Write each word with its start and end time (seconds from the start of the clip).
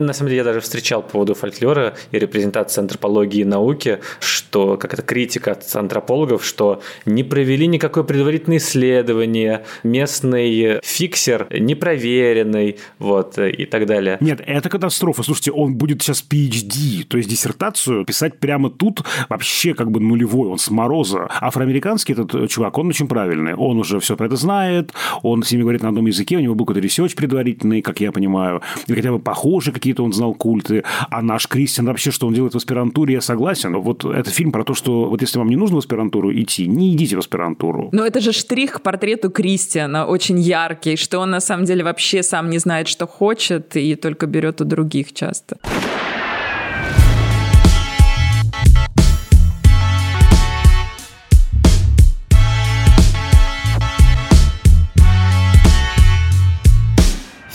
На 0.00 0.14
самом 0.14 0.30
деле 0.30 0.38
я 0.38 0.44
даже 0.44 0.60
встречал 0.60 1.02
по 1.02 1.10
поводу 1.10 1.34
фольклора 1.34 1.94
и 2.10 2.18
репрезентации 2.18 2.80
антропологии 2.80 3.42
и 3.42 3.44
науки, 3.44 3.98
что 4.18 4.78
как 4.78 4.94
это 4.94 5.02
критика 5.02 5.52
от 5.52 5.76
антропологов, 5.76 6.42
что 6.42 6.80
не 7.04 7.22
провели 7.22 7.66
никакое 7.66 8.02
предварительное 8.02 8.56
исследование, 8.56 9.62
местный 9.82 10.80
фиксер 10.82 11.46
непроверенный, 11.50 12.78
вот, 12.98 13.38
и 13.38 13.66
так 13.66 13.84
далее. 13.84 14.16
Нет, 14.20 14.40
это 14.46 14.70
катастрофа. 14.70 15.22
Слушайте, 15.22 15.52
он 15.52 15.74
будет 15.74 16.00
сейчас 16.00 16.24
PhD, 16.26 17.04
то 17.04 17.18
есть 17.18 17.28
диссертацию 17.28 18.06
писать 18.06 18.38
прямо 18.38 18.70
тут 18.70 19.02
вообще 19.28 19.74
как 19.74 19.90
бы 19.90 20.00
нулевой, 20.00 20.48
он 20.48 20.58
с 20.58 20.70
мороза. 20.70 21.28
Афроамериканский 21.42 22.14
этот 22.14 22.48
чувак, 22.48 22.78
он 22.78 22.88
очень 22.88 23.06
правильный. 23.06 23.54
Он 23.54 23.78
уже 23.78 24.00
все 24.00 24.16
про 24.16 24.26
это 24.26 24.36
знает, 24.36 24.94
он 25.22 25.42
с 25.42 25.52
ними 25.52 25.60
говорит 25.60 25.82
на 25.82 25.88
одном 25.88 26.06
языке, 26.06 26.38
у 26.38 26.40
него 26.40 26.54
был 26.54 26.64
какой-то 26.64 26.80
research 26.80 27.14
предварительный, 27.14 27.82
как 27.82 28.00
я 28.00 28.12
понимаю, 28.12 28.62
или 28.86 28.96
хотя 28.96 29.12
бы 29.12 29.18
похожи 29.18 29.72
какие 29.72 29.89
какие-то 29.90 30.04
он 30.04 30.12
знал 30.12 30.34
культы, 30.34 30.84
а 31.10 31.22
наш 31.22 31.48
Кристиан 31.48 31.86
вообще, 31.86 32.10
что 32.10 32.26
он 32.26 32.34
делает 32.34 32.54
в 32.54 32.56
аспирантуре, 32.56 33.14
я 33.14 33.20
согласен. 33.20 33.76
Вот 33.76 34.04
это 34.04 34.30
фильм 34.30 34.52
про 34.52 34.64
то, 34.64 34.74
что 34.74 35.06
вот 35.10 35.20
если 35.20 35.38
вам 35.38 35.48
не 35.48 35.56
нужно 35.56 35.76
в 35.76 35.78
аспирантуру 35.78 36.32
идти, 36.32 36.68
не 36.68 36.94
идите 36.94 37.16
в 37.16 37.18
аспирантуру. 37.18 37.88
Но 37.92 38.06
это 38.06 38.20
же 38.20 38.32
штрих 38.32 38.74
к 38.74 38.80
портрету 38.82 39.30
Кристиана, 39.30 40.06
очень 40.06 40.38
яркий, 40.38 40.96
что 40.96 41.18
он 41.18 41.30
на 41.30 41.40
самом 41.40 41.64
деле 41.64 41.82
вообще 41.82 42.22
сам 42.22 42.50
не 42.50 42.58
знает, 42.58 42.86
что 42.86 43.06
хочет, 43.06 43.76
и 43.76 43.96
только 43.96 44.26
берет 44.26 44.60
у 44.60 44.64
других 44.64 45.12
часто. 45.12 45.56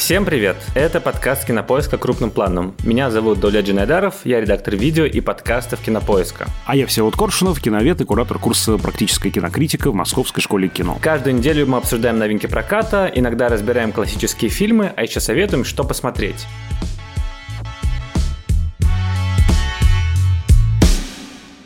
Всем 0.05 0.23
привет! 0.23 0.55
Это 0.75 1.01
подкаст 1.01 1.47
Кинопоиска 1.47 1.97
крупным 1.97 2.29
планом. 2.29 2.75
Меня 2.83 3.09
зовут 3.09 3.39
Доля 3.39 3.61
Джинайдаров, 3.61 4.17
я 4.23 4.39
редактор 4.39 4.75
видео 4.75 5.05
и 5.05 5.19
подкастов 5.19 5.81
Кинопоиска. 5.81 6.45
А 6.67 6.75
я 6.75 6.85
Всеволод 6.85 7.15
Коршунов, 7.15 7.59
киновед 7.59 8.01
и 8.01 8.05
куратор 8.05 8.37
курса 8.37 8.77
«Практическая 8.77 9.31
кинокритика» 9.31 9.89
в 9.89 9.95
Московской 9.95 10.43
школе 10.43 10.67
кино. 10.67 10.99
Каждую 11.01 11.33
неделю 11.37 11.65
мы 11.65 11.79
обсуждаем 11.79 12.19
новинки 12.19 12.45
проката, 12.45 13.11
иногда 13.15 13.49
разбираем 13.49 13.91
классические 13.91 14.51
фильмы, 14.51 14.93
а 14.95 15.01
еще 15.01 15.19
советуем, 15.19 15.65
что 15.65 15.83
посмотреть. 15.83 16.45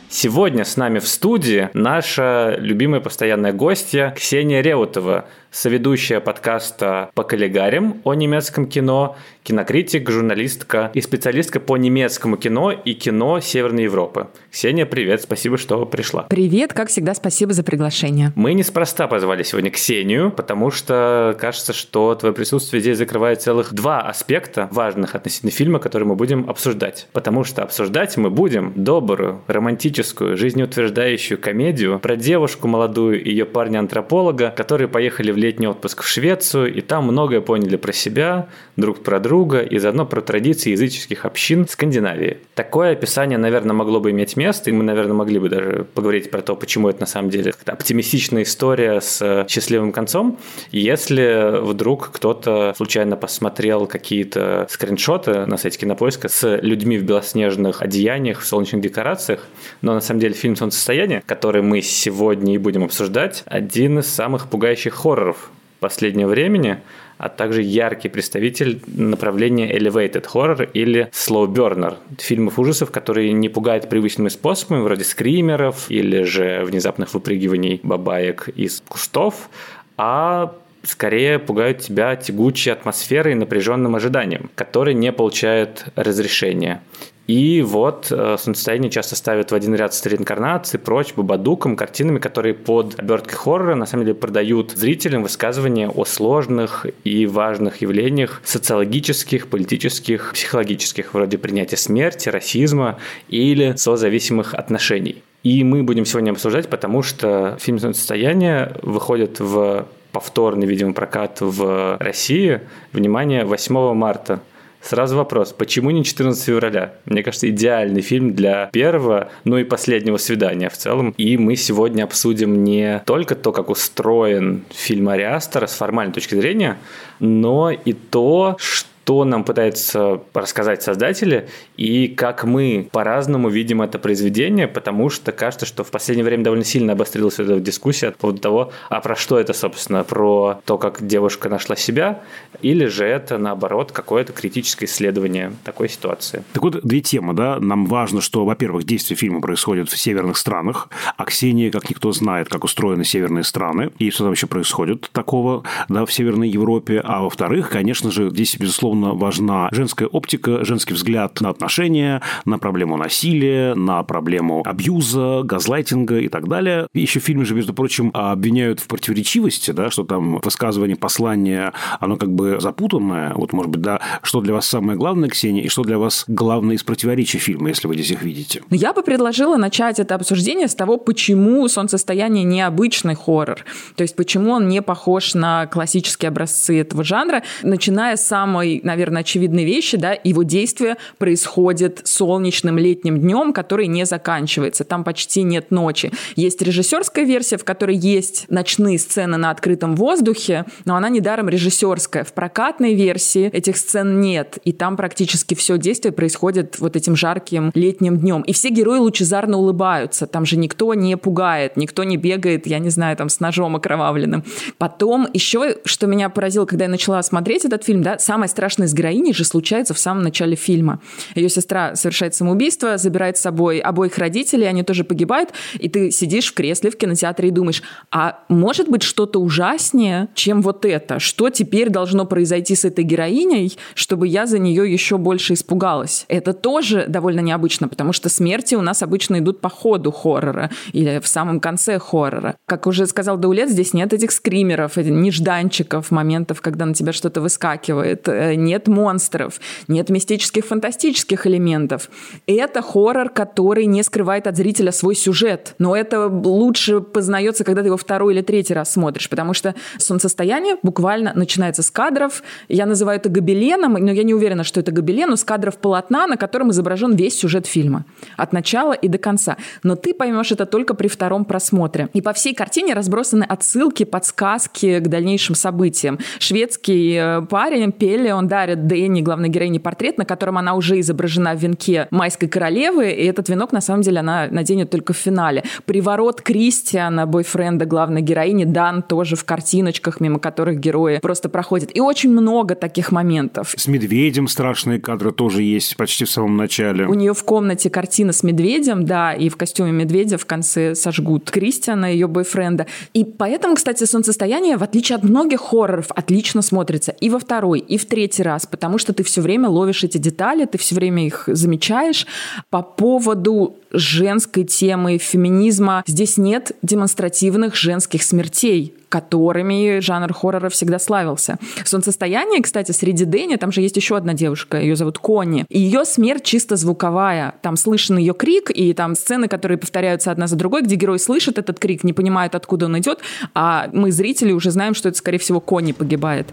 Сегодня 0.08 0.64
с 0.64 0.76
нами 0.76 0.98
в 0.98 1.06
студии 1.06 1.70
наша 1.72 2.56
любимая 2.58 3.00
постоянная 3.00 3.52
гостья 3.52 4.12
Ксения 4.16 4.60
Реутова, 4.60 5.26
соведущая 5.50 6.20
подкаста 6.20 7.10
«По 7.14 7.24
коллегарям» 7.24 8.00
о 8.04 8.14
немецком 8.14 8.66
кино, 8.66 9.16
кинокритик, 9.42 10.08
журналистка 10.10 10.90
и 10.94 11.00
специалистка 11.00 11.60
по 11.60 11.76
немецкому 11.76 12.36
кино 12.36 12.70
и 12.70 12.94
кино 12.94 13.40
Северной 13.40 13.84
Европы. 13.84 14.28
Ксения, 14.50 14.86
привет, 14.86 15.22
спасибо, 15.22 15.58
что 15.58 15.84
пришла. 15.86 16.22
Привет, 16.24 16.72
как 16.72 16.88
всегда, 16.88 17.14
спасибо 17.14 17.52
за 17.52 17.64
приглашение. 17.64 18.32
Мы 18.36 18.54
неспроста 18.54 19.08
позвали 19.08 19.42
сегодня 19.42 19.70
Ксению, 19.70 20.30
потому 20.30 20.70
что 20.70 21.36
кажется, 21.40 21.72
что 21.72 22.14
твое 22.14 22.34
присутствие 22.34 22.80
здесь 22.80 22.98
закрывает 22.98 23.42
целых 23.42 23.72
два 23.72 24.02
аспекта 24.02 24.68
важных 24.70 25.14
относительно 25.14 25.50
фильма, 25.50 25.78
которые 25.78 26.08
мы 26.08 26.14
будем 26.14 26.48
обсуждать. 26.48 27.08
Потому 27.12 27.44
что 27.44 27.62
обсуждать 27.62 28.16
мы 28.16 28.30
будем 28.30 28.72
добрую, 28.76 29.42
романтическую, 29.48 30.36
жизнеутверждающую 30.36 31.38
комедию 31.38 31.98
про 31.98 32.16
девушку 32.16 32.68
молодую 32.68 33.22
и 33.22 33.30
ее 33.30 33.46
парня-антрополога, 33.46 34.52
которые 34.56 34.88
поехали 34.88 35.32
в 35.32 35.39
летний 35.40 35.66
отпуск 35.66 36.02
в 36.02 36.06
Швецию, 36.06 36.72
и 36.72 36.80
там 36.80 37.04
многое 37.04 37.40
поняли 37.40 37.76
про 37.76 37.92
себя, 37.92 38.48
друг 38.76 39.02
про 39.02 39.18
друга, 39.18 39.60
и 39.60 39.78
заодно 39.78 40.06
про 40.06 40.20
традиции 40.20 40.70
языческих 40.70 41.24
общин 41.24 41.66
Скандинавии. 41.68 42.38
Такое 42.54 42.92
описание, 42.92 43.38
наверное, 43.38 43.74
могло 43.74 44.00
бы 44.00 44.10
иметь 44.10 44.36
место, 44.36 44.70
и 44.70 44.72
мы, 44.72 44.84
наверное, 44.84 45.14
могли 45.14 45.38
бы 45.38 45.48
даже 45.48 45.86
поговорить 45.94 46.30
про 46.30 46.42
то, 46.42 46.54
почему 46.56 46.88
это 46.88 47.00
на 47.00 47.06
самом 47.06 47.30
деле 47.30 47.54
оптимистичная 47.64 48.42
история 48.42 49.00
с 49.00 49.22
э, 49.22 49.46
счастливым 49.48 49.92
концом, 49.92 50.38
если 50.70 51.60
вдруг 51.62 52.10
кто-то 52.12 52.74
случайно 52.76 53.16
посмотрел 53.16 53.86
какие-то 53.86 54.66
скриншоты 54.70 55.46
на 55.46 55.56
сайте 55.56 55.78
Кинопоиска 55.78 56.28
с 56.28 56.56
людьми 56.56 56.98
в 56.98 57.04
белоснежных 57.04 57.82
одеяниях, 57.82 58.40
в 58.40 58.46
солнечных 58.46 58.82
декорациях, 58.82 59.46
но 59.80 59.94
на 59.94 60.00
самом 60.00 60.20
деле 60.20 60.34
фильм 60.34 60.56
«Солнцестояние», 60.56 61.22
который 61.24 61.62
мы 61.62 61.80
сегодня 61.80 62.54
и 62.54 62.58
будем 62.58 62.84
обсуждать, 62.84 63.42
один 63.46 63.98
из 63.98 64.06
самых 64.06 64.48
пугающих 64.48 64.94
хорроров 64.94 65.29
хорроров 65.30 65.50
последнего 65.80 66.28
времени, 66.28 66.78
а 67.16 67.30
также 67.30 67.62
яркий 67.62 68.10
представитель 68.10 68.82
направления 68.86 69.74
elevated 69.74 70.26
horror 70.32 70.70
или 70.74 71.10
slow 71.12 71.46
burner, 71.46 71.96
фильмов 72.18 72.58
ужасов, 72.58 72.90
которые 72.90 73.32
не 73.32 73.48
пугают 73.48 73.88
привычными 73.88 74.28
способами, 74.28 74.82
вроде 74.82 75.04
скримеров 75.04 75.90
или 75.90 76.22
же 76.24 76.64
внезапных 76.64 77.14
выпрыгиваний 77.14 77.80
бабаек 77.82 78.48
из 78.48 78.82
кустов, 78.88 79.48
а 79.96 80.54
скорее 80.82 81.38
пугают 81.38 81.78
тебя 81.78 82.14
тягучей 82.16 82.72
атмосферой 82.72 83.32
и 83.32 83.36
напряженным 83.36 83.96
ожиданием, 83.96 84.50
который 84.54 84.92
не 84.92 85.12
получает 85.12 85.86
разрешения. 85.96 86.82
И 87.30 87.62
вот 87.62 88.08
э, 88.10 88.36
солнцестояние 88.40 88.90
часто 88.90 89.14
ставят 89.14 89.52
в 89.52 89.54
один 89.54 89.72
ряд 89.76 89.94
с 89.94 90.04
реинкарнацией, 90.04 90.82
прочь, 90.82 91.14
бабадуком, 91.14 91.76
картинами, 91.76 92.18
которые 92.18 92.54
под 92.54 92.98
оберткой 92.98 93.36
хоррора 93.38 93.76
на 93.76 93.86
самом 93.86 94.04
деле 94.04 94.16
продают 94.16 94.72
зрителям 94.72 95.22
высказывания 95.22 95.88
о 95.88 96.04
сложных 96.04 96.86
и 97.04 97.26
важных 97.26 97.82
явлениях 97.82 98.40
социологических, 98.42 99.46
политических, 99.46 100.32
психологических, 100.32 101.14
вроде 101.14 101.38
принятия 101.38 101.76
смерти, 101.76 102.28
расизма 102.28 102.98
или 103.28 103.74
созависимых 103.76 104.54
отношений. 104.54 105.22
И 105.44 105.62
мы 105.62 105.84
будем 105.84 106.06
сегодня 106.06 106.32
обсуждать, 106.32 106.68
потому 106.68 107.04
что 107.04 107.56
фильм 107.60 107.78
«Солнцестояние» 107.78 108.72
выходит 108.82 109.38
в 109.38 109.86
повторный, 110.10 110.66
видимо, 110.66 110.94
прокат 110.94 111.40
в 111.40 111.96
России, 112.00 112.62
внимание, 112.92 113.44
8 113.44 113.94
марта 113.94 114.40
Сразу 114.82 115.16
вопрос, 115.16 115.52
почему 115.52 115.90
не 115.90 116.04
14 116.04 116.42
февраля? 116.42 116.94
Мне 117.04 117.22
кажется, 117.22 117.48
идеальный 117.48 118.00
фильм 118.00 118.34
для 118.34 118.70
первого, 118.72 119.30
ну 119.44 119.58
и 119.58 119.64
последнего 119.64 120.16
свидания 120.16 120.68
в 120.68 120.76
целом. 120.76 121.14
И 121.18 121.36
мы 121.36 121.56
сегодня 121.56 122.04
обсудим 122.04 122.64
не 122.64 123.02
только 123.04 123.34
то, 123.34 123.52
как 123.52 123.68
устроен 123.68 124.64
фильм 124.70 125.08
Ариастера 125.08 125.66
с 125.66 125.74
формальной 125.74 126.14
точки 126.14 126.34
зрения, 126.34 126.78
но 127.18 127.70
и 127.70 127.92
то, 127.92 128.56
что 128.58 128.89
что 129.10 129.24
нам 129.24 129.42
пытаются 129.42 130.20
рассказать 130.34 130.84
создатели 130.84 131.48
и 131.76 132.06
как 132.06 132.44
мы 132.44 132.88
по-разному 132.92 133.48
видим 133.48 133.82
это 133.82 133.98
произведение, 133.98 134.68
потому 134.68 135.10
что 135.10 135.32
кажется, 135.32 135.66
что 135.66 135.82
в 135.82 135.90
последнее 135.90 136.24
время 136.24 136.44
довольно 136.44 136.62
сильно 136.64 136.92
обострилась 136.92 137.40
эта 137.40 137.58
дискуссия 137.58 138.12
по 138.12 138.18
поводу 138.18 138.38
того, 138.38 138.72
а 138.88 139.00
про 139.00 139.16
что 139.16 139.40
это, 139.40 139.52
собственно, 139.52 140.04
про 140.04 140.60
то, 140.64 140.78
как 140.78 141.04
девушка 141.04 141.48
нашла 141.48 141.74
себя, 141.74 142.22
или 142.62 142.84
же 142.84 143.04
это, 143.04 143.36
наоборот, 143.36 143.90
какое-то 143.90 144.32
критическое 144.32 144.86
исследование 144.86 145.54
такой 145.64 145.88
ситуации. 145.88 146.44
Так 146.52 146.62
вот, 146.62 146.80
две 146.84 147.00
темы, 147.00 147.34
да. 147.34 147.58
Нам 147.58 147.86
важно, 147.86 148.20
что, 148.20 148.44
во-первых, 148.44 148.84
действие 148.84 149.16
фильма 149.16 149.40
происходит 149.40 149.88
в 149.88 149.98
северных 149.98 150.36
странах, 150.36 150.88
а 151.16 151.24
Ксения, 151.24 151.72
как 151.72 151.90
никто 151.90 152.12
знает, 152.12 152.48
как 152.48 152.62
устроены 152.62 153.04
северные 153.04 153.42
страны, 153.42 153.90
и 153.98 154.10
что 154.10 154.18
там 154.18 154.28
вообще 154.28 154.46
происходит 154.46 155.10
такого, 155.10 155.64
да, 155.88 156.06
в 156.06 156.12
Северной 156.12 156.48
Европе. 156.48 157.00
А 157.02 157.22
во-вторых, 157.22 157.70
конечно 157.70 158.12
же, 158.12 158.30
здесь, 158.30 158.56
безусловно, 158.56 158.99
безусловно, 159.00 159.14
важна 159.14 159.68
женская 159.72 160.06
оптика, 160.06 160.64
женский 160.64 160.94
взгляд 160.94 161.40
на 161.40 161.50
отношения, 161.50 162.22
на 162.44 162.58
проблему 162.58 162.96
насилия, 162.96 163.74
на 163.74 164.02
проблему 164.02 164.62
абьюза, 164.64 165.42
газлайтинга 165.44 166.18
и 166.18 166.28
так 166.28 166.48
далее. 166.48 166.86
Еще 166.94 167.20
в 167.20 167.24
фильме 167.24 167.44
же, 167.44 167.54
между 167.54 167.74
прочим, 167.74 168.10
обвиняют 168.14 168.80
в 168.80 168.86
противоречивости, 168.86 169.70
да, 169.72 169.90
что 169.90 170.04
там 170.04 170.40
высказывание 170.40 170.96
послания, 170.96 171.72
оно 172.00 172.16
как 172.16 172.30
бы 172.30 172.58
запутанное. 172.60 173.32
Вот, 173.34 173.52
может 173.52 173.70
быть, 173.70 173.80
да, 173.80 174.00
что 174.22 174.40
для 174.40 174.54
вас 174.54 174.66
самое 174.66 174.98
главное, 174.98 175.28
Ксения, 175.28 175.62
и 175.62 175.68
что 175.68 175.82
для 175.82 175.98
вас 175.98 176.24
главное 176.28 176.76
из 176.76 176.82
противоречий 176.82 177.38
фильма, 177.38 177.68
если 177.68 177.88
вы 177.88 177.94
здесь 177.94 178.10
их 178.10 178.22
видите? 178.22 178.62
Ну, 178.70 178.76
я 178.76 178.92
бы 178.92 179.02
предложила 179.02 179.56
начать 179.56 179.98
это 179.98 180.14
обсуждение 180.14 180.68
с 180.68 180.74
того, 180.74 180.98
почему 180.98 181.66
«Солнцестояние» 181.68 182.44
необычный 182.44 183.14
хоррор. 183.14 183.64
То 183.96 184.02
есть, 184.02 184.16
почему 184.16 184.52
он 184.52 184.68
не 184.68 184.82
похож 184.82 185.34
на 185.34 185.66
классические 185.66 186.28
образцы 186.28 186.80
этого 186.80 187.04
жанра, 187.04 187.42
начиная 187.62 188.16
с 188.16 188.26
самой, 188.26 188.79
наверное, 188.84 189.20
очевидные 189.20 189.66
вещи, 189.66 189.96
да, 189.96 190.16
его 190.24 190.42
действие 190.42 190.96
происходит 191.18 192.00
солнечным 192.04 192.78
летним 192.78 193.20
днем, 193.20 193.52
который 193.52 193.86
не 193.86 194.04
заканчивается. 194.06 194.84
Там 194.84 195.04
почти 195.04 195.42
нет 195.42 195.70
ночи. 195.70 196.12
Есть 196.36 196.62
режиссерская 196.62 197.24
версия, 197.24 197.56
в 197.56 197.64
которой 197.64 197.96
есть 197.96 198.46
ночные 198.48 198.98
сцены 198.98 199.36
на 199.36 199.50
открытом 199.50 199.96
воздухе, 199.96 200.64
но 200.84 200.96
она 200.96 201.08
недаром 201.08 201.48
режиссерская. 201.48 202.24
В 202.24 202.32
прокатной 202.32 202.94
версии 202.94 203.46
этих 203.48 203.76
сцен 203.76 204.20
нет, 204.20 204.58
и 204.64 204.72
там 204.72 204.96
практически 204.96 205.54
все 205.54 205.78
действие 205.78 206.12
происходит 206.12 206.78
вот 206.78 206.96
этим 206.96 207.16
жарким 207.16 207.70
летним 207.74 208.18
днем. 208.18 208.42
И 208.42 208.52
все 208.52 208.70
герои 208.70 208.98
лучезарно 208.98 209.58
улыбаются. 209.58 210.26
Там 210.26 210.46
же 210.46 210.56
никто 210.56 210.94
не 210.94 211.16
пугает, 211.16 211.76
никто 211.76 212.04
не 212.04 212.16
бегает, 212.16 212.66
я 212.66 212.78
не 212.78 212.90
знаю, 212.90 213.16
там 213.16 213.28
с 213.28 213.40
ножом 213.40 213.76
окровавленным. 213.76 214.44
Потом 214.78 215.28
еще, 215.32 215.76
что 215.84 216.06
меня 216.06 216.28
поразило, 216.28 216.64
когда 216.64 216.84
я 216.84 216.90
начала 216.90 217.22
смотреть 217.22 217.64
этот 217.64 217.84
фильм, 217.84 218.02
да, 218.02 218.18
самое 218.18 218.48
страшное 218.48 218.69
страшное 218.70 218.86
с 218.86 218.94
героиней 218.94 219.32
же 219.32 219.44
случается 219.44 219.94
в 219.94 219.98
самом 219.98 220.22
начале 220.22 220.54
фильма. 220.54 221.00
Ее 221.34 221.48
сестра 221.48 221.96
совершает 221.96 222.36
самоубийство, 222.36 222.98
забирает 222.98 223.36
с 223.36 223.40
собой 223.40 223.80
обоих 223.80 224.16
родителей, 224.18 224.68
они 224.68 224.84
тоже 224.84 225.02
погибают, 225.02 225.50
и 225.74 225.88
ты 225.88 226.12
сидишь 226.12 226.52
в 226.52 226.54
кресле 226.54 226.90
в 226.90 226.96
кинотеатре 226.96 227.48
и 227.48 227.50
думаешь, 227.50 227.82
а 228.12 228.44
может 228.48 228.88
быть 228.88 229.02
что-то 229.02 229.40
ужаснее, 229.40 230.28
чем 230.34 230.62
вот 230.62 230.84
это? 230.84 231.18
Что 231.18 231.50
теперь 231.50 231.88
должно 231.88 232.26
произойти 232.26 232.76
с 232.76 232.84
этой 232.84 233.02
героиней, 233.02 233.76
чтобы 233.94 234.28
я 234.28 234.46
за 234.46 234.60
нее 234.60 234.90
еще 234.90 235.18
больше 235.18 235.54
испугалась? 235.54 236.26
Это 236.28 236.52
тоже 236.52 237.06
довольно 237.08 237.40
необычно, 237.40 237.88
потому 237.88 238.12
что 238.12 238.28
смерти 238.28 238.76
у 238.76 238.82
нас 238.82 239.02
обычно 239.02 239.38
идут 239.38 239.60
по 239.60 239.68
ходу 239.68 240.12
хоррора 240.12 240.70
или 240.92 241.18
в 241.18 241.26
самом 241.26 241.58
конце 241.58 241.98
хоррора. 241.98 242.54
Как 242.66 242.86
уже 242.86 243.06
сказал 243.06 243.36
Даулет, 243.36 243.68
здесь 243.68 243.94
нет 243.94 244.12
этих 244.12 244.30
скримеров, 244.30 244.96
этих 244.96 245.10
нежданчиков, 245.10 246.12
моментов, 246.12 246.60
когда 246.60 246.86
на 246.86 246.94
тебя 246.94 247.12
что-то 247.12 247.40
выскакивает, 247.40 248.28
э, 248.28 248.54
нет 248.60 248.88
монстров, 248.88 249.60
нет 249.88 250.08
мистических 250.10 250.64
фантастических 250.64 251.46
элементов. 251.46 252.10
Это 252.46 252.82
хоррор, 252.82 253.30
который 253.30 253.86
не 253.86 254.02
скрывает 254.02 254.46
от 254.46 254.56
зрителя 254.56 254.92
свой 254.92 255.14
сюжет, 255.14 255.74
но 255.78 255.96
это 255.96 256.26
лучше 256.28 257.00
познается, 257.00 257.64
когда 257.64 257.82
ты 257.82 257.88
его 257.88 257.96
второй 257.96 258.34
или 258.34 258.42
третий 258.42 258.74
раз 258.74 258.92
смотришь, 258.92 259.28
потому 259.28 259.54
что 259.54 259.74
солнцестояние 259.98 260.76
буквально 260.82 261.32
начинается 261.34 261.82
с 261.82 261.90
кадров, 261.90 262.42
я 262.68 262.86
называю 262.86 263.18
это 263.18 263.28
гобеленом, 263.28 263.94
но 263.94 264.12
я 264.12 264.22
не 264.22 264.34
уверена, 264.34 264.64
что 264.64 264.80
это 264.80 264.92
гобелен, 264.92 265.30
но 265.30 265.36
с 265.36 265.44
кадров 265.44 265.78
полотна, 265.78 266.26
на 266.26 266.36
котором 266.36 266.70
изображен 266.70 267.14
весь 267.14 267.38
сюжет 267.38 267.66
фильма. 267.66 268.04
От 268.36 268.52
начала 268.52 268.92
и 268.92 269.08
до 269.08 269.18
конца. 269.18 269.56
Но 269.82 269.96
ты 269.96 270.14
поймешь 270.14 270.52
это 270.52 270.66
только 270.66 270.94
при 270.94 271.08
втором 271.08 271.44
просмотре. 271.44 272.08
И 272.12 272.20
по 272.20 272.32
всей 272.32 272.54
картине 272.54 272.94
разбросаны 272.94 273.44
отсылки, 273.44 274.04
подсказки 274.04 274.98
к 274.98 275.08
дальнейшим 275.08 275.54
событиям. 275.54 276.18
Шведский 276.38 277.14
э, 277.14 277.42
парень 277.42 277.92
Пелли, 277.92 278.30
он 278.30 278.48
дарит 278.50 278.86
Дэнни, 278.88 279.22
главной 279.22 279.48
героине, 279.48 279.80
портрет, 279.80 280.18
на 280.18 280.26
котором 280.26 280.58
она 280.58 280.74
уже 280.74 280.98
изображена 281.00 281.54
в 281.54 281.62
венке 281.62 282.08
майской 282.10 282.48
королевы, 282.48 283.12
и 283.12 283.24
этот 283.24 283.48
венок, 283.48 283.72
на 283.72 283.80
самом 283.80 284.02
деле, 284.02 284.18
она 284.18 284.48
наденет 284.50 284.90
только 284.90 285.12
в 285.12 285.16
финале. 285.16 285.62
Приворот 285.86 286.42
Кристиана, 286.42 287.26
бойфренда 287.26 287.86
главной 287.86 288.20
героини, 288.20 288.64
дан 288.64 289.02
тоже 289.02 289.36
в 289.36 289.44
картиночках, 289.44 290.20
мимо 290.20 290.40
которых 290.40 290.80
герои 290.80 291.18
просто 291.22 291.48
проходят. 291.48 291.96
И 291.96 292.00
очень 292.00 292.30
много 292.30 292.74
таких 292.74 293.12
моментов. 293.12 293.74
С 293.76 293.86
медведем 293.86 294.48
страшные 294.48 295.00
кадры 295.00 295.30
тоже 295.32 295.62
есть 295.62 295.96
почти 295.96 296.24
в 296.24 296.30
самом 296.30 296.56
начале. 296.56 297.06
У 297.06 297.14
нее 297.14 297.32
в 297.32 297.44
комнате 297.44 297.88
картина 297.88 298.32
с 298.32 298.42
медведем, 298.42 299.06
да, 299.06 299.32
и 299.32 299.48
в 299.48 299.56
костюме 299.56 299.92
медведя 299.92 300.38
в 300.38 300.46
конце 300.46 300.96
сожгут 300.96 301.50
Кристиана, 301.50 302.12
ее 302.12 302.26
бойфренда. 302.26 302.86
И 303.14 303.24
поэтому, 303.24 303.76
кстати, 303.76 304.02
«Солнцестояние», 304.04 304.76
в 304.76 304.82
отличие 304.82 305.16
от 305.16 305.22
многих 305.22 305.60
хорроров, 305.60 306.10
отлично 306.10 306.62
смотрится 306.62 307.12
и 307.12 307.30
во 307.30 307.38
второй, 307.38 307.78
и 307.78 307.96
в 307.96 308.06
третий 308.40 308.42
раз, 308.42 308.66
потому 308.66 308.98
что 308.98 309.12
ты 309.12 309.22
все 309.22 309.40
время 309.40 309.68
ловишь 309.68 310.04
эти 310.04 310.18
детали, 310.18 310.64
ты 310.64 310.78
все 310.78 310.94
время 310.94 311.26
их 311.26 311.44
замечаешь. 311.46 312.26
По 312.70 312.82
поводу 312.82 313.76
женской 313.92 314.64
темы 314.64 315.18
феминизма 315.18 316.02
здесь 316.06 316.38
нет 316.38 316.72
демонстративных 316.82 317.74
женских 317.76 318.22
смертей 318.22 318.94
которыми 319.10 319.98
жанр 319.98 320.32
хоррора 320.32 320.68
всегда 320.68 321.00
славился. 321.00 321.58
«Солнцестояние», 321.84 322.62
кстати, 322.62 322.92
среди 322.92 323.24
Дэнни, 323.24 323.56
там 323.56 323.72
же 323.72 323.80
есть 323.80 323.96
еще 323.96 324.16
одна 324.16 324.34
девушка, 324.34 324.80
ее 324.80 324.94
зовут 324.94 325.18
Конни. 325.18 325.66
И 325.68 325.80
ее 325.80 326.04
смерть 326.04 326.44
чисто 326.44 326.76
звуковая. 326.76 327.54
Там 327.60 327.76
слышен 327.76 328.18
ее 328.18 328.34
крик, 328.34 328.70
и 328.70 328.92
там 328.92 329.16
сцены, 329.16 329.48
которые 329.48 329.78
повторяются 329.78 330.30
одна 330.30 330.46
за 330.46 330.54
другой, 330.54 330.82
где 330.82 330.94
герой 330.94 331.18
слышит 331.18 331.58
этот 331.58 331.80
крик, 331.80 332.04
не 332.04 332.12
понимает, 332.12 332.54
откуда 332.54 332.86
он 332.86 333.00
идет, 333.00 333.18
а 333.52 333.90
мы, 333.92 334.12
зрители, 334.12 334.52
уже 334.52 334.70
знаем, 334.70 334.94
что 334.94 335.08
это, 335.08 335.18
скорее 335.18 335.38
всего, 335.38 335.58
Конни 335.58 335.90
погибает. 335.90 336.46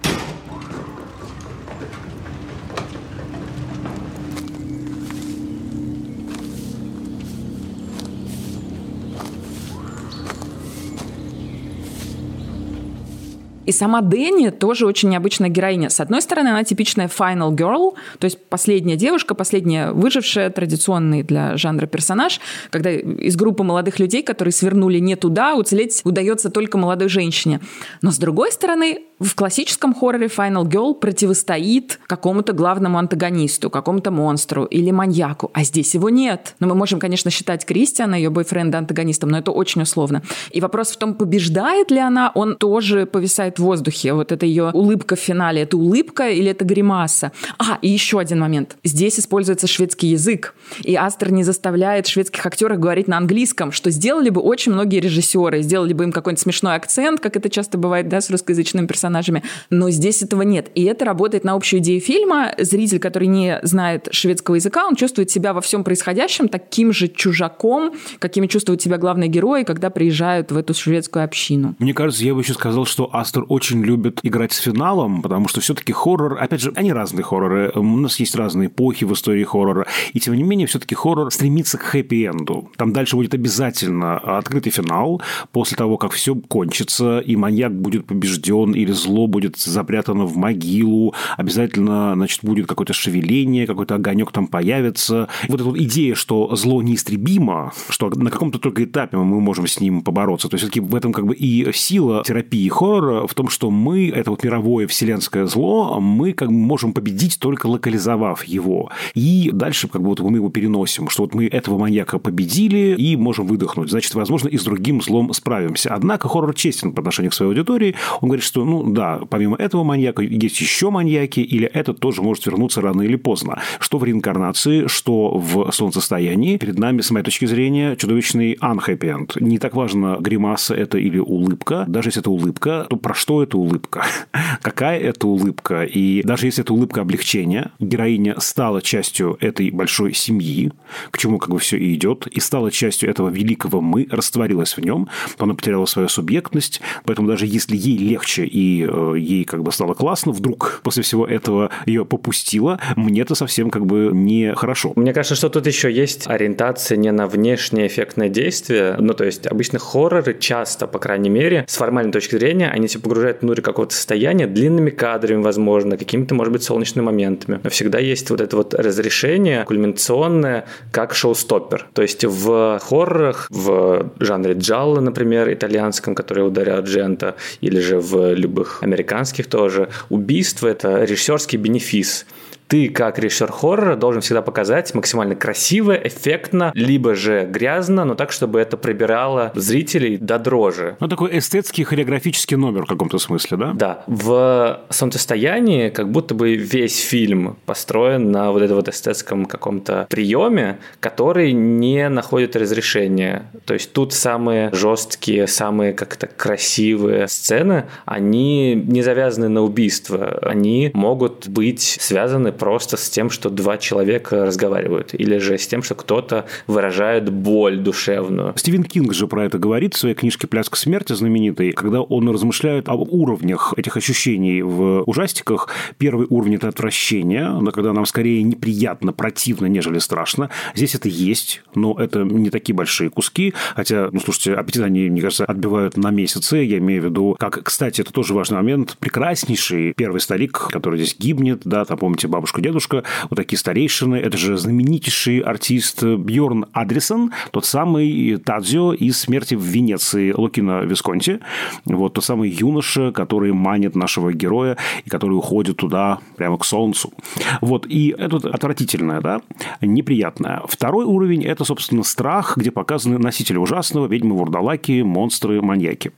И 13.67 13.71
сама 13.73 14.01
Дэнни 14.01 14.49
тоже 14.49 14.87
очень 14.87 15.09
необычная 15.09 15.49
героиня. 15.49 15.89
С 15.89 15.99
одной 15.99 16.21
стороны, 16.21 16.47
она 16.47 16.63
типичная 16.63 17.07
final 17.09 17.51
girl, 17.51 17.95
то 18.17 18.25
есть 18.25 18.39
последняя 18.49 18.95
девушка, 18.95 19.35
последняя 19.35 19.91
выжившая, 19.91 20.49
традиционный 20.49 21.21
для 21.21 21.57
жанра 21.57 21.85
персонаж, 21.85 22.39
когда 22.69 22.91
из 22.91 23.35
группы 23.35 23.63
молодых 23.63 23.99
людей, 23.99 24.23
которые 24.23 24.53
свернули 24.53 24.99
не 24.99 25.17
туда, 25.17 25.55
уцелеть 25.55 26.01
удается 26.05 26.49
только 26.49 26.77
молодой 26.77 27.09
женщине. 27.09 27.59
Но 28.01 28.11
с 28.11 28.17
другой 28.17 28.53
стороны, 28.53 29.01
в 29.19 29.35
классическом 29.35 29.93
хорроре 29.93 30.27
Final 30.27 30.63
Girl 30.63 30.93
противостоит 30.93 31.99
какому-то 32.07 32.53
главному 32.53 32.97
антагонисту, 32.99 33.69
какому-то 33.69 34.11
монстру 34.11 34.63
или 34.65 34.91
маньяку, 34.91 35.49
а 35.53 35.63
здесь 35.63 35.93
его 35.95 36.09
нет. 36.09 36.55
Но 36.59 36.67
мы 36.67 36.75
можем, 36.75 36.99
конечно, 36.99 37.31
считать 37.31 37.65
Кристиана, 37.65 38.15
ее 38.15 38.29
бойфренда, 38.29 38.77
антагонистом, 38.77 39.29
но 39.29 39.39
это 39.39 39.51
очень 39.51 39.81
условно. 39.81 40.21
И 40.51 40.61
вопрос 40.61 40.91
в 40.91 40.97
том, 40.97 41.15
побеждает 41.15 41.91
ли 41.91 41.99
она, 41.99 42.31
он 42.33 42.55
тоже 42.55 43.05
повисает 43.05 43.56
в 43.57 43.63
воздухе. 43.63 44.13
Вот 44.13 44.31
это 44.31 44.45
ее 44.45 44.71
улыбка 44.73 45.15
в 45.15 45.19
финале. 45.19 45.61
Это 45.61 45.77
улыбка 45.77 46.29
или 46.29 46.51
это 46.51 46.65
гримаса? 46.65 47.31
А, 47.57 47.79
и 47.81 47.89
еще 47.89 48.19
один 48.19 48.39
момент. 48.39 48.77
Здесь 48.83 49.19
используется 49.19 49.67
шведский 49.67 50.07
язык. 50.07 50.53
И 50.83 50.95
Астер 50.95 51.31
не 51.31 51.43
заставляет 51.43 52.07
шведских 52.07 52.45
актеров 52.45 52.79
говорить 52.79 53.07
на 53.07 53.17
английском, 53.17 53.71
что 53.71 53.91
сделали 53.91 54.29
бы 54.29 54.41
очень 54.41 54.71
многие 54.71 54.99
режиссеры. 54.99 55.61
Сделали 55.61 55.93
бы 55.93 56.03
им 56.05 56.11
какой-нибудь 56.11 56.41
смешной 56.41 56.75
акцент, 56.75 57.19
как 57.19 57.35
это 57.35 57.49
часто 57.49 57.77
бывает 57.77 58.09
да, 58.09 58.21
с 58.21 58.29
русскоязычными 58.29 58.87
персонажами. 58.87 59.43
Но 59.69 59.89
здесь 59.89 60.21
этого 60.21 60.41
нет. 60.43 60.69
И 60.75 60.83
это 60.83 61.05
работает 61.05 61.43
на 61.43 61.53
общую 61.53 61.79
идею 61.79 62.01
фильма. 62.01 62.53
Зритель, 62.57 62.99
который 62.99 63.27
не 63.27 63.59
знает 63.63 64.07
шведского 64.11 64.55
языка, 64.55 64.87
он 64.87 64.95
чувствует 64.95 65.29
себя 65.29 65.53
во 65.53 65.61
всем 65.61 65.83
происходящем 65.83 66.47
таким 66.47 66.93
же 66.93 67.07
чужаком, 67.07 67.93
какими 68.19 68.47
чувствуют 68.47 68.81
себя 68.81 68.97
главные 68.97 69.29
герои, 69.29 69.63
когда 69.63 69.89
приезжают 69.89 70.51
в 70.51 70.57
эту 70.57 70.73
шведскую 70.73 71.23
общину. 71.23 71.75
Мне 71.79 71.93
кажется, 71.93 72.23
я 72.23 72.33
бы 72.33 72.41
еще 72.41 72.53
сказал, 72.53 72.85
что 72.85 73.09
Астер 73.13 73.45
очень 73.47 73.83
любит 73.83 74.19
играть 74.23 74.53
с 74.53 74.57
финалом, 74.57 75.21
потому 75.21 75.47
что 75.47 75.61
все-таки 75.61 75.93
хоррор, 75.93 76.37
опять 76.39 76.61
же, 76.61 76.71
они 76.75 76.93
разные 76.93 77.23
хорроры, 77.23 77.71
у 77.75 77.83
нас 77.83 78.19
есть 78.19 78.35
разные 78.35 78.67
эпохи 78.67 79.05
в 79.05 79.13
истории 79.13 79.43
хоррора, 79.43 79.87
и 80.13 80.19
тем 80.19 80.35
не 80.35 80.43
менее 80.43 80.67
все-таки 80.67 80.95
хоррор 80.95 81.31
стремится 81.31 81.77
к 81.77 81.83
хэппи-энду. 81.93 82.69
Там 82.77 82.93
дальше 82.93 83.15
будет 83.15 83.33
обязательно 83.33 84.17
открытый 84.17 84.71
финал, 84.71 85.21
после 85.51 85.77
того, 85.77 85.97
как 85.97 86.11
все 86.11 86.35
кончится, 86.35 87.19
и 87.19 87.35
маньяк 87.35 87.73
будет 87.73 88.05
побежден, 88.05 88.71
или 88.73 88.91
зло 88.91 89.27
будет 89.27 89.57
запрятано 89.57 90.25
в 90.25 90.37
могилу, 90.37 91.13
обязательно, 91.37 92.13
значит, 92.15 92.43
будет 92.43 92.67
какое-то 92.67 92.93
шевеление, 92.93 93.67
какой-то 93.67 93.95
огонек 93.95 94.31
там 94.31 94.47
появится. 94.47 95.27
Вот 95.47 95.61
эта 95.61 95.69
вот 95.69 95.77
идея, 95.77 96.15
что 96.15 96.55
зло 96.55 96.81
неистребимо, 96.81 97.71
что 97.89 98.09
на 98.09 98.29
каком-то 98.29 98.59
только 98.59 98.83
этапе 98.83 99.17
мы 99.17 99.39
можем 99.41 99.67
с 99.67 99.79
ним 99.79 100.01
побороться. 100.01 100.49
То 100.49 100.55
есть, 100.55 100.63
все-таки 100.63 100.79
в 100.79 100.95
этом 100.95 101.13
как 101.13 101.25
бы 101.25 101.35
и 101.35 101.71
сила 101.73 102.23
терапии 102.25 102.67
хоррора 102.69 103.27
в 103.27 103.33
том, 103.37 103.49
что 103.49 103.69
мы, 103.69 104.09
это 104.09 104.31
вот 104.31 104.43
мировое 104.43 104.87
вселенское 104.87 105.45
зло, 105.45 105.99
мы 106.01 106.33
как 106.33 106.47
бы 106.47 106.55
можем 106.55 106.91
победить 106.91 107.37
только 107.39 107.67
локализовав 107.67 108.43
его. 108.43 108.89
И 109.13 109.51
дальше 109.53 109.87
как 109.87 110.01
бы 110.01 110.07
вот 110.07 110.19
мы 110.19 110.37
его 110.37 110.49
переносим, 110.49 111.07
что 111.07 111.23
вот 111.23 111.35
мы 111.35 111.45
этого 111.45 111.77
маньяка 111.77 112.17
победили 112.17 112.95
и 112.97 113.15
можем 113.15 113.45
выдохнуть. 113.45 113.91
Значит, 113.91 114.15
возможно, 114.15 114.47
и 114.47 114.57
с 114.57 114.63
другим 114.63 115.03
злом 115.03 115.31
справимся. 115.33 115.93
Однако 115.93 116.27
хоррор 116.27 116.55
честен 116.55 116.93
по 116.93 117.01
отношению 117.01 117.29
к 117.29 117.35
своей 117.35 117.51
аудитории. 117.51 117.95
Он 118.21 118.29
говорит, 118.29 118.43
что, 118.43 118.65
ну 118.65 118.91
да, 118.91 119.19
помимо 119.29 119.55
этого 119.55 119.83
маньяка 119.83 120.23
есть 120.23 120.59
еще 120.59 120.89
маньяки, 120.89 121.41
или 121.41 121.67
этот 121.67 121.99
тоже 121.99 122.23
может 122.23 122.43
вернуться 122.47 122.81
рано 122.81 123.03
или 123.03 123.17
поздно. 123.17 123.59
Что 123.79 123.99
в 123.99 124.03
реинкарнации, 124.03 124.87
что 124.87 125.37
в 125.37 125.71
солнцестоянии. 125.71 126.57
Перед 126.57 126.79
нами, 126.79 127.01
с 127.01 127.11
моей 127.11 127.23
точки 127.23 127.45
зрения, 127.45 127.95
чудовищный 127.95 128.53
unhappy 128.53 128.97
end. 128.99 129.37
Не 129.39 129.59
так 129.59 129.75
важно, 129.75 130.17
гримаса 130.19 130.73
это 130.73 130.97
или 130.97 131.19
улыбка. 131.19 131.85
Даже 131.87 132.09
если 132.09 132.21
это 132.21 132.31
улыбка, 132.31 132.87
то 132.89 132.95
про 132.95 133.13
что 133.17 133.41
это 133.41 133.57
улыбка? 133.57 134.05
Какая 134.61 134.99
это 134.99 135.27
улыбка? 135.27 135.83
И 135.83 136.21
даже 136.23 136.45
если 136.45 136.63
это 136.63 136.73
улыбка 136.73 137.01
облегчения, 137.01 137.71
героиня 137.79 138.39
стала 138.39 138.81
частью 138.81 139.37
этой 139.41 139.71
большой 139.71 140.13
семьи, 140.13 140.71
к 141.09 141.17
чему 141.17 141.39
как 141.39 141.49
бы 141.49 141.59
все 141.59 141.77
и 141.77 141.95
идет, 141.95 142.27
и 142.27 142.39
стала 142.39 142.69
частью 142.71 143.09
этого 143.09 143.29
великого 143.29 143.81
«мы», 143.81 144.07
растворилась 144.11 144.77
в 144.77 144.81
нем, 144.81 145.09
она 145.39 145.55
потеряла 145.55 145.85
свою 145.85 146.09
субъектность, 146.09 146.79
поэтому 147.05 147.27
даже 147.27 147.47
если 147.47 147.75
ей 147.75 147.97
легче 147.97 148.45
и 148.45 148.85
э, 148.87 149.13
ей 149.17 149.45
как 149.45 149.63
бы 149.63 149.71
стало 149.71 149.95
классно, 149.95 150.31
вдруг 150.31 150.81
после 150.83 151.01
всего 151.01 151.25
этого 151.25 151.71
ее 151.85 152.05
попустило, 152.05 152.79
мне 152.95 153.21
это 153.21 153.33
совсем 153.33 153.71
как 153.71 153.85
бы 153.85 154.11
не 154.13 154.53
хорошо. 154.53 154.93
Мне 154.95 155.13
кажется, 155.13 155.35
что 155.35 155.49
тут 155.49 155.65
еще 155.65 155.91
есть 155.91 156.27
ориентация 156.27 156.97
не 156.97 157.11
на 157.11 157.25
внешнее 157.27 157.87
эффектное 157.87 158.29
действие, 158.29 158.95
ну 158.99 159.13
то 159.13 159.23
есть 159.23 159.47
обычно 159.47 159.79
хорроры 159.79 160.37
часто, 160.39 160.85
по 160.87 160.99
крайней 160.99 161.29
мере, 161.29 161.65
с 161.67 161.77
формальной 161.77 162.11
точки 162.11 162.35
зрения, 162.35 162.69
они 162.69 162.87
типа 162.87 163.06
погружает 163.07 163.41
внутрь 163.41 163.61
какого-то 163.61 163.95
состояния 163.95 164.47
длинными 164.47 164.89
кадрами, 164.89 165.41
возможно, 165.41 165.97
какими-то, 165.97 166.35
может 166.35 166.51
быть, 166.51 166.63
солнечными 166.63 167.05
моментами. 167.05 167.59
Но 167.63 167.69
всегда 167.69 167.99
есть 167.99 168.29
вот 168.29 168.41
это 168.41 168.55
вот 168.57 168.73
разрешение 168.73 169.63
кульминационное, 169.63 170.65
как 170.91 171.15
шоу-стоппер. 171.15 171.87
То 171.93 172.01
есть 172.01 172.25
в 172.25 172.79
хоррорах, 172.83 173.47
в 173.49 174.11
жанре 174.19 174.53
джалло, 174.53 174.99
например, 174.99 175.51
итальянском, 175.51 176.15
который 176.15 176.45
ударяют 176.45 176.87
Джента, 176.87 177.35
или 177.61 177.79
же 177.79 177.99
в 177.99 178.33
любых 178.33 178.83
американских 178.83 179.47
тоже, 179.47 179.89
убийство– 180.09 180.67
это 180.67 181.03
режиссерский 181.03 181.57
бенефис 181.57 182.25
ты, 182.67 182.89
как 182.89 183.19
режиссер 183.19 183.51
хоррора, 183.51 183.95
должен 183.95 184.21
всегда 184.21 184.41
показать 184.41 184.93
максимально 184.93 185.35
красиво, 185.35 185.93
эффектно, 185.93 186.71
либо 186.75 187.15
же 187.15 187.45
грязно, 187.45 188.05
но 188.05 188.15
так, 188.15 188.31
чтобы 188.31 188.59
это 188.59 188.77
пробирало 188.77 189.51
зрителей 189.55 190.17
до 190.17 190.37
дрожи. 190.39 190.97
Ну, 190.99 191.07
такой 191.07 191.37
эстетский 191.37 191.83
хореографический 191.83 192.57
номер 192.57 192.83
в 192.85 192.87
каком-то 192.87 193.17
смысле, 193.17 193.57
да? 193.57 193.73
Да. 193.73 194.03
В 194.07 194.81
«Солнцестоянии» 194.89 195.89
как 195.89 196.11
будто 196.11 196.35
бы 196.35 196.55
весь 196.55 196.99
фильм 196.99 197.57
построен 197.65 198.31
на 198.31 198.51
вот 198.51 198.61
этом 198.61 198.75
вот 198.77 198.89
эстетском 198.89 199.45
каком-то 199.45 200.05
приеме, 200.09 200.79
который 200.99 201.53
не 201.53 202.09
находит 202.09 202.55
разрешения. 202.55 203.51
То 203.65 203.73
есть 203.73 203.93
тут 203.93 204.13
самые 204.13 204.69
жесткие, 204.73 205.47
самые 205.47 205.93
как-то 205.93 206.27
красивые 206.27 207.27
сцены, 207.27 207.85
они 208.05 208.75
не 208.75 209.01
завязаны 209.01 209.47
на 209.49 209.61
убийство, 209.61 210.39
они 210.41 210.91
могут 210.93 211.47
быть 211.47 211.97
связаны 211.99 212.51
просто 212.57 212.97
с 212.97 213.09
тем, 213.09 213.29
что 213.29 213.49
два 213.49 213.77
человека 213.77 214.45
разговаривают, 214.45 215.13
или 215.13 215.37
же 215.37 215.57
с 215.57 215.67
тем, 215.67 215.83
что 215.83 215.95
кто-то 215.95 216.45
выражает 216.67 217.31
боль 217.31 217.77
душевную. 217.77 218.53
Стивен 218.57 218.83
Кинг 218.83 219.13
же 219.13 219.27
про 219.27 219.45
это 219.45 219.57
говорит 219.57 219.93
в 219.93 219.97
своей 219.97 220.15
книжке 220.15 220.47
«Пляска 220.47 220.77
смерти» 220.77 221.13
знаменитой, 221.13 221.71
когда 221.71 222.01
он 222.01 222.29
размышляет 222.29 222.89
об 222.89 223.01
уровнях 223.13 223.73
этих 223.77 223.97
ощущений 223.97 224.61
в 224.61 225.03
ужастиках. 225.05 225.69
Первый 225.97 226.27
уровень– 226.29 226.55
это 226.57 226.67
отвращение, 226.67 227.47
но 227.49 227.71
когда 227.71 227.93
нам 227.93 228.05
скорее 228.05 228.41
неприятно, 228.43 229.13
противно, 229.13 229.67
нежели 229.67 229.99
страшно. 229.99 230.49
Здесь 230.75 230.95
это 230.95 231.09
есть, 231.09 231.61
но 231.75 231.95
это 231.97 232.23
не 232.23 232.49
такие 232.49 232.75
большие 232.75 233.09
куски, 233.09 233.53
хотя, 233.75 234.09
ну, 234.11 234.19
слушайте, 234.19 234.53
аппетит 234.53 234.83
они, 234.83 235.09
мне 235.09 235.21
кажется, 235.21 235.45
отбивают 235.45 235.97
на 235.97 236.09
месяцы, 236.11 236.57
я 236.57 236.77
имею 236.77 237.01
в 237.01 237.05
виду, 237.05 237.35
как, 237.39 237.63
кстати, 237.63 238.01
это 238.01 238.11
тоже 238.11 238.33
важный 238.33 238.57
момент, 238.57 238.97
прекраснейший 238.99 239.93
первый 239.93 240.21
старик, 240.21 240.67
который 240.71 240.99
здесь 240.99 241.15
гибнет, 241.17 241.61
да, 241.65 241.85
там, 241.85 241.97
помните, 241.97 242.27
бабушка 242.27 242.46
бабушка, 242.47 242.61
дедушка, 242.61 243.03
вот 243.29 243.35
такие 243.35 243.59
старейшины. 243.59 244.15
Это 244.15 244.37
же 244.37 244.57
знаменитейший 244.57 245.39
артист 245.39 246.01
Бьорн 246.03 246.65
Адрисон, 246.71 247.31
тот 247.51 247.65
самый 247.65 248.37
Тадзио 248.37 248.93
из 248.93 249.19
«Смерти 249.19 249.55
в 249.55 249.61
Венеции» 249.61 250.31
Лукина 250.31 250.83
Висконти. 250.83 251.39
Вот 251.83 252.13
тот 252.13 252.23
самый 252.23 252.49
юноша, 252.49 253.11
который 253.11 253.51
манит 253.51 253.95
нашего 253.95 254.31
героя 254.31 254.77
и 255.03 255.09
который 255.09 255.33
уходит 255.33 255.75
туда 255.77 256.19
прямо 256.37 256.57
к 256.57 256.63
солнцу. 256.63 257.11
Вот, 257.59 257.85
и 257.85 258.15
это 258.17 258.37
отвратительное, 258.37 259.19
да, 259.19 259.41
неприятное. 259.81 260.61
Второй 260.69 261.03
уровень– 261.03 261.43
это, 261.45 261.65
собственно, 261.65 262.03
страх, 262.03 262.55
где 262.55 262.71
показаны 262.71 263.17
носители 263.17 263.57
ужасного, 263.57 264.07
ведьмы, 264.07 264.37
вурдалаки, 264.37 265.01
монстры, 265.01 265.61
маньяки. 265.61 266.11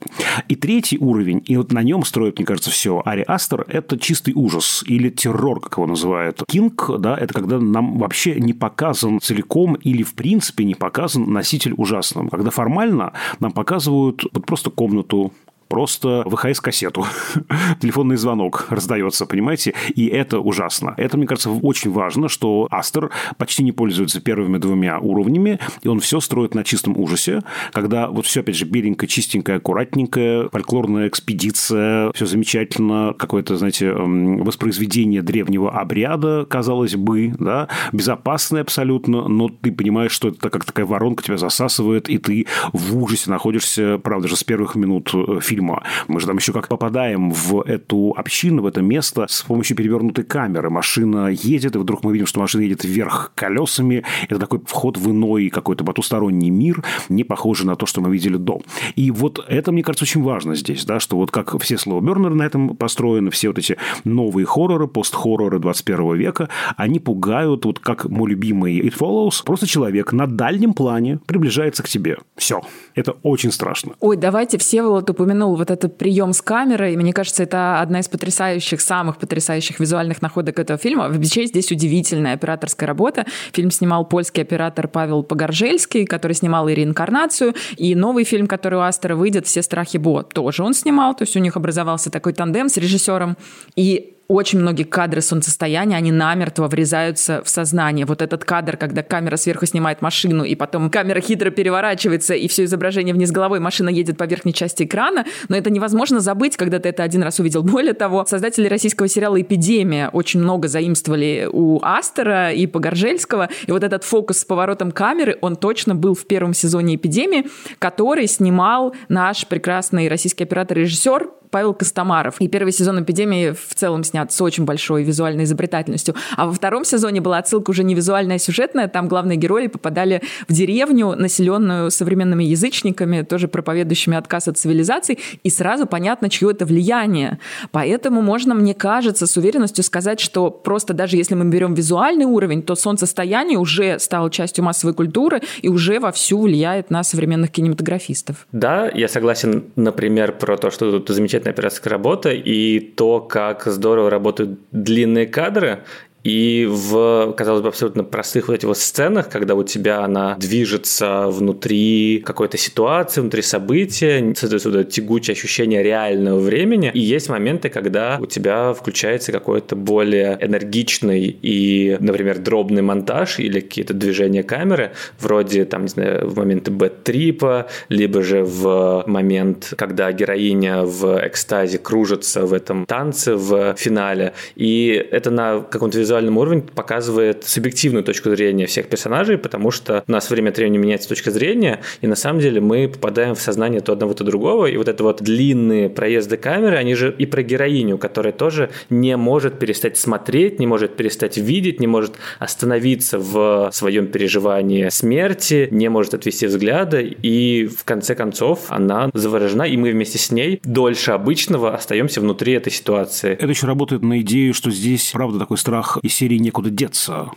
И 0.48 0.54
третий 0.54 0.98
уровень, 0.98 1.42
и 1.44 1.56
вот 1.56 1.72
на 1.72 1.82
нем 1.82 2.04
строит, 2.04 2.38
мне 2.38 2.46
кажется, 2.46 2.70
все 2.70 3.02
Ари 3.04 3.24
Астер– 3.26 3.64
это 3.68 3.98
чистый 3.98 4.34
ужас 4.34 4.84
или 4.86 5.10
террор, 5.10 5.60
как 5.60 5.76
его 5.76 5.88
называют 5.88 6.19
называют. 6.20 6.42
Кинг, 6.46 6.90
да, 6.98 7.16
это 7.16 7.34
когда 7.34 7.58
нам 7.58 7.98
вообще 7.98 8.40
не 8.40 8.52
показан 8.52 9.20
целиком 9.20 9.74
или 9.74 10.02
в 10.02 10.14
принципе 10.14 10.64
не 10.64 10.74
показан 10.74 11.32
носитель 11.32 11.74
ужасного. 11.76 12.28
Когда 12.28 12.50
формально 12.50 13.12
нам 13.40 13.52
показывают 13.52 14.24
вот 14.32 14.46
просто 14.46 14.70
комнату, 14.70 15.32
просто 15.70 16.24
ВХС-кассету. 16.26 17.06
Телефонный 17.80 18.16
звонок 18.16 18.66
раздается, 18.70 19.24
понимаете? 19.24 19.72
И 19.94 20.08
это 20.08 20.40
ужасно. 20.40 20.94
Это, 20.96 21.16
мне 21.16 21.26
кажется, 21.26 21.50
очень 21.50 21.92
важно, 21.92 22.28
что 22.28 22.66
Астер 22.70 23.10
почти 23.38 23.62
не 23.62 23.72
пользуется 23.72 24.20
первыми 24.20 24.58
двумя 24.58 24.98
уровнями, 24.98 25.60
и 25.82 25.88
он 25.88 26.00
все 26.00 26.20
строит 26.20 26.54
на 26.54 26.64
чистом 26.64 26.98
ужасе, 26.98 27.42
когда 27.72 28.08
вот 28.08 28.26
все, 28.26 28.40
опять 28.40 28.56
же, 28.56 28.64
беленькое, 28.64 29.08
чистенькое, 29.08 29.58
аккуратненькое, 29.58 30.48
фольклорная 30.50 31.06
экспедиция, 31.06 32.10
все 32.12 32.26
замечательно, 32.26 33.14
какое-то, 33.16 33.56
знаете, 33.56 33.92
воспроизведение 33.92 35.22
древнего 35.22 35.70
обряда, 35.70 36.46
казалось 36.50 36.96
бы, 36.96 37.32
да, 37.38 37.68
безопасное 37.92 38.62
абсолютно, 38.62 39.28
но 39.28 39.48
ты 39.48 39.70
понимаешь, 39.70 40.12
что 40.12 40.28
это 40.28 40.50
как 40.50 40.64
такая 40.64 40.84
воронка 40.84 41.22
тебя 41.22 41.38
засасывает, 41.38 42.10
и 42.10 42.18
ты 42.18 42.46
в 42.72 42.96
ужасе 42.96 43.30
находишься, 43.30 43.98
правда 43.98 44.26
же, 44.26 44.34
с 44.34 44.42
первых 44.42 44.74
минут 44.74 45.10
э, 45.14 45.38
фильма 45.40 45.59
фильма. 45.60 45.82
Мы 46.08 46.20
же 46.20 46.26
там 46.26 46.36
еще 46.36 46.52
как 46.52 46.68
попадаем 46.68 47.30
в 47.30 47.60
эту 47.62 48.14
общину, 48.16 48.62
в 48.62 48.66
это 48.66 48.82
место 48.82 49.26
с 49.28 49.42
помощью 49.42 49.76
перевернутой 49.76 50.24
камеры. 50.24 50.70
Машина 50.70 51.28
едет, 51.28 51.76
и 51.76 51.78
вдруг 51.78 52.04
мы 52.04 52.12
видим, 52.12 52.26
что 52.26 52.40
машина 52.40 52.62
едет 52.62 52.84
вверх 52.84 53.32
колесами. 53.34 54.04
Это 54.28 54.40
такой 54.40 54.60
вход 54.66 54.96
в 54.96 55.10
иной 55.10 55.50
какой-то 55.50 55.84
потусторонний 55.84 56.50
мир, 56.50 56.82
не 57.08 57.24
похожий 57.24 57.66
на 57.66 57.76
то, 57.76 57.86
что 57.86 58.00
мы 58.00 58.12
видели 58.12 58.36
до. 58.36 58.60
И 58.96 59.10
вот 59.10 59.44
это, 59.48 59.72
мне 59.72 59.82
кажется, 59.82 60.04
очень 60.04 60.22
важно 60.22 60.54
здесь, 60.54 60.84
да, 60.84 61.00
что 61.00 61.16
вот 61.16 61.30
как 61.30 61.60
все 61.60 61.76
слова 61.78 62.00
Бернера 62.00 62.34
на 62.34 62.42
этом 62.42 62.76
построены, 62.76 63.30
все 63.30 63.48
вот 63.48 63.58
эти 63.58 63.76
новые 64.04 64.46
хорроры, 64.46 64.88
пост-хорроры 64.88 65.58
21 65.58 66.16
века, 66.16 66.48
они 66.76 66.98
пугают, 66.98 67.64
вот 67.64 67.78
как 67.78 68.06
мой 68.06 68.30
любимый 68.30 68.80
It 68.80 68.94
Follows, 68.98 69.44
просто 69.44 69.66
человек 69.66 70.12
на 70.12 70.26
дальнем 70.26 70.72
плане 70.72 71.18
приближается 71.26 71.82
к 71.82 71.88
тебе. 71.88 72.18
Все. 72.36 72.60
Это 72.94 73.16
очень 73.22 73.52
страшно. 73.52 73.94
Ой, 74.00 74.16
давайте 74.16 74.58
все 74.58 74.82
вот 74.82 75.08
упомянул 75.08 75.30
упомянул 75.30 75.56
вот 75.56 75.70
этот 75.70 75.96
прием 75.96 76.32
с 76.32 76.42
камерой. 76.42 76.96
Мне 76.96 77.12
кажется, 77.12 77.42
это 77.42 77.80
одна 77.80 78.00
из 78.00 78.08
потрясающих, 78.08 78.80
самых 78.80 79.18
потрясающих 79.18 79.80
визуальных 79.80 80.22
находок 80.22 80.58
этого 80.58 80.78
фильма. 80.78 81.08
Вообще 81.08 81.46
здесь 81.46 81.72
удивительная 81.72 82.34
операторская 82.34 82.86
работа. 82.86 83.26
Фильм 83.52 83.70
снимал 83.70 84.04
польский 84.04 84.42
оператор 84.42 84.88
Павел 84.88 85.22
Погоржельский, 85.22 86.04
который 86.04 86.32
снимал 86.32 86.68
и 86.68 86.74
реинкарнацию, 86.74 87.54
и 87.76 87.94
новый 87.94 88.24
фильм, 88.24 88.46
который 88.46 88.78
у 88.78 88.82
Астера 88.82 89.14
выйдет, 89.14 89.46
«Все 89.46 89.62
страхи 89.62 89.98
Бо», 89.98 90.22
тоже 90.22 90.62
он 90.62 90.74
снимал. 90.74 91.14
То 91.14 91.22
есть 91.22 91.36
у 91.36 91.40
них 91.40 91.56
образовался 91.56 92.10
такой 92.10 92.32
тандем 92.32 92.68
с 92.68 92.76
режиссером. 92.76 93.36
И 93.76 94.16
очень 94.30 94.60
многие 94.60 94.84
кадры 94.84 95.22
солнцестояния, 95.22 95.96
они 95.96 96.12
намертво 96.12 96.68
врезаются 96.68 97.42
в 97.44 97.48
сознание. 97.48 98.06
Вот 98.06 98.22
этот 98.22 98.44
кадр, 98.44 98.76
когда 98.76 99.02
камера 99.02 99.36
сверху 99.36 99.66
снимает 99.66 100.02
машину, 100.02 100.44
и 100.44 100.54
потом 100.54 100.88
камера 100.88 101.20
хитро 101.20 101.50
переворачивается, 101.50 102.34
и 102.34 102.46
все 102.46 102.62
изображение 102.64 103.12
вниз 103.12 103.32
головой, 103.32 103.58
машина 103.58 103.88
едет 103.88 104.16
по 104.16 104.24
верхней 104.24 104.54
части 104.54 104.84
экрана, 104.84 105.24
но 105.48 105.56
это 105.56 105.68
невозможно 105.68 106.20
забыть, 106.20 106.56
когда 106.56 106.78
ты 106.78 106.90
это 106.90 107.02
один 107.02 107.24
раз 107.24 107.40
увидел. 107.40 107.64
Более 107.64 107.92
того, 107.92 108.24
создатели 108.24 108.68
российского 108.68 109.08
сериала 109.08 109.40
«Эпидемия» 109.40 110.10
очень 110.12 110.38
много 110.38 110.68
заимствовали 110.68 111.48
у 111.50 111.80
Астера 111.82 112.52
и 112.52 112.68
Погоржельского, 112.68 113.48
и 113.66 113.72
вот 113.72 113.82
этот 113.82 114.04
фокус 114.04 114.38
с 114.38 114.44
поворотом 114.44 114.92
камеры, 114.92 115.38
он 115.40 115.56
точно 115.56 115.96
был 115.96 116.14
в 116.14 116.24
первом 116.26 116.54
сезоне 116.54 116.94
«Эпидемии», 116.94 117.46
который 117.80 118.28
снимал 118.28 118.94
наш 119.08 119.44
прекрасный 119.48 120.06
российский 120.06 120.44
оператор-режиссер 120.44 121.39
Павел 121.50 121.74
Костомаров. 121.74 122.36
И 122.40 122.48
первый 122.48 122.72
сезон 122.72 123.02
«Эпидемии» 123.02 123.50
в 123.50 123.74
целом 123.74 124.04
снят 124.04 124.32
с 124.32 124.40
очень 124.40 124.64
большой 124.64 125.02
визуальной 125.02 125.44
изобретательностью. 125.44 126.14
А 126.36 126.46
во 126.46 126.52
втором 126.52 126.84
сезоне 126.84 127.20
была 127.20 127.38
отсылка 127.38 127.70
уже 127.70 127.82
не 127.84 127.94
визуальная, 127.94 128.36
а 128.36 128.38
сюжетная. 128.38 128.88
Там 128.88 129.08
главные 129.08 129.36
герои 129.36 129.66
попадали 129.66 130.22
в 130.48 130.52
деревню, 130.52 131.14
населенную 131.16 131.90
современными 131.90 132.44
язычниками, 132.44 133.22
тоже 133.22 133.48
проповедующими 133.48 134.16
отказ 134.16 134.48
от 134.48 134.58
цивилизации. 134.58 135.18
И 135.42 135.50
сразу 135.50 135.86
понятно, 135.86 136.30
чье 136.30 136.50
это 136.50 136.64
влияние. 136.64 137.38
Поэтому 137.72 138.22
можно, 138.22 138.54
мне 138.54 138.74
кажется, 138.74 139.26
с 139.26 139.36
уверенностью 139.36 139.82
сказать, 139.82 140.20
что 140.20 140.50
просто 140.50 140.94
даже 140.94 141.16
если 141.16 141.34
мы 141.34 141.44
берем 141.46 141.74
визуальный 141.74 142.26
уровень, 142.26 142.62
то 142.62 142.74
солнцестояние 142.76 143.58
уже 143.58 143.98
стало 143.98 144.30
частью 144.30 144.64
массовой 144.64 144.94
культуры 144.94 145.40
и 145.62 145.68
уже 145.68 145.98
вовсю 145.98 146.40
влияет 146.40 146.90
на 146.90 147.02
современных 147.02 147.50
кинематографистов. 147.50 148.46
Да, 148.52 148.88
я 148.94 149.08
согласен, 149.08 149.64
например, 149.76 150.32
про 150.32 150.56
то, 150.56 150.70
что 150.70 150.90
тут 150.98 151.08
замечательно 151.14 151.39
замечательная 151.40 151.52
операторская 151.52 151.90
работа, 151.90 152.30
и 152.30 152.80
то, 152.80 153.20
как 153.20 153.64
здорово 153.66 154.10
работают 154.10 154.60
длинные 154.72 155.26
кадры, 155.26 155.84
и 156.22 156.66
в, 156.68 157.32
казалось 157.36 157.62
бы, 157.62 157.68
абсолютно 157.68 158.04
простых 158.04 158.48
вот 158.48 158.54
этих 158.54 158.68
вот 158.68 158.78
сценах, 158.78 159.28
когда 159.28 159.54
у 159.54 159.62
тебя 159.62 160.04
она 160.04 160.36
движется 160.38 161.26
внутри 161.28 162.22
какой-то 162.24 162.58
ситуации, 162.58 163.20
внутри 163.20 163.42
события, 163.42 164.34
создается 164.36 164.84
тягучее 164.84 165.32
ощущение 165.32 165.82
реального 165.82 166.38
времени. 166.38 166.90
И 166.92 167.00
есть 167.00 167.28
моменты, 167.28 167.68
когда 167.68 168.18
у 168.20 168.26
тебя 168.26 168.72
включается 168.74 169.32
какой-то 169.32 169.76
более 169.76 170.38
энергичный 170.40 171.38
и, 171.42 171.96
например, 172.00 172.38
дробный 172.38 172.82
монтаж 172.82 173.38
или 173.38 173.60
какие-то 173.60 173.94
движения 173.94 174.42
камеры, 174.42 174.92
вроде, 175.18 175.64
там, 175.64 175.82
не 175.82 175.88
знаю, 175.88 176.28
в 176.28 176.36
моменты 176.36 176.70
бэт-трипа, 176.70 177.68
либо 177.88 178.22
же 178.22 178.44
в 178.44 179.04
момент, 179.06 179.72
когда 179.76 180.12
героиня 180.12 180.82
в 180.82 181.26
экстазе 181.26 181.78
кружится 181.78 182.44
в 182.44 182.52
этом 182.52 182.84
танце 182.86 183.36
в 183.36 183.74
финале. 183.76 184.34
И 184.56 184.88
это 185.10 185.30
на 185.30 185.60
каком-то 185.60 185.98
визуальном 186.10 186.38
уровне 186.38 186.62
показывает 186.62 187.44
субъективную 187.44 188.02
точку 188.02 188.30
зрения 188.30 188.66
всех 188.66 188.88
персонажей, 188.88 189.38
потому 189.38 189.70
что 189.70 190.02
у 190.08 190.10
нас 190.12 190.28
время 190.28 190.50
от 190.50 190.56
времени 190.56 190.78
меняется 190.78 191.08
точка 191.08 191.30
зрения, 191.30 191.80
и 192.00 192.08
на 192.08 192.16
самом 192.16 192.40
деле 192.40 192.60
мы 192.60 192.88
попадаем 192.88 193.36
в 193.36 193.40
сознание 193.40 193.80
то 193.80 193.92
одного, 193.92 194.14
то 194.14 194.24
другого, 194.24 194.66
и 194.66 194.76
вот 194.76 194.88
это 194.88 195.04
вот 195.04 195.22
длинные 195.22 195.88
проезды 195.88 196.36
камеры, 196.36 196.76
они 196.76 196.94
же 196.94 197.14
и 197.16 197.26
про 197.26 197.42
героиню, 197.42 197.96
которая 197.96 198.32
тоже 198.32 198.70
не 198.90 199.16
может 199.16 199.60
перестать 199.60 199.98
смотреть, 199.98 200.58
не 200.58 200.66
может 200.66 200.96
перестать 200.96 201.36
видеть, 201.36 201.78
не 201.78 201.86
может 201.86 202.14
остановиться 202.40 203.18
в 203.18 203.70
своем 203.72 204.08
переживании 204.08 204.88
смерти, 204.88 205.68
не 205.70 205.88
может 205.88 206.14
отвести 206.14 206.46
взгляда, 206.46 207.00
и 207.00 207.66
в 207.66 207.84
конце 207.84 208.16
концов 208.16 208.66
она 208.68 209.10
заворожена, 209.14 209.62
и 209.62 209.76
мы 209.76 209.92
вместе 209.92 210.18
с 210.18 210.32
ней 210.32 210.60
дольше 210.64 211.12
обычного 211.12 211.74
остаемся 211.74 212.20
внутри 212.20 212.54
этой 212.54 212.72
ситуации. 212.72 213.34
Это 213.34 213.46
еще 213.46 213.68
работает 213.68 214.02
на 214.02 214.20
идею, 214.22 214.54
что 214.54 214.72
здесь, 214.72 215.10
правда, 215.12 215.38
такой 215.38 215.56
страх 215.56 215.99
из 216.02 216.14
серии 216.14 216.38
«некуда 216.38 216.70
деться». 216.70 217.30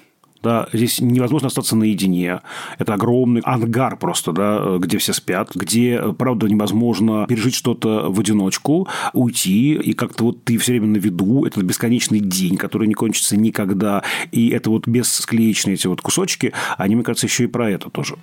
Да, 0.44 0.68
здесь 0.74 1.00
невозможно 1.00 1.48
остаться 1.48 1.78
наедине. 1.78 2.42
Это 2.78 2.96
огромный 2.96 3.40
ангар 3.46 3.96
просто, 3.96 4.34
да, 4.34 4.78
где 4.78 4.98
все 4.98 5.14
спят, 5.14 5.52
где, 5.56 6.02
правда, 6.18 6.48
невозможно 6.48 7.26
пережить 7.30 7.56
что-то 7.56 8.12
в 8.12 8.20
одиночку, 8.20 8.90
уйти, 9.14 9.76
и 9.76 9.94
как-то 9.94 10.26
вот 10.26 10.44
ты 10.44 10.58
все 10.58 10.74
время 10.74 10.88
на 10.88 10.98
виду, 10.98 11.46
этот 11.46 11.64
бесконечный 11.64 12.20
день, 12.20 12.58
который 12.58 12.90
не 12.90 12.94
кончится 12.94 13.38
никогда, 13.38 14.04
и 14.34 14.50
это 14.50 14.70
вот 14.70 14.86
бесклеечные 14.86 15.76
эти 15.76 15.88
вот 15.88 16.02
кусочки, 16.02 16.52
они, 16.78 16.96
мне 16.96 17.06
кажется, 17.06 17.28
еще 17.28 17.46
и 17.46 17.48
про 17.48 17.72
это 17.72 17.90
тоже. 17.90 18.18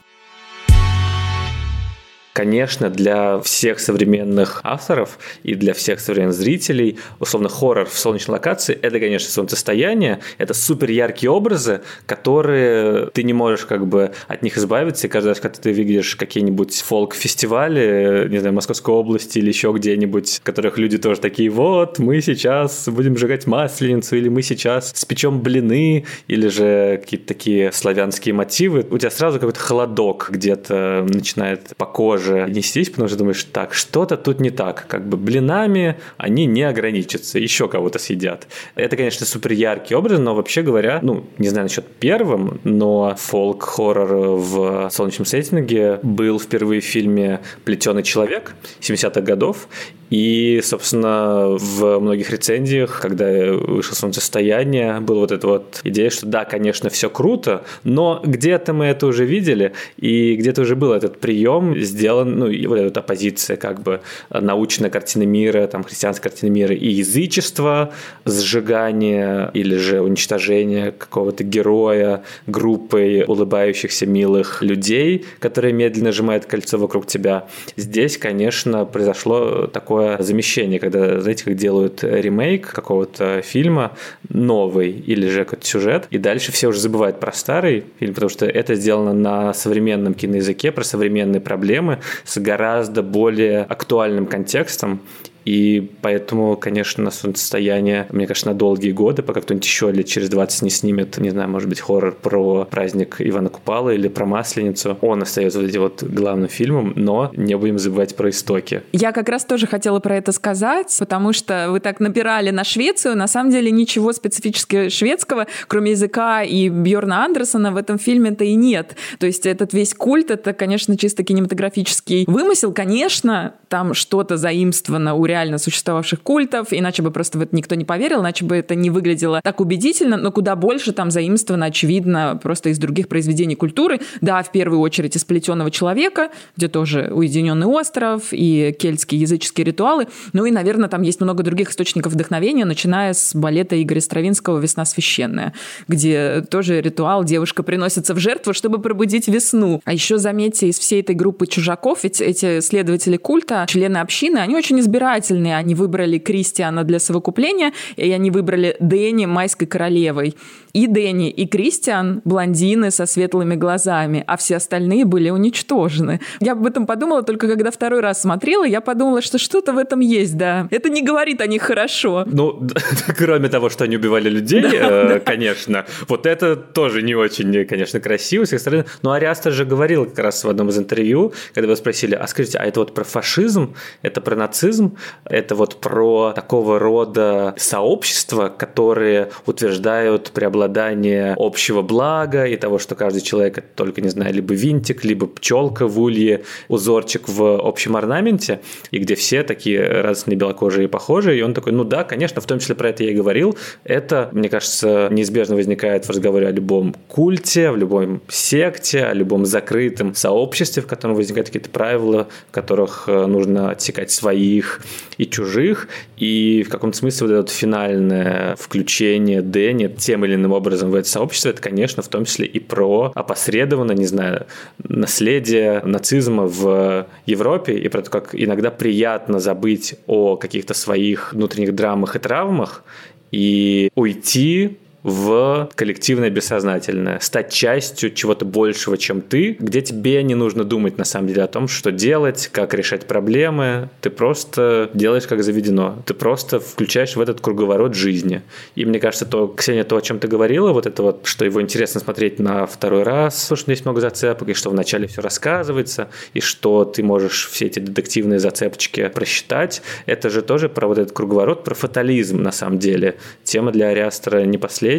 Конечно, 2.32 2.90
для 2.90 3.40
всех 3.40 3.80
современных 3.80 4.60
авторов 4.62 5.18
и 5.42 5.56
для 5.56 5.74
всех 5.74 5.98
современных 5.98 6.36
зрителей, 6.36 6.96
условно, 7.18 7.48
хоррор 7.48 7.88
в 7.88 7.98
солнечной 7.98 8.34
локации– 8.36 8.78
это, 8.82 9.00
конечно, 9.00 9.28
солнцестояние, 9.28 10.20
это 10.38 10.54
супер 10.54 10.90
яркие 10.90 11.30
образы, 11.30 11.80
которые 12.06 13.06
ты 13.06 13.24
не 13.24 13.32
можешь 13.32 13.66
как 13.66 13.84
бы 13.88 14.12
от 14.28 14.42
них 14.42 14.56
избавиться, 14.56 15.08
и 15.08 15.10
каждый 15.10 15.30
раз, 15.30 15.40
когда 15.40 15.58
ты 15.58 15.72
видишь 15.72 16.14
какие-нибудь 16.14 16.80
фолк-фестивали, 16.82 18.28
не 18.30 18.38
знаю, 18.38 18.54
Московской 18.54 18.94
области 18.94 19.38
или 19.38 19.48
еще 19.48 19.72
где-нибудь, 19.72 20.38
в 20.38 20.42
которых 20.42 20.78
люди 20.78 20.98
тоже 20.98 21.20
такие, 21.20 21.50
вот, 21.50 21.98
мы 21.98 22.20
сейчас 22.20 22.88
будем 22.88 23.16
сжигать 23.16 23.48
масленицу, 23.48 24.16
или 24.16 24.28
мы 24.28 24.42
сейчас 24.42 24.92
спечем 24.94 25.40
блины, 25.40 26.04
или 26.28 26.46
же 26.46 26.98
какие-то 27.02 27.26
такие 27.26 27.72
славянские 27.72 28.34
мотивы, 28.34 28.86
у 28.88 28.98
тебя 28.98 29.10
сразу 29.10 29.40
какой-то 29.40 29.58
холодок 29.58 30.28
где-то 30.30 31.04
начинает 31.08 31.72
по 31.76 31.86
коже 31.86 32.19
тоже 32.20 32.46
нестись, 32.48 32.90
потому 32.90 33.08
что 33.08 33.18
думаешь, 33.18 33.44
так, 33.44 33.74
что-то 33.74 34.16
тут 34.16 34.40
не 34.40 34.50
так. 34.50 34.86
Как 34.88 35.08
бы 35.08 35.16
блинами 35.16 35.96
они 36.18 36.46
не 36.46 36.62
ограничатся, 36.62 37.38
еще 37.38 37.68
кого-то 37.68 37.98
съедят. 37.98 38.46
Это, 38.74 38.96
конечно, 38.96 39.26
супер 39.26 39.52
яркий 39.52 39.94
образ, 39.94 40.18
но 40.18 40.34
вообще 40.34 40.62
говоря, 40.62 41.00
ну, 41.02 41.24
не 41.38 41.48
знаю 41.48 41.64
насчет 41.64 41.86
первым, 41.86 42.60
но 42.64 43.14
фолк-хоррор 43.16 44.36
в 44.36 44.90
солнечном 44.90 45.26
сеттинге 45.26 45.98
был 46.02 46.38
впервые 46.38 46.80
в 46.80 46.84
фильме 46.84 47.40
«Плетеный 47.64 48.02
человек» 48.02 48.54
70-х 48.80 49.20
годов, 49.22 49.68
и, 50.10 50.60
собственно, 50.64 51.56
в 51.56 52.00
многих 52.00 52.30
рецензиях, 52.30 53.00
когда 53.00 53.52
вышло 53.52 53.94
«Солнцестояние», 53.94 54.98
была 55.00 55.20
вот 55.20 55.30
эта 55.30 55.46
вот 55.46 55.80
идея, 55.84 56.10
что 56.10 56.26
да, 56.26 56.44
конечно, 56.44 56.90
все 56.90 57.08
круто, 57.08 57.64
но 57.84 58.20
где-то 58.24 58.72
мы 58.72 58.86
это 58.86 59.06
уже 59.06 59.24
видели, 59.24 59.72
и 59.96 60.34
где-то 60.34 60.62
уже 60.62 60.74
был 60.74 60.92
этот 60.92 61.20
прием 61.20 61.78
сделан, 61.78 62.09
ну, 62.24 62.48
и 62.48 62.66
вот 62.66 62.78
эта 62.78 63.00
оппозиция, 63.00 63.56
как 63.56 63.82
бы 63.82 64.00
научная 64.30 64.90
картина 64.90 65.24
мира, 65.24 65.66
там, 65.66 65.84
христианская 65.84 66.28
картина 66.28 66.50
мира 66.50 66.74
и 66.74 66.88
язычество, 66.88 67.92
сжигание 68.24 69.50
или 69.54 69.76
же 69.76 70.00
уничтожение 70.00 70.92
какого-то 70.92 71.44
героя 71.44 72.22
группой 72.46 73.24
улыбающихся 73.24 74.06
милых 74.06 74.62
людей, 74.62 75.24
которые 75.38 75.72
медленно 75.72 76.12
сжимают 76.12 76.46
кольцо 76.46 76.78
вокруг 76.78 77.06
тебя. 77.06 77.46
Здесь, 77.76 78.18
конечно, 78.18 78.84
произошло 78.84 79.66
такое 79.66 80.20
замещение, 80.22 80.78
когда, 80.80 81.20
знаете, 81.20 81.44
как 81.44 81.54
делают 81.54 82.02
ремейк 82.02 82.72
какого-то 82.72 83.42
фильма 83.42 83.92
новый 84.28 84.90
или 84.90 85.28
же 85.28 85.44
какой-то 85.44 85.66
сюжет, 85.66 86.06
и 86.10 86.18
дальше 86.18 86.52
все 86.52 86.68
уже 86.68 86.80
забывают 86.80 87.20
про 87.20 87.32
старый 87.32 87.84
фильм, 87.98 88.14
потому 88.14 88.30
что 88.30 88.46
это 88.46 88.74
сделано 88.74 89.12
на 89.12 89.54
современном 89.54 90.14
киноязыке, 90.14 90.72
про 90.72 90.84
современные 90.84 91.40
проблемы 91.40 91.99
с 92.24 92.38
гораздо 92.38 93.02
более 93.02 93.62
актуальным 93.62 94.26
контекстом, 94.26 95.00
и 95.44 95.90
поэтому, 96.02 96.56
конечно, 96.56 97.10
солнцестояние, 97.10 98.06
мне 98.10 98.26
кажется, 98.26 98.48
на 98.48 98.54
долгие 98.54 98.92
годы, 98.92 99.22
пока 99.22 99.40
кто-нибудь 99.40 99.64
еще 99.64 99.90
лет 99.90 100.06
через 100.06 100.28
20 100.28 100.62
не 100.62 100.70
снимет, 100.70 101.18
не 101.18 101.30
знаю, 101.30 101.48
может 101.48 101.68
быть, 101.68 101.80
хоррор 101.80 102.14
про 102.14 102.64
праздник 102.70 103.16
Ивана 103.18 103.48
Купала 103.48 103.90
или 103.90 104.08
про 104.08 104.26
Масленицу, 104.26 104.98
он 105.00 105.22
остается 105.22 105.60
вот 105.60 105.68
этим 105.68 105.80
вот 105.82 106.02
главным 106.02 106.48
фильмом, 106.48 106.92
но 106.96 107.30
не 107.36 107.56
будем 107.56 107.78
забывать 107.78 108.16
про 108.16 108.30
истоки. 108.30 108.82
Я 108.92 109.12
как 109.12 109.28
раз 109.28 109.44
тоже 109.44 109.66
хотела 109.66 110.00
про 110.00 110.16
это 110.16 110.32
сказать, 110.32 110.94
потому 110.98 111.32
что 111.32 111.68
вы 111.70 111.80
так 111.80 112.00
напирали 112.00 112.50
на 112.50 112.64
Швецию, 112.64 113.16
на 113.16 113.26
самом 113.26 113.50
деле 113.50 113.70
ничего 113.70 114.12
специфически 114.12 114.88
шведского, 114.88 115.46
кроме 115.68 115.92
языка 115.92 116.42
и 116.42 116.68
Бьорна 116.68 117.24
Андерсона 117.24 117.72
в 117.72 117.76
этом 117.76 117.98
фильме-то 117.98 118.44
и 118.44 118.54
нет. 118.54 118.96
То 119.18 119.26
есть 119.26 119.46
этот 119.46 119.72
весь 119.72 119.94
культ, 119.94 120.30
это, 120.30 120.52
конечно, 120.52 120.96
чисто 120.96 121.24
кинематографический 121.24 122.24
вымысел. 122.26 122.72
Конечно, 122.72 123.54
там 123.68 123.94
что-то 123.94 124.36
заимствовано 124.36 125.14
у 125.14 125.26
реально 125.30 125.58
существовавших 125.58 126.22
культов, 126.22 126.68
иначе 126.72 127.02
бы 127.02 127.10
просто 127.10 127.38
в 127.38 127.42
это 127.42 127.54
никто 127.54 127.76
не 127.76 127.84
поверил, 127.84 128.20
иначе 128.20 128.44
бы 128.44 128.56
это 128.56 128.74
не 128.74 128.90
выглядело 128.90 129.40
так 129.42 129.60
убедительно, 129.60 130.16
но 130.16 130.32
куда 130.32 130.56
больше 130.56 130.92
там 130.92 131.10
заимствовано, 131.10 131.66
очевидно, 131.66 132.38
просто 132.42 132.70
из 132.70 132.78
других 132.78 133.08
произведений 133.08 133.54
культуры. 133.54 134.00
Да, 134.20 134.42
в 134.42 134.50
первую 134.50 134.80
очередь 134.80 135.16
из 135.16 135.24
«Плетеного 135.24 135.70
человека», 135.70 136.30
где 136.56 136.68
тоже 136.68 137.10
уединенный 137.14 137.66
остров 137.66 138.32
и 138.32 138.74
кельтские 138.78 139.20
языческие 139.20 139.64
ритуалы. 139.64 140.08
Ну 140.32 140.44
и, 140.44 140.50
наверное, 140.50 140.88
там 140.88 141.02
есть 141.02 141.20
много 141.20 141.42
других 141.42 141.70
источников 141.70 142.12
вдохновения, 142.12 142.64
начиная 142.64 143.12
с 143.12 143.34
балета 143.34 143.80
Игоря 143.80 144.00
Стравинского 144.00 144.58
«Весна 144.58 144.84
священная», 144.84 145.54
где 145.86 146.42
тоже 146.50 146.80
ритуал 146.80 147.24
девушка 147.24 147.62
приносится 147.62 148.14
в 148.14 148.18
жертву, 148.18 148.52
чтобы 148.52 148.80
пробудить 148.82 149.28
весну. 149.28 149.80
А 149.84 149.92
еще 149.92 150.18
заметьте, 150.18 150.68
из 150.68 150.78
всей 150.78 151.02
этой 151.02 151.14
группы 151.14 151.46
чужаков, 151.46 152.02
ведь 152.02 152.20
эти 152.20 152.60
следователи 152.60 153.16
культа, 153.16 153.64
члены 153.68 153.98
общины, 153.98 154.38
они 154.38 154.56
очень 154.56 154.80
избирательны 154.80 155.19
избирательные. 155.20 155.56
Они 155.56 155.74
выбрали 155.74 156.18
Кристиана 156.18 156.84
для 156.84 156.98
совокупления, 156.98 157.72
и 157.96 158.10
они 158.10 158.30
выбрали 158.30 158.76
Дэнни 158.80 159.26
майской 159.26 159.66
королевой. 159.66 160.34
И 160.72 160.86
Дэнни, 160.86 161.30
и 161.30 161.46
Кристиан– 161.46 162.22
блондины 162.24 162.90
со 162.90 163.06
светлыми 163.06 163.56
глазами, 163.56 164.22
а 164.26 164.36
все 164.36 164.56
остальные 164.56 165.04
были 165.04 165.30
уничтожены. 165.30 166.20
Я 166.40 166.52
об 166.52 166.64
этом 166.64 166.86
подумала 166.86 167.22
только 167.22 167.48
когда 167.48 167.70
второй 167.70 168.00
раз 168.00 168.22
смотрела, 168.22 168.64
я 168.64 168.80
подумала, 168.80 169.20
что 169.20 169.38
что-то 169.38 169.72
в 169.72 169.78
этом 169.78 170.00
есть, 170.00 170.36
да. 170.36 170.68
Это 170.70 170.88
не 170.88 171.02
говорит 171.02 171.40
о 171.40 171.46
них 171.46 171.62
хорошо. 171.62 172.24
Ну, 172.26 172.68
кроме 173.18 173.48
того, 173.48 173.68
что 173.68 173.84
они 173.84 173.96
убивали 173.96 174.28
людей, 174.28 174.64
э, 174.64 175.20
конечно, 175.20 175.86
вот 176.08 176.26
это 176.26 176.54
тоже 176.54 177.02
не 177.02 177.16
очень, 177.16 177.64
конечно, 177.66 177.98
красиво 178.00 178.44
с 178.44 178.52
их 178.52 178.60
стороны. 178.60 178.84
Но 179.02 179.10
Ариаста 179.10 179.50
же 179.50 179.64
говорил 179.64 180.04
как 180.06 180.18
раз 180.20 180.44
в 180.44 180.48
одном 180.48 180.68
из 180.68 180.78
интервью, 180.78 181.32
когда 181.52 181.68
вы 181.68 181.76
спросили, 181.76 182.14
а 182.14 182.26
скажите, 182.28 182.58
а 182.58 182.64
это 182.64 182.80
вот 182.80 182.94
про 182.94 183.02
фашизм, 183.02 183.74
это 184.02 184.20
про 184.20 184.36
нацизм, 184.36 184.96
это 185.24 185.54
вот 185.54 185.80
про 185.80 186.32
такого 186.34 186.78
рода 186.78 187.54
сообщества, 187.56 188.48
которые 188.48 189.30
утверждают 189.46 190.30
преобладание 190.32 190.60
обладание 190.60 191.34
общего 191.38 191.82
блага 191.82 192.46
и 192.46 192.56
того, 192.56 192.78
что 192.78 192.94
каждый 192.94 193.22
человек 193.22 193.58
это 193.58 193.68
только, 193.74 194.00
не 194.00 194.08
знаю, 194.08 194.34
либо 194.34 194.54
винтик, 194.54 195.04
либо 195.04 195.26
пчелка 195.26 195.86
в 195.86 196.00
улье, 196.00 196.42
узорчик 196.68 197.28
в 197.28 197.60
общем 197.60 197.96
орнаменте, 197.96 198.60
и 198.90 198.98
где 198.98 199.14
все 199.14 199.42
такие 199.42 199.80
разные 199.80 200.36
белокожие 200.36 200.84
и 200.84 200.88
похожие, 200.88 201.38
и 201.38 201.42
он 201.42 201.54
такой, 201.54 201.72
ну 201.72 201.84
да, 201.84 202.04
конечно, 202.04 202.40
в 202.40 202.46
том 202.46 202.58
числе 202.58 202.74
про 202.74 202.90
это 202.90 203.04
я 203.04 203.10
и 203.10 203.14
говорил, 203.14 203.56
это, 203.84 204.28
мне 204.32 204.48
кажется, 204.48 205.08
неизбежно 205.10 205.56
возникает 205.56 206.04
в 206.04 206.10
разговоре 206.10 206.48
о 206.48 206.50
любом 206.50 206.94
культе, 207.08 207.70
в 207.70 207.76
любом 207.76 208.20
секте, 208.28 209.04
о 209.04 209.14
любом 209.14 209.46
закрытом 209.46 210.14
сообществе, 210.14 210.82
в 210.82 210.86
котором 210.86 211.14
возникают 211.14 211.48
какие-то 211.48 211.70
правила, 211.70 212.28
в 212.48 212.54
которых 212.54 213.04
э, 213.06 213.26
нужно 213.26 213.70
отсекать 213.70 214.10
своих 214.10 214.80
и 215.18 215.26
чужих, 215.26 215.88
и 216.16 216.64
в 216.66 216.70
каком-то 216.70 216.96
смысле 216.96 217.26
вот 217.28 217.32
это 217.34 217.52
финальное 217.52 218.56
включение 218.56 219.42
Дэнни 219.42 219.88
тем 219.88 220.24
или 220.24 220.34
иным 220.34 220.52
образом 220.52 220.90
в 220.90 220.94
это 220.94 221.08
сообщество, 221.08 221.50
это, 221.50 221.60
конечно, 221.60 222.02
в 222.02 222.08
том 222.08 222.24
числе 222.24 222.46
и 222.46 222.58
про 222.58 223.12
опосредованно, 223.14 223.92
не 223.92 224.06
знаю, 224.06 224.46
наследие 224.82 225.82
нацизма 225.84 226.46
в 226.46 227.06
Европе 227.26 227.74
и 227.74 227.88
про 227.88 228.02
то, 228.02 228.10
как 228.10 228.30
иногда 228.32 228.70
приятно 228.70 229.40
забыть 229.40 229.94
о 230.06 230.36
каких-то 230.36 230.74
своих 230.74 231.32
внутренних 231.32 231.74
драмах 231.74 232.16
и 232.16 232.18
травмах 232.18 232.84
и 233.30 233.90
уйти 233.94 234.78
в 235.02 235.70
коллективное 235.74 236.30
бессознательное, 236.30 237.18
стать 237.20 237.52
частью 237.52 238.12
чего-то 238.12 238.44
большего, 238.44 238.98
чем 238.98 239.20
ты, 239.22 239.56
где 239.58 239.80
тебе 239.80 240.22
не 240.22 240.34
нужно 240.34 240.64
думать 240.64 240.98
на 240.98 241.04
самом 241.04 241.28
деле 241.28 241.42
о 241.42 241.46
том, 241.46 241.68
что 241.68 241.90
делать, 241.90 242.48
как 242.52 242.74
решать 242.74 243.06
проблемы, 243.06 243.88
ты 244.00 244.10
просто 244.10 244.90
делаешь 244.92 245.26
как 245.26 245.42
заведено, 245.42 246.02
ты 246.04 246.14
просто 246.14 246.60
включаешь 246.60 247.16
в 247.16 247.20
этот 247.20 247.40
круговорот 247.40 247.94
жизни. 247.94 248.42
И 248.74 248.84
мне 248.84 248.98
кажется, 249.00 249.24
то, 249.24 249.48
Ксения, 249.48 249.84
то, 249.84 249.96
о 249.96 250.02
чем 250.02 250.18
ты 250.18 250.28
говорила, 250.28 250.72
вот 250.72 250.86
это 250.86 251.02
вот, 251.02 251.20
что 251.24 251.44
его 251.44 251.62
интересно 251.62 252.00
смотреть 252.00 252.38
на 252.38 252.66
второй 252.66 253.02
раз, 253.02 253.44
потому 253.44 253.56
что 253.56 253.70
есть 253.70 253.84
много 253.84 254.00
зацепок, 254.00 254.48
и 254.48 254.54
что 254.54 254.70
вначале 254.70 255.06
все 255.06 255.22
рассказывается, 255.22 256.10
и 256.34 256.40
что 256.40 256.84
ты 256.84 257.02
можешь 257.02 257.48
все 257.50 257.66
эти 257.66 257.78
детективные 257.78 258.38
зацепочки 258.38 259.08
просчитать, 259.08 259.82
это 260.06 260.28
же 260.28 260.42
тоже 260.42 260.68
про 260.68 260.86
вот 260.86 260.98
этот 260.98 261.12
круговорот, 261.12 261.64
про 261.64 261.74
фатализм 261.74 262.42
на 262.42 262.52
самом 262.52 262.78
деле. 262.78 263.16
Тема 263.44 263.72
для 263.72 263.88
Ариастера 263.88 264.44
не 264.44 264.58
последняя. 264.58 264.89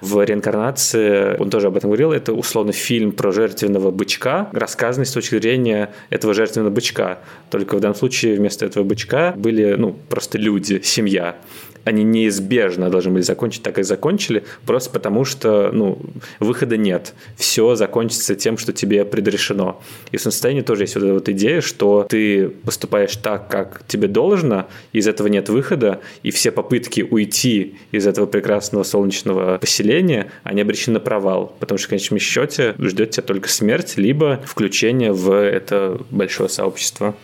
В 0.00 0.24
реинкарнации, 0.24 1.36
он 1.38 1.50
тоже 1.50 1.68
об 1.68 1.76
этом 1.76 1.90
говорил, 1.90 2.12
это 2.12 2.32
условно 2.32 2.72
фильм 2.72 3.12
про 3.12 3.32
жертвенного 3.32 3.90
бычка, 3.90 4.48
рассказанный 4.52 5.06
с 5.06 5.12
точки 5.12 5.38
зрения 5.38 5.92
этого 6.10 6.34
жертвенного 6.34 6.72
бычка. 6.72 7.18
Только 7.50 7.76
в 7.76 7.80
данном 7.80 7.96
случае 7.96 8.36
вместо 8.36 8.66
этого 8.66 8.84
бычка 8.84 9.32
были 9.36 9.74
ну, 9.74 9.96
просто 10.08 10.38
люди, 10.38 10.80
семья 10.82 11.36
они 11.84 12.04
неизбежно 12.04 12.90
должны 12.90 13.12
были 13.12 13.22
закончить 13.22 13.62
так, 13.62 13.74
как 13.74 13.84
закончили, 13.84 14.44
просто 14.66 14.90
потому 14.90 15.24
что 15.24 15.70
ну, 15.72 15.98
выхода 16.38 16.76
нет. 16.76 17.14
Все 17.36 17.74
закончится 17.74 18.34
тем, 18.34 18.58
что 18.58 18.72
тебе 18.72 19.04
предрешено. 19.04 19.80
И 20.12 20.16
в 20.16 20.20
состоянии 20.20 20.62
тоже 20.62 20.84
есть 20.84 20.94
вот 20.94 21.04
эта 21.04 21.14
вот 21.14 21.28
идея, 21.28 21.60
что 21.60 22.06
ты 22.08 22.48
поступаешь 22.48 23.16
так, 23.16 23.48
как 23.48 23.82
тебе 23.86 24.08
должно, 24.08 24.68
из 24.92 25.06
этого 25.08 25.28
нет 25.28 25.48
выхода, 25.48 26.00
и 26.22 26.30
все 26.30 26.50
попытки 26.50 27.06
уйти 27.08 27.76
из 27.92 28.06
этого 28.06 28.26
прекрасного 28.26 28.82
солнечного 28.82 29.58
поселения, 29.58 30.30
они 30.42 30.60
обречены 30.62 30.94
на 30.94 31.00
провал, 31.00 31.54
потому 31.60 31.78
что 31.78 31.86
в 31.86 31.90
конечном 31.90 32.18
счете 32.18 32.74
ждет 32.78 33.10
тебя 33.10 33.22
только 33.22 33.48
смерть, 33.48 33.94
либо 33.96 34.40
включение 34.44 35.12
в 35.12 35.32
это 35.32 36.00
большое 36.10 36.48
сообщество. 36.48 37.14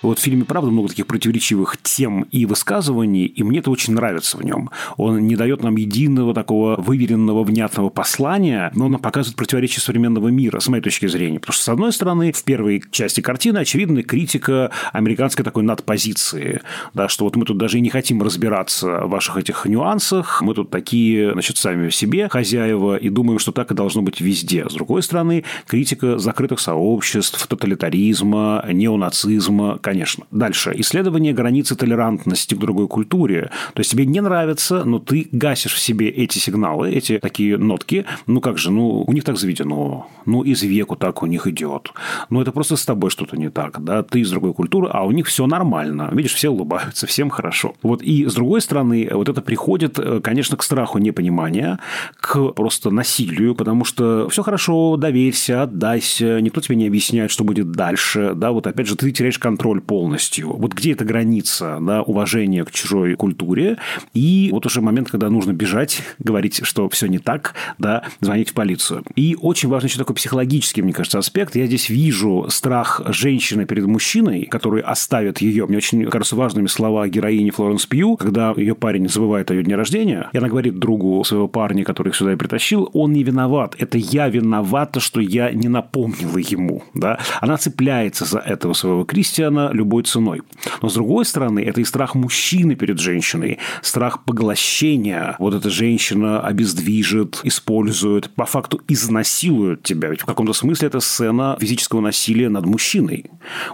Вот 0.00 0.18
в 0.18 0.22
фильме, 0.22 0.44
правда, 0.44 0.70
много 0.70 0.88
таких 0.88 1.06
противоречивых 1.06 1.76
тем 1.82 2.22
и 2.30 2.46
высказываний, 2.46 3.26
и 3.26 3.42
мне 3.42 3.58
это 3.58 3.70
очень 3.70 3.94
нравится 3.94 4.36
в 4.36 4.44
нем. 4.44 4.70
Он 4.96 5.26
не 5.26 5.34
дает 5.34 5.62
нам 5.64 5.76
единого 5.76 6.34
такого 6.34 6.80
выверенного, 6.80 7.42
внятного 7.42 7.88
послания, 7.88 8.70
но 8.74 8.86
он 8.86 8.98
показывает 8.98 9.36
противоречие 9.36 9.80
современного 9.80 10.28
мира, 10.28 10.60
с 10.60 10.68
моей 10.68 10.82
точки 10.82 11.06
зрения. 11.06 11.40
Потому 11.40 11.54
что, 11.54 11.64
с 11.64 11.68
одной 11.68 11.92
стороны, 11.92 12.30
в 12.32 12.44
первой 12.44 12.82
части 12.92 13.20
картины 13.20 13.58
очевидная 13.58 14.04
критика 14.04 14.70
американской 14.92 15.44
такой 15.44 15.64
надпозиции, 15.64 16.60
да, 16.94 17.08
что 17.08 17.24
вот 17.24 17.34
мы 17.34 17.44
тут 17.44 17.58
даже 17.58 17.78
и 17.78 17.80
не 17.80 17.90
хотим 17.90 18.22
разбираться 18.22 19.00
в 19.00 19.10
ваших 19.10 19.36
этих 19.36 19.66
нюансах, 19.66 20.42
мы 20.42 20.54
тут 20.54 20.70
такие, 20.70 21.32
значит, 21.32 21.56
сами 21.56 21.88
в 21.88 21.94
себе 21.94 22.28
хозяева, 22.28 22.96
и 22.96 23.08
думаем, 23.08 23.40
что 23.40 23.50
так 23.50 23.72
и 23.72 23.74
должно 23.74 24.02
быть 24.02 24.20
везде. 24.20 24.68
С 24.68 24.74
другой 24.74 25.02
стороны, 25.02 25.44
критика 25.66 26.18
закрытых 26.18 26.60
сообществ, 26.60 27.44
тоталитаризма, 27.48 28.64
неонацизма, 28.72 29.78
конечно. 29.88 30.26
Дальше. 30.30 30.74
Исследование 30.76 31.32
границы 31.32 31.74
толерантности 31.74 32.54
к 32.54 32.58
другой 32.58 32.88
культуре. 32.88 33.50
То 33.72 33.80
есть 33.80 33.90
тебе 33.90 34.04
не 34.04 34.20
нравится, 34.20 34.84
но 34.84 34.98
ты 34.98 35.28
гасишь 35.32 35.72
в 35.72 35.78
себе 35.78 36.10
эти 36.10 36.38
сигналы, 36.38 36.90
эти 36.90 37.18
такие 37.18 37.56
нотки. 37.56 38.04
Ну 38.26 38.42
как 38.42 38.58
же, 38.58 38.70
ну 38.70 39.04
у 39.06 39.12
них 39.12 39.24
так 39.24 39.38
заведено. 39.38 40.06
Ну 40.26 40.42
из 40.42 40.62
веку 40.62 40.94
так 40.96 41.22
у 41.22 41.26
них 41.26 41.46
идет. 41.46 41.92
Ну 42.28 42.42
это 42.42 42.52
просто 42.52 42.76
с 42.76 42.84
тобой 42.84 43.10
что-то 43.10 43.38
не 43.38 43.48
так. 43.48 43.82
Да? 43.82 44.02
Ты 44.02 44.20
из 44.20 44.30
другой 44.30 44.52
культуры, 44.52 44.90
а 44.92 45.06
у 45.06 45.10
них 45.10 45.26
все 45.26 45.46
нормально. 45.46 46.10
Видишь, 46.12 46.34
все 46.34 46.50
улыбаются, 46.50 47.06
всем 47.06 47.30
хорошо. 47.30 47.72
Вот 47.82 48.02
и 48.02 48.26
с 48.26 48.34
другой 48.34 48.60
стороны, 48.60 49.08
вот 49.10 49.30
это 49.30 49.40
приходит, 49.40 49.98
э, 49.98 50.20
конечно, 50.22 50.58
к 50.58 50.62
страху 50.62 50.98
непонимания, 50.98 51.78
к 52.20 52.52
просто 52.52 52.90
насилию, 52.90 53.54
потому 53.54 53.86
что 53.86 54.28
все 54.28 54.42
хорошо, 54.42 54.98
доверься, 54.98 55.62
отдайся, 55.62 56.42
никто 56.42 56.60
тебе 56.60 56.76
не 56.76 56.86
объясняет, 56.86 57.30
что 57.30 57.44
будет 57.44 57.72
дальше. 57.72 58.32
Да, 58.34 58.50
вот 58.50 58.66
опять 58.66 58.86
же, 58.86 58.94
ты 58.96 59.10
теряешь 59.12 59.38
контроль 59.38 59.77
контроль 59.78 59.80
полностью. 59.80 60.56
Вот 60.56 60.74
где 60.74 60.92
эта 60.92 61.04
граница 61.04 61.78
да, 61.80 62.02
уважения 62.02 62.64
к 62.64 62.70
чужой 62.70 63.14
культуре 63.14 63.78
и 64.14 64.50
вот 64.52 64.66
уже 64.66 64.80
момент, 64.80 65.10
когда 65.10 65.30
нужно 65.30 65.52
бежать, 65.52 66.02
говорить, 66.18 66.60
что 66.64 66.88
все 66.88 67.06
не 67.06 67.18
так, 67.18 67.54
да, 67.78 68.04
звонить 68.20 68.50
в 68.50 68.54
полицию. 68.54 69.04
И 69.16 69.36
очень 69.40 69.68
важный 69.68 69.88
еще 69.88 69.98
такой 69.98 70.16
психологический, 70.16 70.82
мне 70.82 70.92
кажется, 70.92 71.18
аспект. 71.18 71.56
Я 71.56 71.66
здесь 71.66 71.88
вижу 71.88 72.46
страх 72.48 73.02
женщины 73.06 73.66
перед 73.66 73.86
мужчиной, 73.86 74.46
который 74.50 74.82
оставит 74.82 75.40
ее. 75.40 75.66
Мне 75.66 75.78
очень 75.78 76.04
кажется 76.06 76.36
важными 76.36 76.66
слова 76.66 77.08
героини 77.08 77.50
Флоренс 77.50 77.86
Пью, 77.86 78.16
когда 78.16 78.52
ее 78.56 78.74
парень 78.74 79.08
забывает 79.08 79.50
о 79.50 79.54
ее 79.54 79.62
дне 79.62 79.76
рождения, 79.76 80.28
и 80.32 80.38
она 80.38 80.48
говорит 80.48 80.78
другу 80.78 81.22
своего 81.24 81.48
парня, 81.48 81.84
который 81.84 82.08
их 82.08 82.16
сюда 82.16 82.32
и 82.32 82.36
притащил, 82.36 82.90
он 82.92 83.12
не 83.12 83.22
виноват. 83.22 83.74
Это 83.78 83.98
я 83.98 84.28
виновата, 84.28 85.00
что 85.00 85.20
я 85.20 85.50
не 85.50 85.68
напомнила 85.68 86.38
ему. 86.38 86.82
Да? 86.94 87.18
Она 87.40 87.56
цепляется 87.56 88.24
за 88.24 88.38
этого 88.38 88.72
своего 88.72 89.04
Кристиана, 89.04 89.67
любой 89.72 90.02
ценой. 90.04 90.42
Но, 90.82 90.88
с 90.88 90.94
другой 90.94 91.24
стороны, 91.24 91.60
это 91.60 91.80
и 91.80 91.84
страх 91.84 92.14
мужчины 92.14 92.74
перед 92.74 92.98
женщиной, 92.98 93.58
страх 93.82 94.24
поглощения. 94.24 95.36
Вот 95.38 95.54
эта 95.54 95.70
женщина 95.70 96.40
обездвижит, 96.40 97.40
использует, 97.44 98.30
по 98.34 98.44
факту 98.44 98.80
изнасилует 98.88 99.82
тебя. 99.82 100.08
Ведь 100.08 100.22
в 100.22 100.26
каком-то 100.26 100.52
смысле 100.52 100.88
это 100.88 101.00
сцена 101.00 101.56
физического 101.60 102.00
насилия 102.00 102.48
над 102.48 102.66
мужчиной. 102.66 103.26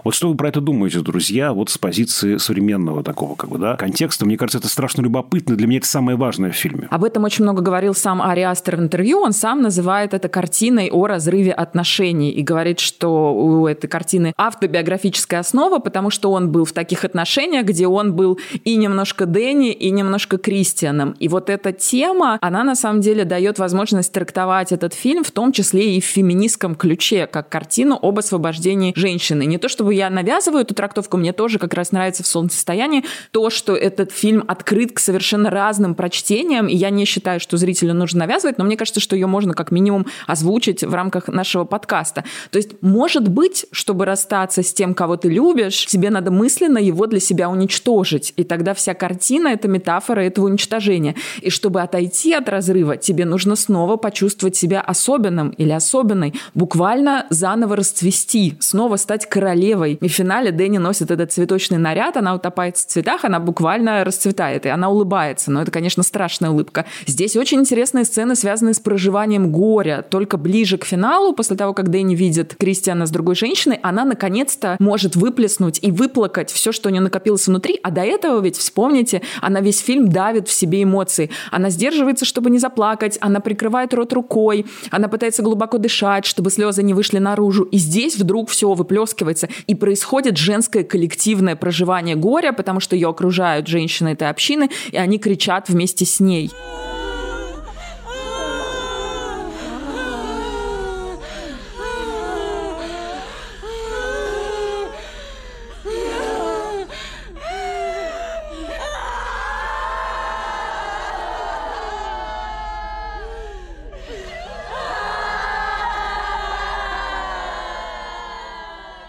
Вот 0.03 0.15
что 0.15 0.29
вы 0.29 0.35
про 0.35 0.49
это 0.49 0.61
думаете, 0.61 0.99
друзья, 0.99 1.53
вот 1.53 1.69
с 1.69 1.77
позиции 1.77 2.37
современного 2.37 3.03
такого 3.03 3.35
как 3.35 3.49
бы, 3.49 3.57
да, 3.57 3.75
контекста? 3.75 4.25
Мне 4.25 4.37
кажется, 4.37 4.59
это 4.59 4.67
страшно 4.67 5.01
любопытно. 5.01 5.55
Для 5.55 5.67
меня 5.67 5.79
это 5.79 5.87
самое 5.87 6.17
важное 6.17 6.51
в 6.51 6.55
фильме. 6.55 6.87
Об 6.89 7.03
этом 7.03 7.23
очень 7.23 7.43
много 7.43 7.61
говорил 7.61 7.93
сам 7.93 8.21
Ари 8.21 8.41
Астер 8.41 8.77
в 8.77 8.79
интервью. 8.79 9.19
Он 9.19 9.33
сам 9.33 9.61
называет 9.61 10.13
это 10.13 10.29
картиной 10.29 10.89
о 10.89 11.07
разрыве 11.07 11.51
отношений 11.51 12.31
и 12.31 12.41
говорит, 12.41 12.79
что 12.79 13.33
у 13.33 13.67
этой 13.67 13.87
картины 13.87 14.33
автобиографическая 14.37 15.39
основа, 15.39 15.79
потому 15.85 16.09
что 16.09 16.31
он 16.31 16.51
был 16.51 16.65
в 16.65 16.73
таких 16.73 17.05
отношениях, 17.05 17.65
где 17.65 17.87
он 17.87 18.13
был 18.13 18.39
и 18.65 18.75
немножко 18.75 19.25
Дэнни, 19.25 19.71
и 19.71 19.91
немножко 19.91 20.37
Кристианом. 20.37 21.15
И 21.19 21.29
вот 21.29 21.49
эта 21.49 21.71
тема, 21.71 22.37
она 22.41 22.63
на 22.63 22.75
самом 22.75 23.01
деле 23.01 23.23
дает 23.23 23.59
возможность 23.59 24.11
трактовать 24.11 24.71
этот 24.71 24.93
фильм, 24.93 25.23
в 25.23 25.31
том 25.31 25.51
числе 25.51 25.95
и 25.95 26.01
в 26.01 26.05
феминистском 26.05 26.75
ключе, 26.75 27.27
как 27.27 27.49
картину 27.49 27.97
об 28.01 28.19
освобождении 28.19 28.93
женщины. 28.95 29.45
Не 29.45 29.57
то 29.57 29.69
чтобы 29.69 29.93
я 29.93 30.09
навязываю 30.09 30.63
эту 30.63 30.73
трактовку, 30.73 31.17
мне 31.17 31.33
тоже 31.33 31.59
как 31.59 31.73
раз 31.73 31.91
нравится 31.91 32.23
в 32.23 32.27
«Солнцестоянии» 32.27 33.05
то, 33.31 33.49
что 33.49 33.75
этот 33.75 34.11
фильм 34.11 34.43
открыт 34.47 34.91
к 34.91 34.99
совершенно 34.99 35.49
разным 35.49 35.93
прочтениям, 35.93 36.67
и 36.67 36.75
я 36.75 36.89
не 36.89 37.05
считаю, 37.05 37.39
что 37.39 37.57
зрителю 37.57 37.93
нужно 37.93 38.19
навязывать, 38.21 38.57
но 38.57 38.63
мне 38.65 38.75
кажется, 38.75 38.99
что 38.99 39.15
ее 39.15 39.27
можно 39.27 39.53
как 39.53 39.71
минимум 39.71 40.07
озвучить 40.25 40.83
в 40.83 40.93
рамках 40.93 41.27
нашего 41.27 41.63
подкаста. 41.63 42.23
То 42.49 42.57
есть, 42.57 42.81
может 42.81 43.27
быть, 43.27 43.67
чтобы 43.71 44.05
расстаться 44.05 44.63
с 44.63 44.73
тем, 44.73 44.95
кого 44.95 45.15
ты 45.17 45.29
любишь, 45.29 45.74
делаешь, 45.75 45.85
тебе 45.85 46.09
надо 46.09 46.31
мысленно 46.31 46.77
его 46.77 47.07
для 47.07 47.19
себя 47.19 47.49
уничтожить. 47.49 48.33
И 48.37 48.43
тогда 48.43 48.73
вся 48.73 48.93
картина— 48.93 49.47
это 49.49 49.67
метафора 49.67 50.21
этого 50.21 50.45
уничтожения. 50.45 51.15
И 51.41 51.49
чтобы 51.49 51.81
отойти 51.81 52.33
от 52.33 52.49
разрыва, 52.49 52.97
тебе 52.97 53.25
нужно 53.25 53.55
снова 53.55 53.97
почувствовать 53.97 54.55
себя 54.55 54.81
особенным 54.81 55.49
или 55.49 55.71
особенной, 55.71 56.33
буквально 56.53 57.25
заново 57.29 57.75
расцвести, 57.75 58.55
снова 58.59 58.97
стать 58.97 59.27
королевой. 59.27 59.97
И 60.01 60.07
в 60.07 60.11
финале 60.11 60.51
Дэнни 60.51 60.77
носит 60.77 61.11
этот 61.11 61.31
цветочный 61.31 61.77
наряд, 61.77 62.17
она 62.17 62.35
утопает 62.35 62.77
в 62.77 62.85
цветах, 62.85 63.25
она 63.25 63.39
буквально 63.39 64.03
расцветает, 64.03 64.65
и 64.65 64.69
она 64.69 64.89
улыбается. 64.89 65.51
Но 65.51 65.61
это, 65.61 65.71
конечно, 65.71 66.03
страшная 66.03 66.51
улыбка. 66.51 66.85
Здесь 67.07 67.35
очень 67.35 67.59
интересные 67.59 68.05
сцены, 68.05 68.35
связанные 68.35 68.73
с 68.73 68.79
проживанием 68.79 69.51
горя. 69.51 70.05
Только 70.09 70.37
ближе 70.37 70.77
к 70.77 70.85
финалу, 70.85 71.33
после 71.33 71.55
того, 71.55 71.73
как 71.73 71.89
Дэнни 71.89 72.15
видит 72.15 72.55
Кристиана 72.59 73.05
с 73.05 73.11
другой 73.11 73.35
женщиной, 73.35 73.79
она 73.81 74.05
наконец-то 74.05 74.77
может 74.79 75.15
выплеснуть 75.15 75.64
выплеснуть 75.65 75.79
и 75.81 75.91
выплакать 75.91 76.51
все, 76.51 76.71
что 76.71 76.89
у 76.89 76.91
нее 76.91 77.01
накопилось 77.01 77.47
внутри. 77.47 77.79
А 77.83 77.91
до 77.91 78.01
этого 78.01 78.41
ведь, 78.41 78.57
вспомните, 78.57 79.21
она 79.41 79.61
весь 79.61 79.79
фильм 79.79 80.09
давит 80.09 80.47
в 80.47 80.51
себе 80.51 80.83
эмоции. 80.83 81.29
Она 81.51 81.69
сдерживается, 81.69 82.25
чтобы 82.25 82.49
не 82.49 82.59
заплакать, 82.59 83.17
она 83.21 83.39
прикрывает 83.39 83.93
рот 83.93 84.13
рукой, 84.13 84.65
она 84.91 85.07
пытается 85.07 85.43
глубоко 85.43 85.77
дышать, 85.77 86.25
чтобы 86.25 86.51
слезы 86.51 86.83
не 86.83 86.93
вышли 86.93 87.19
наружу. 87.19 87.63
И 87.63 87.77
здесь 87.77 88.17
вдруг 88.17 88.49
все 88.49 88.73
выплескивается. 88.73 89.49
И 89.67 89.75
происходит 89.75 90.37
женское 90.37 90.83
коллективное 90.83 91.55
проживание 91.55 92.15
горя, 92.15 92.53
потому 92.53 92.79
что 92.79 92.95
ее 92.95 93.09
окружают 93.09 93.67
женщины 93.67 94.09
этой 94.09 94.29
общины, 94.29 94.69
и 94.91 94.97
они 94.97 95.17
кричат 95.17 95.69
вместе 95.69 96.05
с 96.05 96.19
ней. 96.19 96.51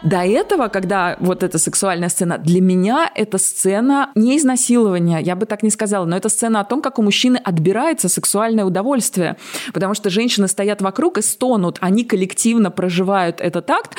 До 0.06 0.18
этого, 0.18 0.68
когда 0.68 1.16
вот 1.18 1.42
эта 1.42 1.58
сексуальная 1.58 2.08
сцена, 2.08 2.38
для 2.38 2.60
меня 2.60 3.10
это 3.12 3.38
сцена 3.38 4.12
не 4.14 4.38
изнасилования, 4.38 5.18
я 5.18 5.34
бы 5.34 5.46
так 5.46 5.64
не 5.64 5.70
сказала, 5.70 6.04
но 6.04 6.16
это 6.16 6.28
сцена 6.28 6.60
о 6.60 6.64
том, 6.64 6.80
как 6.80 7.00
у 7.00 7.02
мужчины 7.02 7.38
отбирается 7.38 8.08
сексуальное 8.08 8.64
удовольствие. 8.64 9.36
Потому 9.74 9.94
что 9.94 10.08
женщины 10.08 10.46
стоят 10.46 10.80
вокруг 10.80 11.18
и 11.18 11.22
стонут, 11.22 11.78
они 11.80 12.04
коллективно 12.04 12.70
проживают 12.70 13.40
этот 13.40 13.68
акт, 13.68 13.96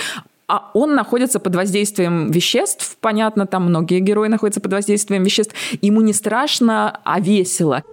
а 0.48 0.72
он 0.74 0.96
находится 0.96 1.42
под 1.42 1.56
воздействием 1.56 2.32
веществ, 2.32 2.96
понятно, 3.02 3.46
там 3.46 3.66
многие 3.66 4.00
герои 4.00 4.30
находятся 4.30 4.62
под 4.62 4.72
воздействием 4.72 5.24
веществ, 5.24 5.56
ему 5.82 6.00
не 6.00 6.14
страшно, 6.14 7.02
а 7.04 7.20
весело. 7.20 7.84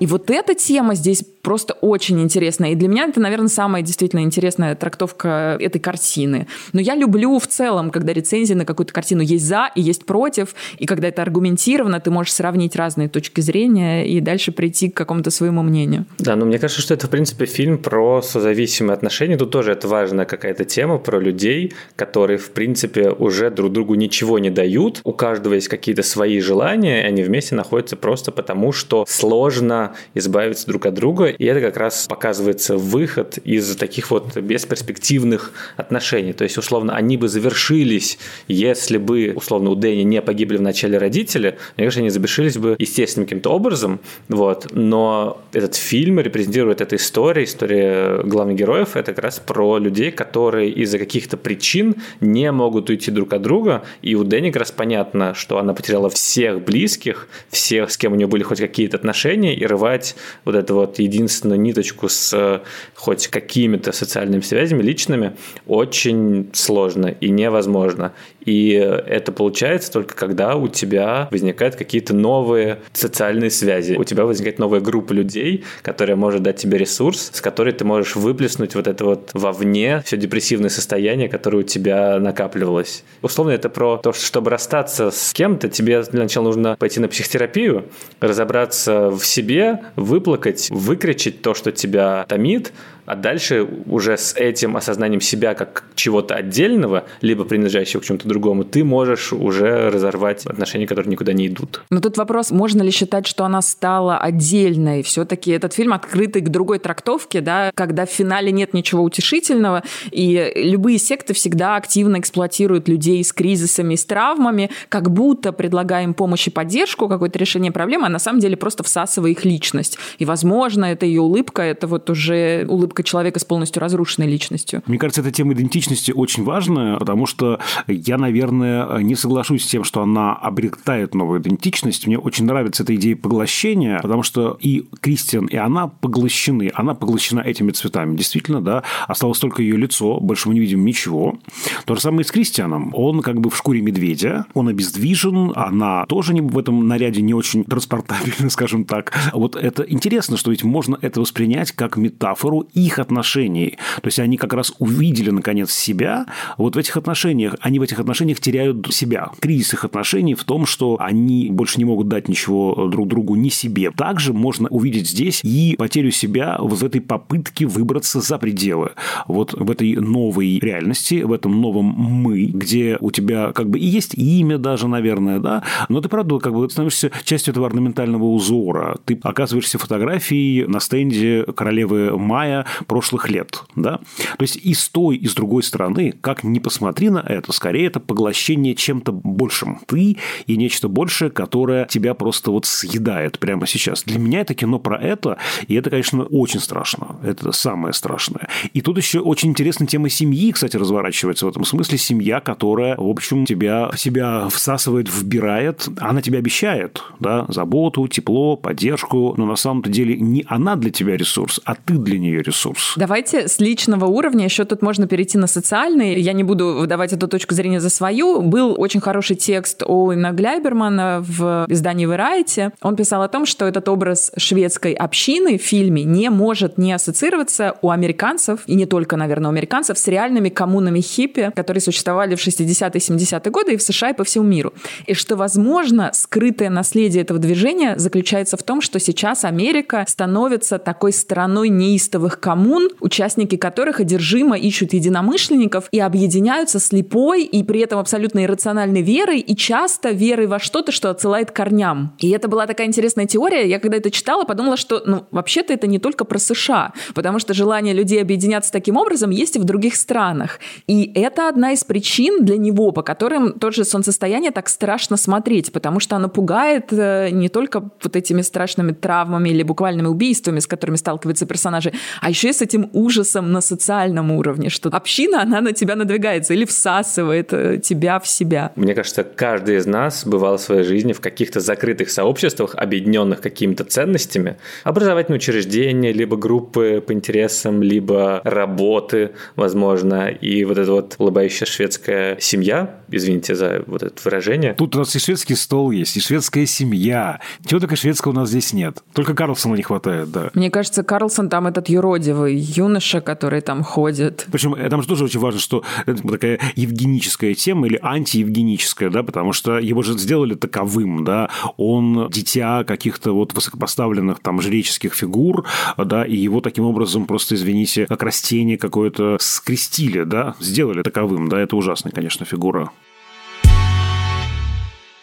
И 0.00 0.06
вот 0.06 0.30
эта 0.30 0.54
тема 0.54 0.94
здесь 0.94 1.24
просто 1.48 1.72
очень 1.80 2.20
интересная. 2.20 2.72
И 2.72 2.74
для 2.74 2.88
меня 2.88 3.06
это, 3.06 3.20
наверное, 3.20 3.48
самая 3.48 3.80
действительно 3.80 4.20
интересная 4.20 4.74
трактовка 4.74 5.56
этой 5.58 5.78
картины. 5.78 6.46
Но 6.74 6.80
я 6.82 6.94
люблю 6.94 7.38
в 7.38 7.46
целом, 7.46 7.90
когда 7.90 8.12
рецензии 8.12 8.52
на 8.52 8.66
какую-то 8.66 8.92
картину 8.92 9.22
есть 9.22 9.46
за 9.46 9.70
и 9.74 9.80
есть 9.80 10.04
против, 10.04 10.54
и 10.76 10.84
когда 10.84 11.08
это 11.08 11.22
аргументировано, 11.22 12.00
ты 12.00 12.10
можешь 12.10 12.34
сравнить 12.34 12.76
разные 12.76 13.08
точки 13.08 13.40
зрения 13.40 14.06
и 14.06 14.20
дальше 14.20 14.52
прийти 14.52 14.90
к 14.90 14.96
какому-то 14.98 15.30
своему 15.30 15.62
мнению. 15.62 16.04
Да, 16.18 16.36
но 16.36 16.44
мне 16.44 16.58
кажется, 16.58 16.82
что 16.82 16.92
это, 16.92 17.06
в 17.06 17.10
принципе, 17.10 17.46
фильм 17.46 17.78
про 17.78 18.20
созависимые 18.20 18.92
отношения. 18.92 19.38
Тут 19.38 19.50
тоже 19.50 19.72
это 19.72 19.88
важная 19.88 20.26
какая-то 20.26 20.66
тема 20.66 20.98
про 20.98 21.18
людей, 21.18 21.72
которые, 21.96 22.36
в 22.36 22.50
принципе, 22.50 23.08
уже 23.08 23.48
друг 23.48 23.72
другу 23.72 23.94
ничего 23.94 24.38
не 24.38 24.50
дают. 24.50 25.00
У 25.02 25.14
каждого 25.14 25.54
есть 25.54 25.68
какие-то 25.68 26.02
свои 26.02 26.40
желания, 26.40 27.04
и 27.04 27.06
они 27.06 27.22
вместе 27.22 27.54
находятся 27.54 27.96
просто 27.96 28.32
потому, 28.32 28.72
что 28.72 29.06
сложно 29.08 29.94
избавиться 30.12 30.66
друг 30.66 30.84
от 30.84 30.92
друга, 30.92 31.37
и 31.38 31.46
это 31.46 31.60
как 31.60 31.76
раз 31.76 32.06
показывается 32.08 32.76
выход 32.76 33.38
из 33.38 33.76
таких 33.76 34.10
вот 34.10 34.36
бесперспективных 34.36 35.52
отношений. 35.76 36.32
То 36.32 36.44
есть, 36.44 36.58
условно, 36.58 36.94
они 36.94 37.16
бы 37.16 37.28
завершились, 37.28 38.18
если 38.48 38.98
бы, 38.98 39.32
условно, 39.34 39.70
у 39.70 39.74
Дэнни 39.74 40.02
не 40.02 40.20
погибли 40.20 40.56
в 40.56 40.62
начале 40.62 40.98
родители, 40.98 41.58
мне 41.76 41.86
кажется, 41.86 42.00
они 42.00 42.10
завершились 42.10 42.58
бы 42.58 42.76
естественным 42.78 43.26
каким-то 43.26 43.50
образом, 43.50 44.00
вот. 44.28 44.68
Но 44.72 45.40
этот 45.52 45.74
фильм 45.76 46.20
репрезентирует 46.20 46.80
эту 46.80 46.96
историю, 46.96 47.44
история 47.44 48.22
главных 48.24 48.56
героев, 48.56 48.96
это 48.96 49.12
как 49.12 49.24
раз 49.24 49.38
про 49.38 49.78
людей, 49.78 50.10
которые 50.10 50.70
из-за 50.70 50.98
каких-то 50.98 51.36
причин 51.36 51.96
не 52.20 52.50
могут 52.50 52.90
уйти 52.90 53.10
друг 53.10 53.32
от 53.32 53.42
друга, 53.42 53.84
и 54.02 54.14
у 54.14 54.24
Дэнни 54.24 54.50
как 54.50 54.60
раз 54.60 54.72
понятно, 54.72 55.34
что 55.34 55.58
она 55.58 55.72
потеряла 55.72 56.10
всех 56.10 56.62
близких, 56.64 57.28
всех, 57.48 57.90
с 57.90 57.96
кем 57.96 58.12
у 58.12 58.16
нее 58.16 58.26
были 58.26 58.42
хоть 58.42 58.58
какие-то 58.58 58.96
отношения, 58.96 59.54
и 59.54 59.64
рвать 59.64 60.16
вот 60.44 60.54
эту 60.54 60.74
вот 60.74 60.98
единственную 61.28 61.60
ниточку 61.60 62.08
с 62.08 62.32
э, 62.34 62.60
хоть 62.94 63.28
какими-то 63.28 63.92
социальными 63.92 64.40
связями 64.40 64.82
личными 64.82 65.36
очень 65.66 66.50
сложно 66.54 67.06
и 67.06 67.28
невозможно. 67.30 68.12
И 68.48 68.70
это 68.70 69.30
получается 69.30 69.92
только 69.92 70.14
когда 70.14 70.56
у 70.56 70.68
тебя 70.68 71.28
возникают 71.30 71.76
какие-то 71.76 72.14
новые 72.14 72.78
социальные 72.94 73.50
связи, 73.50 73.92
у 73.92 74.04
тебя 74.04 74.24
возникает 74.24 74.58
новая 74.58 74.80
группа 74.80 75.12
людей, 75.12 75.64
которая 75.82 76.16
может 76.16 76.42
дать 76.42 76.56
тебе 76.56 76.78
ресурс, 76.78 77.30
с 77.34 77.42
которой 77.42 77.74
ты 77.74 77.84
можешь 77.84 78.16
выплеснуть 78.16 78.74
вот 78.74 78.86
это 78.86 79.04
вот 79.04 79.30
вовне 79.34 80.02
все 80.06 80.16
депрессивное 80.16 80.70
состояние, 80.70 81.28
которое 81.28 81.58
у 81.58 81.62
тебя 81.62 82.18
накапливалось. 82.18 83.04
Условно 83.20 83.50
это 83.50 83.68
про 83.68 83.98
то, 83.98 84.14
что 84.14 84.24
чтобы 84.24 84.50
расстаться 84.50 85.10
с 85.10 85.34
кем-то, 85.34 85.68
тебе 85.68 86.02
для 86.04 86.22
начала 86.22 86.44
нужно 86.44 86.74
пойти 86.78 87.00
на 87.00 87.08
психотерапию, 87.08 87.84
разобраться 88.20 89.10
в 89.10 89.26
себе, 89.26 89.80
выплакать, 89.94 90.68
выкричить 90.70 91.42
то, 91.42 91.52
что 91.52 91.70
тебя 91.70 92.24
томит, 92.26 92.72
а 93.08 93.16
дальше 93.16 93.66
уже 93.86 94.18
с 94.18 94.34
этим 94.36 94.76
осознанием 94.76 95.22
себя 95.22 95.54
как 95.54 95.84
чего-то 95.94 96.34
отдельного, 96.34 97.04
либо 97.22 97.44
принадлежащего 97.44 98.02
к 98.02 98.04
чему-то 98.04 98.28
другому, 98.28 98.64
ты 98.64 98.84
можешь 98.84 99.32
уже 99.32 99.88
разорвать 99.88 100.44
отношения, 100.44 100.86
которые 100.86 101.10
никуда 101.10 101.32
не 101.32 101.46
идут. 101.46 101.82
Но 101.88 102.00
тут 102.00 102.18
вопрос, 102.18 102.50
можно 102.50 102.82
ли 102.82 102.90
считать, 102.90 103.26
что 103.26 103.46
она 103.46 103.62
стала 103.62 104.18
отдельной? 104.18 105.02
Все-таки 105.02 105.50
этот 105.52 105.72
фильм 105.72 105.94
открытый 105.94 106.42
к 106.42 106.50
другой 106.50 106.80
трактовке, 106.80 107.40
да, 107.40 107.70
когда 107.74 108.04
в 108.04 108.10
финале 108.10 108.52
нет 108.52 108.74
ничего 108.74 109.02
утешительного, 109.02 109.82
и 110.10 110.52
любые 110.56 110.98
секты 110.98 111.32
всегда 111.32 111.76
активно 111.76 112.18
эксплуатируют 112.18 112.88
людей 112.88 113.24
с 113.24 113.32
кризисами, 113.32 113.94
с 113.94 114.04
травмами, 114.04 114.70
как 114.90 115.10
будто 115.10 115.52
предлагая 115.52 116.04
им 116.04 116.12
помощь 116.12 116.46
и 116.46 116.50
поддержку, 116.50 117.08
какое-то 117.08 117.38
решение 117.38 117.72
проблемы, 117.72 118.04
а 118.04 118.10
на 118.10 118.18
самом 118.18 118.40
деле 118.40 118.58
просто 118.58 118.82
всасывая 118.82 119.30
их 119.30 119.46
личность. 119.46 119.98
И, 120.18 120.26
возможно, 120.26 120.84
это 120.84 121.06
ее 121.06 121.22
улыбка, 121.22 121.62
это 121.62 121.86
вот 121.86 122.10
уже 122.10 122.66
улыбка 122.68 122.97
только 122.98 123.08
человека 123.08 123.38
с 123.38 123.44
полностью 123.44 123.80
разрушенной 123.80 124.26
личностью. 124.26 124.82
Мне 124.86 124.98
кажется, 124.98 125.20
эта 125.20 125.30
тема 125.30 125.52
идентичности 125.52 126.10
очень 126.10 126.42
важная, 126.42 126.96
потому 126.96 127.26
что 127.26 127.60
я, 127.86 128.18
наверное, 128.18 128.98
не 128.98 129.14
соглашусь 129.14 129.64
с 129.64 129.66
тем, 129.66 129.84
что 129.84 130.02
она 130.02 130.34
обретает 130.34 131.14
новую 131.14 131.40
идентичность. 131.40 132.06
Мне 132.06 132.18
очень 132.18 132.44
нравится 132.44 132.82
эта 132.82 132.94
идея 132.96 133.14
поглощения, 133.14 134.00
потому 134.00 134.24
что 134.24 134.58
и 134.60 134.84
Кристиан, 135.00 135.46
и 135.46 135.56
она 135.56 135.86
поглощены. 135.86 136.70
Она 136.74 136.94
поглощена 136.94 137.40
этими 137.40 137.70
цветами. 137.70 138.16
Действительно, 138.16 138.60
да, 138.60 138.82
осталось 139.06 139.38
только 139.38 139.62
ее 139.62 139.76
лицо, 139.76 140.18
больше 140.18 140.48
мы 140.48 140.54
не 140.54 140.60
видим 140.60 140.84
ничего. 140.84 141.38
То 141.84 141.94
же 141.94 142.00
самое 142.00 142.22
и 142.22 142.24
с 142.24 142.32
Кристианом. 142.32 142.90
Он 142.94 143.22
как 143.22 143.40
бы 143.40 143.50
в 143.50 143.56
шкуре 143.56 143.80
медведя, 143.80 144.46
он 144.54 144.68
обездвижен, 144.68 145.52
она 145.54 146.04
тоже 146.06 146.34
не, 146.34 146.40
в 146.40 146.58
этом 146.58 146.88
наряде 146.88 147.22
не 147.22 147.34
очень 147.34 147.64
транспортабельна, 147.64 148.50
скажем 148.50 148.84
так. 148.84 149.12
Вот 149.32 149.54
это 149.54 149.84
интересно, 149.84 150.36
что 150.36 150.50
ведь 150.50 150.64
можно 150.64 150.98
это 151.00 151.20
воспринять 151.20 151.72
как 151.72 151.96
метафору 151.96 152.66
и 152.74 152.87
их 152.88 152.98
отношений. 152.98 153.78
То 154.02 154.08
есть 154.08 154.18
они 154.18 154.36
как 154.36 154.52
раз 154.52 154.72
увидели, 154.78 155.30
наконец, 155.30 155.70
себя 155.70 156.26
вот 156.56 156.74
в 156.74 156.78
этих 156.78 156.96
отношениях. 156.96 157.54
Они 157.60 157.78
в 157.78 157.82
этих 157.82 158.00
отношениях 158.00 158.40
теряют 158.40 158.92
себя. 158.92 159.30
Кризис 159.40 159.74
их 159.74 159.84
отношений 159.84 160.34
в 160.34 160.44
том, 160.44 160.66
что 160.66 160.96
они 161.00 161.48
больше 161.50 161.78
не 161.78 161.84
могут 161.84 162.08
дать 162.08 162.28
ничего 162.28 162.88
друг 162.88 163.08
другу, 163.08 163.36
ни 163.36 163.48
себе. 163.48 163.90
Также 163.90 164.32
можно 164.32 164.68
увидеть 164.68 165.08
здесь 165.08 165.40
и 165.44 165.76
потерю 165.78 166.10
себя 166.10 166.56
в 166.60 166.84
этой 166.84 167.00
попытке 167.00 167.66
выбраться 167.66 168.20
за 168.20 168.38
пределы. 168.38 168.90
Вот 169.26 169.52
в 169.52 169.70
этой 169.70 169.94
новой 169.96 170.58
реальности, 170.58 171.22
в 171.22 171.32
этом 171.32 171.60
новом 171.60 171.86
«мы», 171.86 172.46
где 172.46 172.96
у 173.00 173.10
тебя 173.10 173.52
как 173.52 173.68
бы 173.70 173.78
и 173.78 173.86
есть 173.86 174.14
имя 174.14 174.58
даже, 174.58 174.88
наверное, 174.88 175.38
да, 175.38 175.62
но 175.88 176.00
ты, 176.00 176.08
правда, 176.08 176.38
как 176.38 176.54
бы 176.54 176.68
становишься 176.70 177.10
частью 177.24 177.52
этого 177.52 177.66
орнаментального 177.66 178.24
узора. 178.24 178.96
Ты 179.04 179.18
оказываешься 179.22 179.78
фотографией 179.78 180.66
на 180.66 180.80
стенде 180.80 181.44
королевы 181.54 182.16
Майя 182.18 182.66
прошлых 182.86 183.28
лет. 183.30 183.62
Да? 183.76 183.98
То 184.36 184.42
есть 184.42 184.56
и 184.56 184.74
с 184.74 184.88
той, 184.88 185.16
и 185.16 185.26
с 185.26 185.34
другой 185.34 185.62
стороны, 185.62 186.12
как 186.20 186.44
ни 186.44 186.58
посмотри 186.58 187.10
на 187.10 187.18
это, 187.18 187.52
скорее 187.52 187.86
это 187.86 188.00
поглощение 188.00 188.74
чем-то 188.74 189.12
большим. 189.12 189.80
Ты 189.86 190.16
и 190.46 190.56
нечто 190.56 190.88
большее, 190.88 191.30
которое 191.30 191.86
тебя 191.86 192.14
просто 192.14 192.50
вот 192.50 192.66
съедает 192.66 193.38
прямо 193.38 193.66
сейчас. 193.66 194.02
Для 194.04 194.18
меня 194.18 194.40
это 194.40 194.54
кино 194.54 194.78
про 194.78 194.98
это, 194.98 195.38
и 195.66 195.74
это, 195.74 195.90
конечно, 195.90 196.24
очень 196.24 196.60
страшно. 196.60 197.16
Это 197.22 197.52
самое 197.52 197.94
страшное. 197.94 198.48
И 198.72 198.80
тут 198.80 198.96
еще 198.98 199.20
очень 199.20 199.50
интересная 199.50 199.86
тема 199.86 200.08
семьи, 200.08 200.52
кстати, 200.52 200.76
разворачивается 200.76 201.46
в 201.46 201.48
этом 201.48 201.64
смысле. 201.64 201.98
Семья, 201.98 202.40
которая, 202.40 202.96
в 202.96 203.08
общем, 203.08 203.44
тебя 203.46 203.90
себя 203.96 204.48
всасывает, 204.48 205.08
вбирает. 205.08 205.88
Она 205.98 206.22
тебе 206.22 206.38
обещает 206.38 207.02
да, 207.20 207.46
заботу, 207.48 208.06
тепло, 208.08 208.56
поддержку, 208.56 209.34
но 209.36 209.46
на 209.46 209.56
самом-то 209.56 209.90
деле 209.90 210.16
не 210.16 210.44
она 210.48 210.76
для 210.76 210.90
тебя 210.90 211.16
ресурс, 211.16 211.60
а 211.64 211.74
ты 211.74 211.94
для 211.94 212.18
нее 212.18 212.42
ресурс 212.42 212.57
ресурс. 212.58 212.94
Давайте 212.96 213.48
с 213.48 213.60
личного 213.60 214.06
уровня, 214.06 214.44
еще 214.44 214.64
тут 214.64 214.82
можно 214.82 215.06
перейти 215.06 215.38
на 215.38 215.46
социальный. 215.46 216.20
Я 216.20 216.32
не 216.32 216.42
буду 216.42 216.74
выдавать 216.74 217.12
эту 217.12 217.28
точку 217.28 217.54
зрения 217.54 217.80
за 217.80 217.90
свою. 217.90 218.42
Был 218.42 218.74
очень 218.78 219.00
хороший 219.00 219.36
текст 219.36 219.82
Инна 219.82 220.32
Гляйбермана 220.32 221.24
в 221.26 221.66
издании 221.68 222.06
Variety. 222.06 222.72
Он 222.82 222.96
писал 222.96 223.22
о 223.22 223.28
том, 223.28 223.46
что 223.46 223.64
этот 223.66 223.88
образ 223.88 224.32
шведской 224.36 224.92
общины 224.92 225.58
в 225.58 225.62
фильме 225.62 226.04
не 226.04 226.30
может 226.30 226.78
не 226.78 226.92
ассоциироваться 226.92 227.76
у 227.82 227.90
американцев, 227.90 228.60
и 228.66 228.74
не 228.74 228.86
только, 228.86 229.16
наверное, 229.16 229.50
у 229.50 229.52
американцев, 229.52 229.98
с 229.98 230.08
реальными 230.08 230.48
коммунами 230.48 231.00
хиппи, 231.00 231.52
которые 231.54 231.80
существовали 231.80 232.34
в 232.34 232.46
60-е 232.46 233.00
70-е 233.00 233.50
годы 233.52 233.74
и 233.74 233.76
в 233.76 233.82
США, 233.82 234.10
и 234.10 234.14
по 234.14 234.24
всему 234.24 234.44
миру. 234.44 234.72
И 235.06 235.14
что, 235.14 235.36
возможно, 235.36 236.10
скрытое 236.12 236.70
наследие 236.70 237.22
этого 237.22 237.38
движения 237.38 237.96
заключается 237.98 238.56
в 238.56 238.62
том, 238.62 238.80
что 238.80 238.98
сейчас 238.98 239.44
Америка 239.44 240.04
становится 240.08 240.78
такой 240.78 241.12
страной 241.12 241.68
неистовых 241.68 242.40
коммун, 242.48 242.88
участники 243.00 243.56
которых 243.58 244.00
одержимо 244.00 244.56
ищут 244.56 244.94
единомышленников 244.94 245.88
и 245.92 246.00
объединяются 246.00 246.80
слепой 246.80 247.42
и 247.42 247.62
при 247.62 247.80
этом 247.80 247.98
абсолютно 247.98 248.42
иррациональной 248.42 249.02
верой 249.02 249.40
и 249.40 249.54
часто 249.54 250.12
верой 250.12 250.46
во 250.46 250.58
что-то, 250.58 250.90
что 250.90 251.10
отсылает 251.10 251.50
корням. 251.50 252.16
И 252.18 252.30
это 252.30 252.48
была 252.48 252.66
такая 252.66 252.86
интересная 252.86 253.26
теория. 253.26 253.68
Я 253.68 253.78
когда 253.78 253.98
это 253.98 254.10
читала, 254.10 254.44
подумала, 254.44 254.78
что 254.78 255.02
ну, 255.04 255.26
вообще-то 255.30 255.74
это 255.74 255.86
не 255.86 255.98
только 255.98 256.24
про 256.24 256.38
США, 256.38 256.94
потому 257.14 257.38
что 257.38 257.52
желание 257.52 257.92
людей 257.92 258.22
объединяться 258.22 258.72
таким 258.72 258.96
образом 258.96 259.28
есть 259.28 259.56
и 259.56 259.58
в 259.58 259.64
других 259.64 259.94
странах. 259.94 260.58
И 260.86 261.12
это 261.14 261.50
одна 261.50 261.72
из 261.72 261.84
причин 261.84 262.46
для 262.46 262.56
него, 262.56 262.92
по 262.92 263.02
которым 263.02 263.58
тот 263.58 263.74
же 263.74 263.84
солнцестояние 263.84 264.52
так 264.52 264.70
страшно 264.70 265.18
смотреть, 265.18 265.70
потому 265.70 266.00
что 266.00 266.16
оно 266.16 266.30
пугает 266.30 266.86
э, 266.92 267.28
не 267.28 267.50
только 267.50 267.90
вот 268.02 268.16
этими 268.16 268.40
страшными 268.40 268.92
травмами 268.92 269.50
или 269.50 269.62
буквальными 269.62 270.06
убийствами, 270.06 270.60
с 270.60 270.66
которыми 270.66 270.96
сталкиваются 270.96 271.44
персонажи, 271.44 271.92
а 272.22 272.30
еще 272.30 272.37
и 272.44 272.52
с 272.52 272.62
этим 272.62 272.90
ужасом 272.92 273.52
на 273.52 273.60
социальном 273.60 274.30
уровне, 274.30 274.68
что 274.70 274.88
община, 274.88 275.42
она 275.42 275.60
на 275.60 275.72
тебя 275.72 275.96
надвигается 275.96 276.54
или 276.54 276.64
всасывает 276.64 277.52
э, 277.52 277.78
тебя 277.78 278.18
в 278.18 278.26
себя. 278.28 278.72
Мне 278.76 278.94
кажется, 278.94 279.24
каждый 279.24 279.76
из 279.76 279.86
нас 279.86 280.26
бывал 280.26 280.56
в 280.56 280.60
своей 280.60 280.84
жизни 280.84 281.12
в 281.12 281.20
каких-то 281.20 281.60
закрытых 281.60 282.10
сообществах, 282.10 282.74
объединенных 282.74 283.40
какими-то 283.40 283.84
ценностями, 283.84 284.56
образовательные 284.84 285.38
учреждения, 285.38 286.12
либо 286.12 286.36
группы 286.36 287.02
по 287.06 287.12
интересам, 287.12 287.82
либо 287.82 288.40
работы, 288.44 289.30
возможно, 289.56 290.28
и 290.28 290.64
вот 290.64 290.78
эта 290.78 290.92
вот 290.92 291.16
улыбающая 291.18 291.66
шведская 291.66 292.36
семья, 292.40 293.00
извините 293.10 293.54
за 293.54 293.82
вот 293.86 294.02
это 294.02 294.14
выражение. 294.24 294.74
Тут 294.74 294.96
у 294.96 294.98
нас 295.00 295.14
и 295.16 295.18
шведский 295.18 295.54
стол 295.54 295.90
есть, 295.90 296.16
и 296.16 296.20
шведская 296.20 296.66
семья. 296.66 297.40
Чего 297.66 297.80
только 297.80 297.96
шведского 297.96 298.32
у 298.32 298.34
нас 298.34 298.48
здесь 298.48 298.72
нет. 298.72 298.98
Только 299.12 299.34
Карлсона 299.34 299.74
не 299.74 299.82
хватает, 299.82 300.30
да. 300.30 300.50
Мне 300.54 300.70
кажется, 300.70 301.02
Карлсон 301.02 301.48
там 301.48 301.66
этот 301.66 301.88
юродивый 301.88 302.27
юноша, 302.28 303.20
который 303.20 303.60
там 303.60 303.82
ходит. 303.82 304.46
Причем 304.50 304.74
э, 304.74 304.88
там 304.88 305.02
же 305.02 305.08
тоже 305.08 305.24
очень 305.24 305.40
важно, 305.40 305.60
что 305.60 305.82
это 306.06 306.22
такая 306.26 306.58
евгеническая 306.76 307.54
тема 307.54 307.86
или 307.86 307.98
антиевгеническая, 308.02 309.10
да, 309.10 309.22
потому 309.22 309.52
что 309.52 309.78
его 309.78 310.02
же 310.02 310.18
сделали 310.18 310.54
таковым, 310.54 311.24
да, 311.24 311.50
он 311.76 312.28
дитя 312.30 312.84
каких-то 312.84 313.32
вот 313.32 313.54
высокопоставленных 313.54 314.40
там 314.40 314.60
жреческих 314.60 315.14
фигур, 315.14 315.66
да, 315.96 316.24
и 316.24 316.36
его 316.36 316.60
таким 316.60 316.84
образом 316.84 317.26
просто, 317.26 317.54
извините, 317.54 318.06
как 318.06 318.22
растение 318.22 318.78
какое-то 318.78 319.36
скрестили, 319.40 320.24
да, 320.24 320.54
сделали 320.60 321.02
таковым, 321.02 321.48
да, 321.48 321.60
это 321.60 321.76
ужасная, 321.76 322.12
конечно, 322.12 322.44
фигура. 322.44 322.90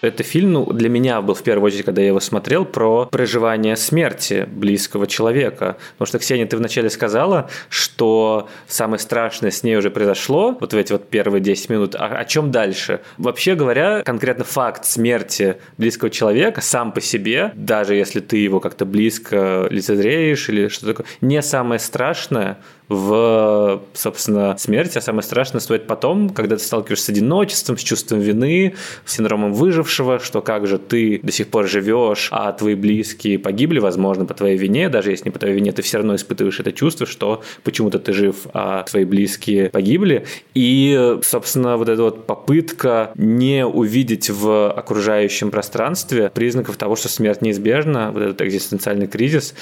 Это 0.05 0.23
фильм, 0.23 0.53
ну, 0.53 0.71
для 0.71 0.89
меня 0.89 1.21
был 1.21 1.33
в 1.33 1.43
первую 1.43 1.67
очередь, 1.67 1.85
когда 1.85 2.01
я 2.01 2.07
его 2.07 2.19
смотрел, 2.19 2.65
про 2.65 3.05
проживание 3.05 3.75
смерти 3.75 4.47
близкого 4.51 5.07
человека. 5.07 5.77
Потому 5.93 6.07
что, 6.07 6.19
Ксения, 6.19 6.45
ты 6.45 6.57
вначале 6.57 6.89
сказала, 6.89 7.49
что 7.69 8.47
самое 8.67 8.99
страшное 8.99 9.51
с 9.51 9.63
ней 9.63 9.75
уже 9.75 9.89
произошло, 9.89 10.57
вот 10.59 10.73
в 10.73 10.77
эти 10.77 10.91
вот 10.91 11.09
первые 11.09 11.41
10 11.41 11.69
минут. 11.69 11.95
А 11.95 12.05
о 12.05 12.25
чем 12.25 12.51
дальше? 12.51 13.01
Вообще 13.17 13.55
говоря, 13.55 14.03
конкретно 14.03 14.43
факт 14.43 14.85
смерти 14.85 15.57
близкого 15.77 16.09
человека 16.09 16.61
сам 16.61 16.91
по 16.91 17.01
себе, 17.01 17.51
даже 17.55 17.95
если 17.95 18.19
ты 18.19 18.37
его 18.37 18.59
как-то 18.59 18.85
близко 18.85 19.67
лицезреешь 19.69 20.49
или 20.49 20.67
что 20.67 20.87
такое, 20.87 21.05
не 21.21 21.41
самое 21.41 21.79
страшное, 21.79 22.57
в, 22.89 23.81
собственно, 23.93 24.57
смерти, 24.57 24.97
а 24.97 25.01
самое 25.01 25.23
страшное 25.23 25.59
стоит 25.59 25.87
потом, 25.87 26.29
когда 26.29 26.57
ты 26.57 26.63
сталкиваешься 26.63 27.05
с 27.05 27.09
одиночеством, 27.09 27.77
с 27.77 27.81
чувством 27.81 28.19
вины, 28.19 28.75
с 29.05 29.15
синдромом 29.15 29.53
выжившего, 29.53 30.19
что 30.19 30.41
как 30.41 30.67
же 30.67 30.77
ты 30.77 31.19
до 31.23 31.31
сих 31.31 31.47
пор 31.47 31.67
живешь, 31.67 32.29
а 32.31 32.51
твои 32.51 32.75
близкие 32.75 33.39
погибли, 33.39 33.79
возможно, 33.79 34.25
по 34.25 34.33
твоей 34.33 34.57
вине, 34.57 34.89
даже 34.89 35.11
если 35.11 35.25
не 35.25 35.31
по 35.31 35.39
твоей 35.39 35.55
вине, 35.55 35.71
ты 35.71 35.81
все 35.81 35.97
равно 35.97 36.15
испытываешь 36.15 36.59
это 36.59 36.71
чувство, 36.71 37.05
что 37.07 37.41
почему-то 37.63 37.99
ты 37.99 38.13
жив, 38.13 38.47
а 38.53 38.83
твои 38.83 39.05
близкие 39.05 39.69
погибли. 39.69 40.25
И, 40.53 41.17
собственно, 41.23 41.77
вот 41.77 41.89
эта 41.89 42.03
вот 42.03 42.27
попытка 42.27 43.11
не 43.15 43.65
увидеть 43.65 44.29
в 44.29 44.71
окружающем 44.71 45.51
пространстве 45.51 46.31
признаков 46.33 46.77
того, 46.77 46.95
что 46.95 47.09
смерть 47.09 47.41
неизбежна, 47.41 48.11
вот 48.11 48.21
этот 48.21 48.41
экзистенциальный 48.41 49.07
кризис, 49.07 49.55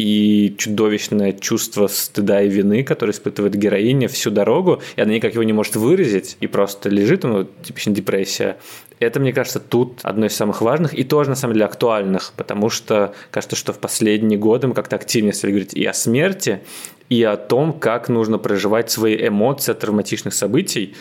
и 0.00 0.54
чудовищное 0.56 1.32
чувство 1.34 1.86
стыда 1.86 2.42
и 2.42 2.48
вины, 2.48 2.82
которое 2.82 3.12
испытывает 3.12 3.54
героиня 3.54 4.08
всю 4.08 4.30
дорогу, 4.30 4.80
и 4.96 5.00
она 5.00 5.12
никак 5.12 5.34
его 5.34 5.42
не 5.42 5.52
может 5.52 5.76
выразить, 5.76 6.38
и 6.40 6.46
просто 6.46 6.88
лежит, 6.88 7.24
ну, 7.24 7.46
типичная 7.62 7.94
депрессия. 7.94 8.56
Это, 8.98 9.20
мне 9.20 9.32
кажется, 9.32 9.60
тут 9.60 10.00
одно 10.02 10.26
из 10.26 10.34
самых 10.34 10.62
важных 10.62 10.94
и 10.94 11.04
тоже, 11.04 11.30
на 11.30 11.36
самом 11.36 11.54
деле, 11.54 11.66
актуальных, 11.66 12.32
потому 12.36 12.70
что 12.70 13.14
кажется, 13.30 13.56
что 13.56 13.74
в 13.74 13.78
последние 13.78 14.38
годы 14.38 14.68
мы 14.68 14.74
как-то 14.74 14.96
активнее 14.96 15.34
стали 15.34 15.52
говорить 15.52 15.74
и 15.74 15.84
о 15.84 15.92
смерти, 15.92 16.60
и 17.10 17.22
о 17.22 17.36
том, 17.36 17.72
как 17.72 18.08
нужно 18.08 18.38
проживать 18.38 18.90
свои 18.90 19.16
эмоции 19.28 19.72
от 19.72 19.80
травматичных 19.80 20.32
событий, 20.32 20.94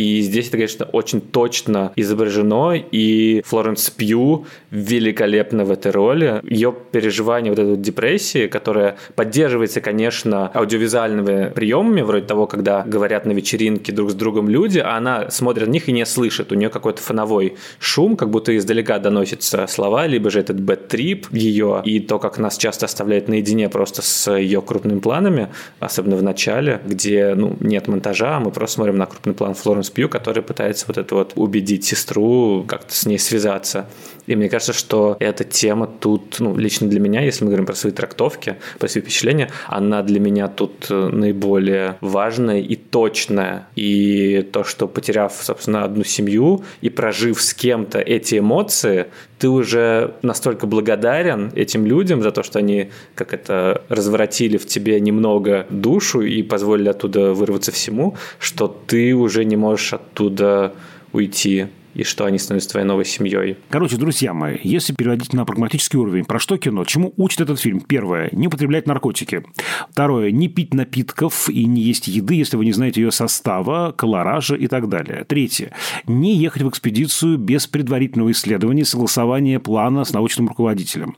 и 0.00 0.22
здесь 0.22 0.48
это, 0.48 0.56
конечно, 0.56 0.86
очень 0.86 1.20
точно 1.20 1.92
изображено, 1.94 2.72
и 2.74 3.42
Флоренс 3.44 3.90
Пью 3.90 4.46
великолепна 4.70 5.66
в 5.66 5.70
этой 5.70 5.92
роли. 5.92 6.40
Ее 6.48 6.74
переживание 6.92 7.52
вот 7.52 7.58
этой 7.58 7.72
вот 7.72 7.82
депрессии, 7.82 8.46
которая 8.46 8.96
поддерживается, 9.14 9.82
конечно, 9.82 10.50
аудиовизуальными 10.54 11.50
приемами, 11.50 12.00
вроде 12.00 12.24
того, 12.24 12.46
когда 12.46 12.82
говорят 12.82 13.26
на 13.26 13.32
вечеринке 13.32 13.92
друг 13.92 14.10
с 14.10 14.14
другом 14.14 14.48
люди, 14.48 14.78
а 14.78 14.96
она 14.96 15.30
смотрит 15.30 15.68
на 15.68 15.72
них 15.72 15.90
и 15.90 15.92
не 15.92 16.06
слышит. 16.06 16.50
У 16.50 16.54
нее 16.54 16.70
какой-то 16.70 17.02
фоновой 17.02 17.58
шум, 17.78 18.16
как 18.16 18.30
будто 18.30 18.56
издалека 18.56 18.98
доносятся 18.98 19.66
слова, 19.66 20.06
либо 20.06 20.30
же 20.30 20.40
этот 20.40 20.60
бэт-трип 20.60 21.26
ее, 21.30 21.82
и 21.84 22.00
то, 22.00 22.18
как 22.18 22.38
нас 22.38 22.56
часто 22.56 22.86
оставляет 22.86 23.28
наедине 23.28 23.68
просто 23.68 24.00
с 24.00 24.34
ее 24.34 24.62
крупными 24.62 25.00
планами, 25.00 25.48
особенно 25.78 26.16
в 26.16 26.22
начале, 26.22 26.80
где 26.86 27.34
ну, 27.34 27.58
нет 27.60 27.86
монтажа, 27.86 28.38
а 28.38 28.40
мы 28.40 28.50
просто 28.50 28.76
смотрим 28.76 28.96
на 28.96 29.04
крупный 29.04 29.34
план 29.34 29.52
Флоренс 29.52 29.89
Пью, 29.90 30.08
который 30.08 30.42
пытается 30.42 30.86
вот 30.88 30.98
это 30.98 31.14
вот 31.14 31.32
убедить 31.36 31.84
сестру 31.84 32.64
как-то 32.66 32.94
с 32.94 33.06
ней 33.06 33.18
связаться. 33.18 33.88
И 34.30 34.36
мне 34.36 34.48
кажется, 34.48 34.72
что 34.72 35.16
эта 35.18 35.42
тема 35.42 35.88
тут, 35.88 36.36
ну, 36.38 36.56
лично 36.56 36.88
для 36.88 37.00
меня, 37.00 37.20
если 37.20 37.42
мы 37.42 37.48
говорим 37.50 37.66
про 37.66 37.74
свои 37.74 37.90
трактовки, 37.90 38.58
про 38.78 38.86
свои 38.86 39.02
впечатления, 39.02 39.50
она 39.66 40.04
для 40.04 40.20
меня 40.20 40.46
тут 40.46 40.86
э, 40.88 41.08
наиболее 41.08 41.96
важная 42.00 42.60
и 42.60 42.76
точная. 42.76 43.66
И 43.74 44.48
то, 44.52 44.62
что 44.62 44.86
потеряв, 44.86 45.36
собственно, 45.42 45.82
одну 45.82 46.04
семью 46.04 46.62
и 46.80 46.90
прожив 46.90 47.42
с 47.42 47.52
кем-то 47.54 47.98
эти 47.98 48.38
эмоции, 48.38 49.06
ты 49.40 49.48
уже 49.48 50.14
настолько 50.22 50.68
благодарен 50.68 51.50
этим 51.56 51.84
людям 51.84 52.22
за 52.22 52.30
то, 52.30 52.44
что 52.44 52.60
они 52.60 52.90
как 53.16 53.34
это 53.34 53.82
разворотили 53.88 54.58
в 54.58 54.66
тебе 54.66 55.00
немного 55.00 55.66
душу 55.70 56.20
и 56.20 56.44
позволили 56.44 56.88
оттуда 56.88 57.32
вырваться 57.32 57.72
всему, 57.72 58.16
что 58.38 58.68
ты 58.68 59.12
уже 59.12 59.44
не 59.44 59.56
можешь 59.56 59.92
оттуда 59.92 60.72
уйти 61.12 61.66
и 61.94 62.02
что 62.02 62.24
они 62.24 62.38
становятся 62.38 62.70
твоей 62.70 62.86
новой 62.86 63.04
семьей. 63.04 63.56
Короче, 63.68 63.96
друзья 63.96 64.32
мои, 64.32 64.58
если 64.62 64.92
переводить 64.92 65.32
на 65.32 65.44
прагматический 65.44 65.98
уровень, 65.98 66.24
про 66.24 66.38
что 66.38 66.56
кино? 66.56 66.84
Чему 66.84 67.12
учит 67.16 67.40
этот 67.40 67.60
фильм? 67.60 67.80
Первое, 67.80 68.28
не 68.32 68.46
употреблять 68.46 68.86
наркотики. 68.86 69.42
Второе, 69.90 70.30
не 70.30 70.48
пить 70.48 70.74
напитков 70.74 71.48
и 71.48 71.64
не 71.64 71.82
есть 71.82 72.08
еды, 72.08 72.34
если 72.34 72.56
вы 72.56 72.64
не 72.64 72.72
знаете 72.72 73.00
ее 73.00 73.12
состава, 73.12 73.92
колоража 73.92 74.54
и 74.54 74.66
так 74.66 74.88
далее. 74.88 75.24
Третье, 75.24 75.72
не 76.06 76.36
ехать 76.36 76.62
в 76.62 76.68
экспедицию 76.68 77.38
без 77.38 77.66
предварительного 77.66 78.32
исследования 78.32 78.82
и 78.82 78.84
согласования 78.84 79.58
плана 79.58 80.04
с 80.04 80.12
научным 80.12 80.48
руководителем. 80.48 81.16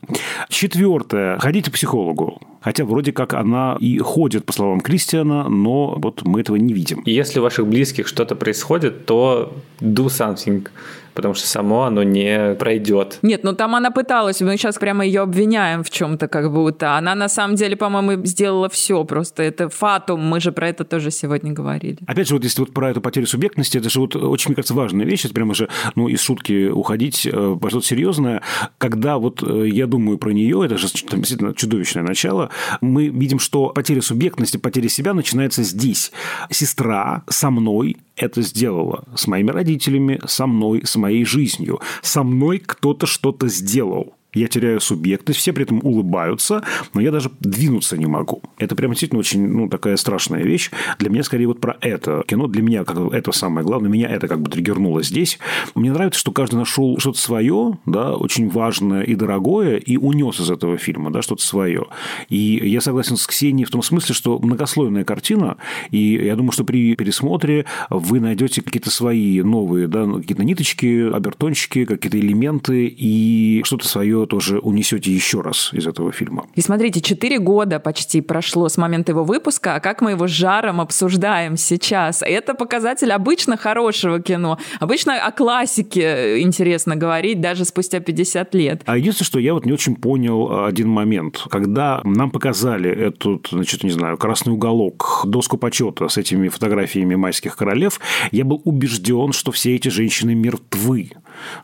Четвертое, 0.49 1.39
ходите 1.39 1.71
к 1.71 1.75
психологу. 1.75 2.41
Хотя 2.63 2.85
вроде 2.85 3.13
как 3.13 3.35
она 3.35 3.77
и 3.81 3.99
ходит, 3.99 4.45
по 4.45 4.53
словам 4.53 4.81
Кристиана, 4.81 5.49
но 5.49 5.99
вот 5.99 6.23
мы 6.25 6.41
этого 6.41 6.57
не 6.57 6.73
видим. 6.73 7.03
Если 7.05 7.41
у 7.41 7.43
ваших 7.43 7.67
близких 7.67 8.07
что-то 8.07 8.37
происходит, 8.37 9.05
то 9.07 9.53
do 9.81 10.07
something 10.07 10.67
потому 11.15 11.35
что 11.35 11.47
само 11.47 11.83
оно 11.85 12.03
не 12.03 12.55
пройдет. 12.55 13.19
Нет, 13.23 13.45
ну 13.45 13.53
там 13.55 13.75
она 13.75 13.91
пыталась, 13.91 14.41
мы 14.41 14.57
сейчас 14.57 14.77
прямо 14.77 15.05
ее 15.05 15.23
обвиняем 15.23 15.83
в 15.85 15.91
чем-то 15.91 16.29
как 16.29 16.53
будто. 16.53 16.97
Она 16.97 17.15
на 17.15 17.29
самом 17.29 17.57
деле, 17.57 17.77
по-моему, 17.77 18.25
сделала 18.25 18.69
все, 18.69 19.05
просто 19.05 19.43
это 19.43 19.69
фатум, 19.69 20.21
мы 20.21 20.41
же 20.41 20.53
про 20.53 20.69
это 20.69 20.85
тоже 20.85 21.11
сегодня 21.11 21.53
говорили. 21.53 21.99
Опять 22.07 22.29
же, 22.29 22.35
вот 22.35 22.45
если 22.45 22.61
вот 22.61 22.73
про 22.73 22.91
эту 22.91 23.01
потерю 23.01 23.27
субъектности, 23.27 23.79
это 23.79 23.91
же 23.91 24.01
вот 24.01 24.17
очень, 24.17 24.51
мне 24.51 24.57
кажется, 24.57 24.75
важная 24.75 25.07
вещь, 25.07 25.25
это 25.25 25.35
прямо 25.35 25.55
же, 25.55 25.69
ну, 25.95 26.09
из 26.09 26.21
шутки 26.21 26.69
уходить 26.69 27.27
э, 27.27 27.31
во 27.33 27.71
что-то 27.71 27.87
серьезное, 27.87 28.43
когда 28.79 29.19
вот 29.19 29.43
э, 29.43 29.69
я 29.69 29.87
думаю 29.87 30.19
про 30.19 30.31
нее, 30.31 30.63
это 30.65 30.79
же 30.79 30.89
там, 31.05 31.21
действительно 31.21 31.55
чудовищное 31.55 32.03
начало, 32.03 32.51
мы 32.81 33.09
видим, 33.09 33.39
что 33.39 33.69
потеря 33.71 34.03
субъектности, 34.03 34.57
потеря 34.57 34.89
себя 34.89 35.15
начинается 35.15 35.63
здесь. 35.63 36.13
Сестра 36.51 37.23
со 37.29 37.51
мной 37.51 37.97
это 38.17 38.43
сделала, 38.43 39.05
с 39.15 39.27
моими 39.27 39.51
родителями, 39.51 40.21
со 40.27 40.47
мной, 40.47 40.83
с 40.85 40.97
моей 40.97 41.25
жизнью. 41.25 41.81
Со 42.03 42.23
мной 42.23 42.59
кто-то 42.59 43.07
что-то 43.07 43.49
сделал. 43.49 44.15
Я 44.35 44.49
теряю 44.49 44.81
субъектность, 44.81 45.39
все 45.39 45.53
при 45.53 45.65
этом 45.65 45.81
улыбаются, 45.83 46.63
но 46.95 47.01
я 47.01 47.11
даже 47.11 47.31
двинуться 47.41 47.97
не 47.97 48.07
могу. 48.07 48.43
Это 48.59 48.75
прям 48.75 48.93
действительно 48.93 49.21
очень, 49.21 49.47
ну, 49.47 49.69
такая 49.69 49.97
страшная 49.97 50.43
вещь. 50.43 50.71
Для 50.99 51.11
меня 51.11 51.23
скорее 51.23 51.47
вот 51.47 51.61
про 51.61 51.77
это 51.81 52.25
кино, 52.27 52.47
для 52.47 52.63
меня 52.63 52.85
как 52.85 52.99
это 53.13 53.33
самое 53.33 53.67
главное, 53.67 53.91
меня 53.91 54.09
это 54.09 54.29
как 54.29 54.41
бы 54.41 54.51
триггернуло 54.51 55.03
здесь. 55.03 55.39
Мне 55.75 55.93
нравится, 55.93 56.21
что 56.21 56.33
каждый 56.33 56.57
нашел 56.57 56.99
что-то 56.99 57.19
свое, 57.19 57.79
да, 57.87 58.17
очень 58.17 58.49
важное 58.49 59.03
и 59.03 59.15
дорогое, 59.15 59.77
и 59.77 59.97
унес 59.97 60.41
из 60.41 60.51
этого 60.51 60.77
фильма, 60.79 61.11
да, 61.11 61.23
что-то 61.23 61.43
свое. 61.43 61.87
И 62.29 62.61
я 62.69 62.81
согласен 62.81 63.17
с 63.17 63.27
Ксенией 63.27 63.67
в 63.67 63.71
том 63.71 63.83
смысле, 63.83 64.15
что 64.15 64.39
многослойная 64.39 65.05
картина, 65.05 65.57
и 65.91 66.15
я 66.15 66.37
думаю, 66.37 66.53
что 66.53 66.65
при 66.65 66.95
пересмотре 66.95 67.67
вы 67.91 68.21
найдете 68.21 68.63
какие-то 68.63 68.91
свои 68.91 69.43
новые, 69.43 69.89
да, 69.89 70.07
какие-то 70.07 70.45
ниточки, 70.45 71.11
обертончики, 71.13 71.85
какие-то 71.85 72.19
элементы, 72.19 72.87
и 72.87 73.63
что-то 73.65 73.87
свое 73.87 74.22
тоже 74.27 74.59
унесете 74.59 75.13
еще 75.13 75.41
раз 75.41 75.71
из 75.73 75.87
этого 75.87 76.13
фильма. 76.13 76.47
И 76.55 76.61
смотрите, 76.61 77.01
четыре 77.01 77.39
года 77.39 77.81
почти 77.81 78.21
прошло 78.21 78.69
с 78.69 78.77
момента 78.77 79.13
его 79.13 79.25
выпуска, 79.25 79.77
а 79.77 79.81
как 79.81 80.01
мы 80.01 80.13
его 80.13 80.27
с 80.27 80.31
жаром 80.31 80.81
обсуждаем 80.81 81.57
сейчас. 81.57 82.23
Это 82.23 82.55
показатель 82.55 83.13
обычно 83.13 83.57
хорошего 83.57 84.21
кино. 84.21 84.59
Обычно 84.81 85.25
о 85.25 85.33
классике 85.33 86.41
интересно 86.41 86.97
говорить 86.97 87.41
даже 87.41 87.65
спустя 87.65 88.01
50 88.01 88.55
лет. 88.55 88.83
А 88.87 88.97
единственное, 88.97 89.27
что 89.27 89.39
я 89.39 89.55
вот 89.55 89.67
не 89.67 89.73
очень 89.73 89.97
понял 89.97 90.65
один 90.65 90.89
момент. 90.89 91.45
Когда 91.51 92.01
нам 92.05 92.31
показали 92.31 92.91
этот, 92.91 93.49
значит, 93.51 93.85
не 93.85 93.91
знаю, 93.91 94.17
красный 94.17 94.53
уголок, 94.53 95.23
доску 95.25 95.57
почета 95.57 96.09
с 96.09 96.17
этими 96.17 96.49
фотографиями 96.49 97.15
майских 97.15 97.57
королев, 97.57 98.01
я 98.31 98.45
был 98.45 98.61
убежден, 98.65 99.33
что 99.33 99.53
все 99.53 99.75
эти 99.75 99.89
женщины 99.89 100.35
мертвы. 100.35 101.11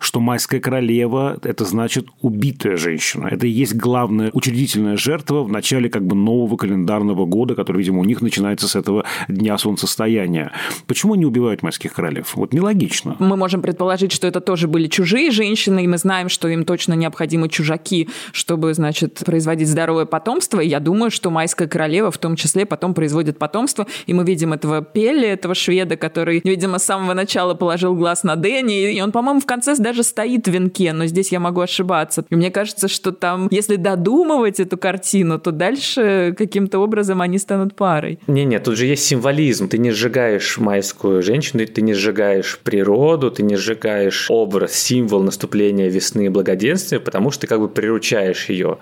Что 0.00 0.20
майская 0.20 0.60
королева– 0.60 1.38
это 1.42 1.64
значит 1.64 2.06
убитая 2.20 2.76
женщина. 2.76 3.28
Это 3.28 3.46
и 3.46 3.50
есть 3.50 3.74
главная 3.74 4.30
учредительная 4.32 4.96
жертва 4.96 5.42
в 5.42 5.50
начале 5.50 5.88
как 5.88 6.06
бы 6.06 6.14
нового 6.14 6.56
календарного 6.56 7.26
года, 7.26 7.54
который, 7.54 7.78
видимо, 7.78 8.00
у 8.00 8.04
них 8.04 8.20
начинается 8.22 8.68
с 8.68 8.76
этого 8.76 9.04
дня 9.28 9.58
солнцестояния. 9.58 10.52
Почему 10.86 11.14
не 11.14 11.26
убивают 11.26 11.62
майских 11.62 11.92
королев? 11.92 12.34
Вот 12.36 12.52
нелогично. 12.52 13.16
Мы 13.18 13.36
можем 13.36 13.62
предположить, 13.62 14.12
что 14.12 14.26
это 14.26 14.40
тоже 14.40 14.68
были 14.68 14.86
чужие 14.86 15.30
женщины, 15.30 15.84
и 15.84 15.86
мы 15.86 15.98
знаем, 15.98 16.28
что 16.28 16.48
им 16.48 16.64
точно 16.64 16.94
необходимы 16.94 17.48
чужаки, 17.48 18.08
чтобы, 18.32 18.74
значит, 18.74 19.22
производить 19.24 19.68
здоровое 19.68 20.06
потомство. 20.06 20.60
И 20.60 20.68
я 20.68 20.80
думаю, 20.80 21.10
что 21.10 21.30
майская 21.30 21.68
королева 21.68 22.10
в 22.10 22.18
том 22.18 22.36
числе 22.36 22.66
потом 22.66 22.94
производит 22.94 23.38
потомство. 23.38 23.86
И 24.06 24.14
мы 24.14 24.24
видим 24.24 24.52
этого 24.52 24.82
Пелли, 24.82 25.28
этого 25.28 25.54
шведа, 25.54 25.96
который, 25.96 26.40
видимо, 26.44 26.78
с 26.78 26.84
самого 26.84 27.14
начала 27.14 27.54
положил 27.54 27.94
глаз 27.94 28.24
на 28.24 28.36
Дэнни. 28.36 28.92
И 28.92 29.00
он, 29.00 29.12
по-моему, 29.12 29.40
в 29.40 29.46
конце 29.46 29.67
даже 29.76 30.02
стоит 30.02 30.48
в 30.48 30.50
венке, 30.50 30.92
но 30.94 31.04
здесь 31.06 31.30
я 31.32 31.40
могу 31.40 31.60
ошибаться. 31.60 32.24
И 32.30 32.34
мне 32.34 32.50
кажется, 32.50 32.88
что 32.88 33.12
там, 33.12 33.48
если 33.50 33.76
додумывать 33.76 34.60
эту 34.60 34.78
картину, 34.78 35.38
то 35.38 35.52
дальше 35.52 36.34
каким-то 36.38 36.78
образом 36.78 37.20
они 37.20 37.38
станут 37.38 37.74
парой. 37.74 38.18
Не-не, 38.26 38.58
тут 38.60 38.76
же 38.76 38.86
есть 38.86 39.04
символизм. 39.04 39.68
Ты 39.68 39.78
не 39.78 39.90
сжигаешь 39.90 40.56
майскую 40.58 41.22
женщину, 41.22 41.66
ты 41.66 41.82
не 41.82 41.92
сжигаешь 41.94 42.58
природу, 42.62 43.30
ты 43.30 43.42
не 43.42 43.56
сжигаешь 43.56 44.26
образ, 44.30 44.72
символ 44.72 45.22
наступления 45.22 45.90
весны 45.90 46.26
и 46.26 46.28
благоденствия, 46.28 47.00
потому 47.00 47.30
что 47.30 47.42
ты 47.42 47.46
как 47.46 47.60
бы 47.60 47.68
приручаешь 47.68 48.48
ее. 48.48 48.78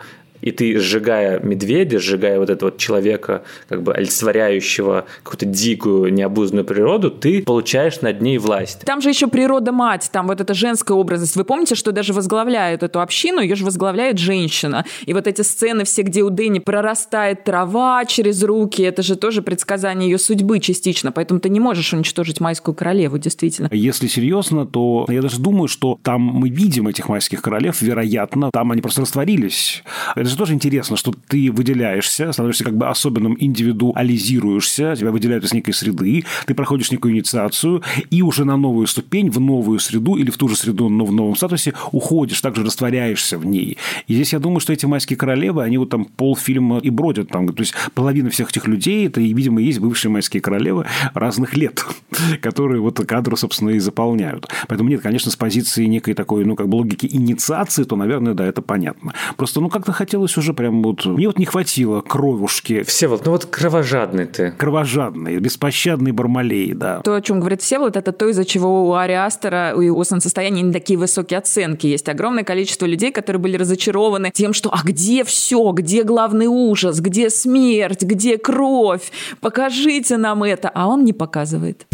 И 0.47 0.53
ты, 0.53 0.79
сжигая 0.79 1.41
медведя, 1.41 1.99
сжигая 1.99 2.39
вот 2.39 2.51
этого 2.51 2.71
вот 2.71 2.79
человека, 2.79 3.43
как 3.69 3.83
бы 3.83 3.93
олицетворяющего 3.93 5.07
какую-то 5.23 5.45
дикую, 5.47 6.13
необузданную 6.13 6.65
природу, 6.65 7.11
ты 7.11 7.43
получаешь 7.43 8.01
над 8.01 8.21
ней 8.21 8.39
власть. 8.39 8.83
Там 8.85 9.01
же 9.01 9.09
еще 9.09 9.27
природа-мать, 9.27 10.09
там 10.13 10.29
вот 10.29 10.41
эта 10.41 10.55
женская 10.55 10.95
образность. 10.95 11.35
Вы 11.37 11.45
помните, 11.45 11.75
что 11.75 11.91
даже 11.91 12.13
возглавляет 12.13 12.85
эту 12.85 13.01
общину, 13.01 13.41
ее 13.41 13.57
же 13.57 13.65
возглавляет 13.65 14.19
женщина. 14.19 14.85
И 15.05 15.13
вот 15.15 15.27
эти 15.27 15.43
сцены 15.43 15.85
все, 15.85 16.03
где 16.03 16.23
у 16.23 16.31
Дэни 16.31 16.61
прорастает 16.61 17.43
трава 17.43 18.05
через 18.05 18.43
руки, 18.45 18.83
это 18.83 19.03
же 19.03 19.17
тоже 19.17 19.43
предсказание 19.43 20.11
ее 20.11 20.19
судьбы 20.19 20.61
частично. 20.61 21.11
Поэтому 21.11 21.41
ты 21.41 21.49
не 21.49 21.59
можешь 21.59 21.93
уничтожить 21.93 22.41
майскую 22.41 22.75
королеву, 22.75 23.19
действительно. 23.19 23.69
Если 23.73 24.07
серьезно, 24.07 24.65
то 24.65 25.07
я 25.09 25.23
даже 25.23 25.41
думаю, 25.41 25.67
что 25.67 25.99
там 26.03 26.21
мы 26.21 26.51
видим 26.51 26.87
этих 26.87 27.09
майских 27.09 27.43
королев, 27.43 27.83
вероятно, 27.83 28.51
там 28.53 28.71
они 28.71 28.81
просто 28.81 29.01
растворились 29.01 29.83
это 30.15 30.29
же 30.29 30.36
тоже 30.37 30.55
интересно, 30.55 30.97
что 30.97 31.13
ты 31.29 31.51
выделяешься, 31.51 32.33
становишься 32.33 32.65
как 32.65 32.77
бы 32.77 32.89
особенным, 32.89 33.37
индивидуализируешься, 33.39 34.95
тебя 34.97 35.11
выделяют 35.11 35.45
из 35.45 35.53
некой 35.53 35.75
среды, 35.75 36.25
ты 36.47 36.55
проходишь 36.55 36.91
некую 36.91 37.15
инициацию, 37.15 37.83
и 38.11 38.23
уже 38.23 38.45
на 38.45 38.57
новую 38.57 38.87
ступень, 38.87 39.31
в 39.31 39.41
новую 39.41 39.79
среду 39.79 40.17
или 40.17 40.31
в 40.31 40.37
ту 40.37 40.49
же 40.49 40.57
среду, 40.57 40.89
но 40.89 41.05
в 41.05 41.13
новом 41.13 41.37
статусе 41.37 41.75
уходишь, 41.93 42.41
также 42.41 42.65
растворяешься 42.65 43.39
в 43.39 43.47
ней. 43.47 43.77
И 44.07 44.15
здесь 44.15 44.33
я 44.33 44.39
думаю, 44.39 44.61
что 44.61 44.73
эти 44.73 44.87
майские 44.87 45.17
королевы, 45.17 45.63
они 45.63 45.79
вот 45.79 45.91
там 45.91 46.05
полфильма 46.05 46.79
и 46.79 46.91
бродят 46.91 47.29
там. 47.29 47.49
То 47.49 47.61
есть 47.61 47.75
половина 47.95 48.31
всех 48.31 48.51
этих 48.51 48.67
людей, 48.67 49.07
это, 49.07 49.21
видимо, 49.21 49.61
есть 49.61 49.79
бывшие 49.79 50.11
майские 50.11 50.41
королевы 50.41 50.87
разных 51.15 51.57
лет, 51.57 51.85
которые 52.41 52.81
вот 52.81 52.99
кадры, 53.07 53.37
собственно, 53.37 53.71
и 53.71 53.79
заполняют. 53.79 54.49
Поэтому 54.69 54.91
нет, 54.91 55.01
конечно, 55.01 55.31
с 55.31 55.37
позиции 55.37 55.87
некой 55.87 56.15
такой, 56.15 56.45
ну, 56.45 56.57
как 56.57 56.69
бы 56.69 56.77
логики 56.77 57.09
инициации, 57.11 57.85
то, 57.85 57.97
наверное, 57.97 58.35
да, 58.35 58.47
это 58.47 58.63
понятно. 58.63 59.15
Просто, 59.37 59.61
ну, 59.61 59.69
как-то 59.69 59.93
хотел 59.93 60.16
хотелось 60.17 60.39
уже 60.39 60.55
прям 60.55 60.83
вот... 60.83 61.05
Мне 61.05 61.27
вот 61.27 61.39
не 61.39 61.45
хватило 61.45 62.01
кровушки. 62.01 62.83
Всеволод, 62.85 63.27
ну 63.27 63.33
вот 63.33 63.45
кровожадный 63.45 64.25
ты. 64.25 64.51
Кровожадный, 64.53 65.37
беспощадный 65.39 66.13
Бармалей, 66.13 66.73
да. 66.73 67.01
То, 67.03 67.15
о 67.15 67.21
чем 67.21 67.41
говорит 67.41 67.61
Всеволод, 67.61 67.97
это 67.97 68.13
то, 68.13 68.27
из-за 68.29 68.47
чего 68.47 68.89
у 68.89 68.95
Ари 68.95 69.13
Астера 69.13 69.73
и 69.73 69.91
у 69.91 70.05
солнцестояния 70.05 70.63
не 70.63 70.73
такие 70.73 70.99
высокие 70.99 71.39
оценки. 71.39 71.87
Есть 71.87 72.09
огромное 72.09 72.45
количество 72.45 72.87
людей, 72.87 73.13
которые 73.13 73.41
были 73.43 73.59
разочарованы 73.59 74.31
тем, 74.33 74.55
что 74.55 74.71
а 74.73 74.81
где 74.83 75.23
все, 75.23 75.71
где 75.73 76.03
главный 76.03 76.47
ужас, 76.47 77.01
где 77.01 77.29
смерть, 77.29 78.03
где 78.03 78.39
кровь, 78.39 79.13
покажите 79.43 80.17
нам 80.17 80.45
это. 80.45 80.71
А 80.71 80.89
он 80.89 81.05
не 81.05 81.13
показывает. 81.13 81.87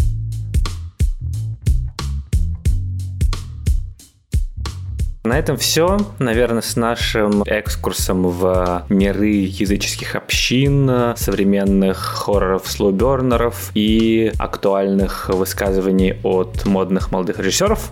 На 5.25 5.39
этом 5.39 5.55
все, 5.55 5.99
наверное, 6.19 6.61
с 6.61 6.75
нашим 6.75 7.43
экскурсом 7.43 8.27
в 8.27 8.85
миры 8.89 9.29
языческих 9.29 10.17
общин, 10.17 11.15
современных 11.15 11.97
хорроров, 11.97 12.69
слоубернеров 12.69 13.71
и 13.73 14.33
актуальных 14.37 15.29
высказываний 15.29 16.17
от 16.23 16.65
модных 16.65 17.13
молодых 17.13 17.39
режиссеров. 17.39 17.91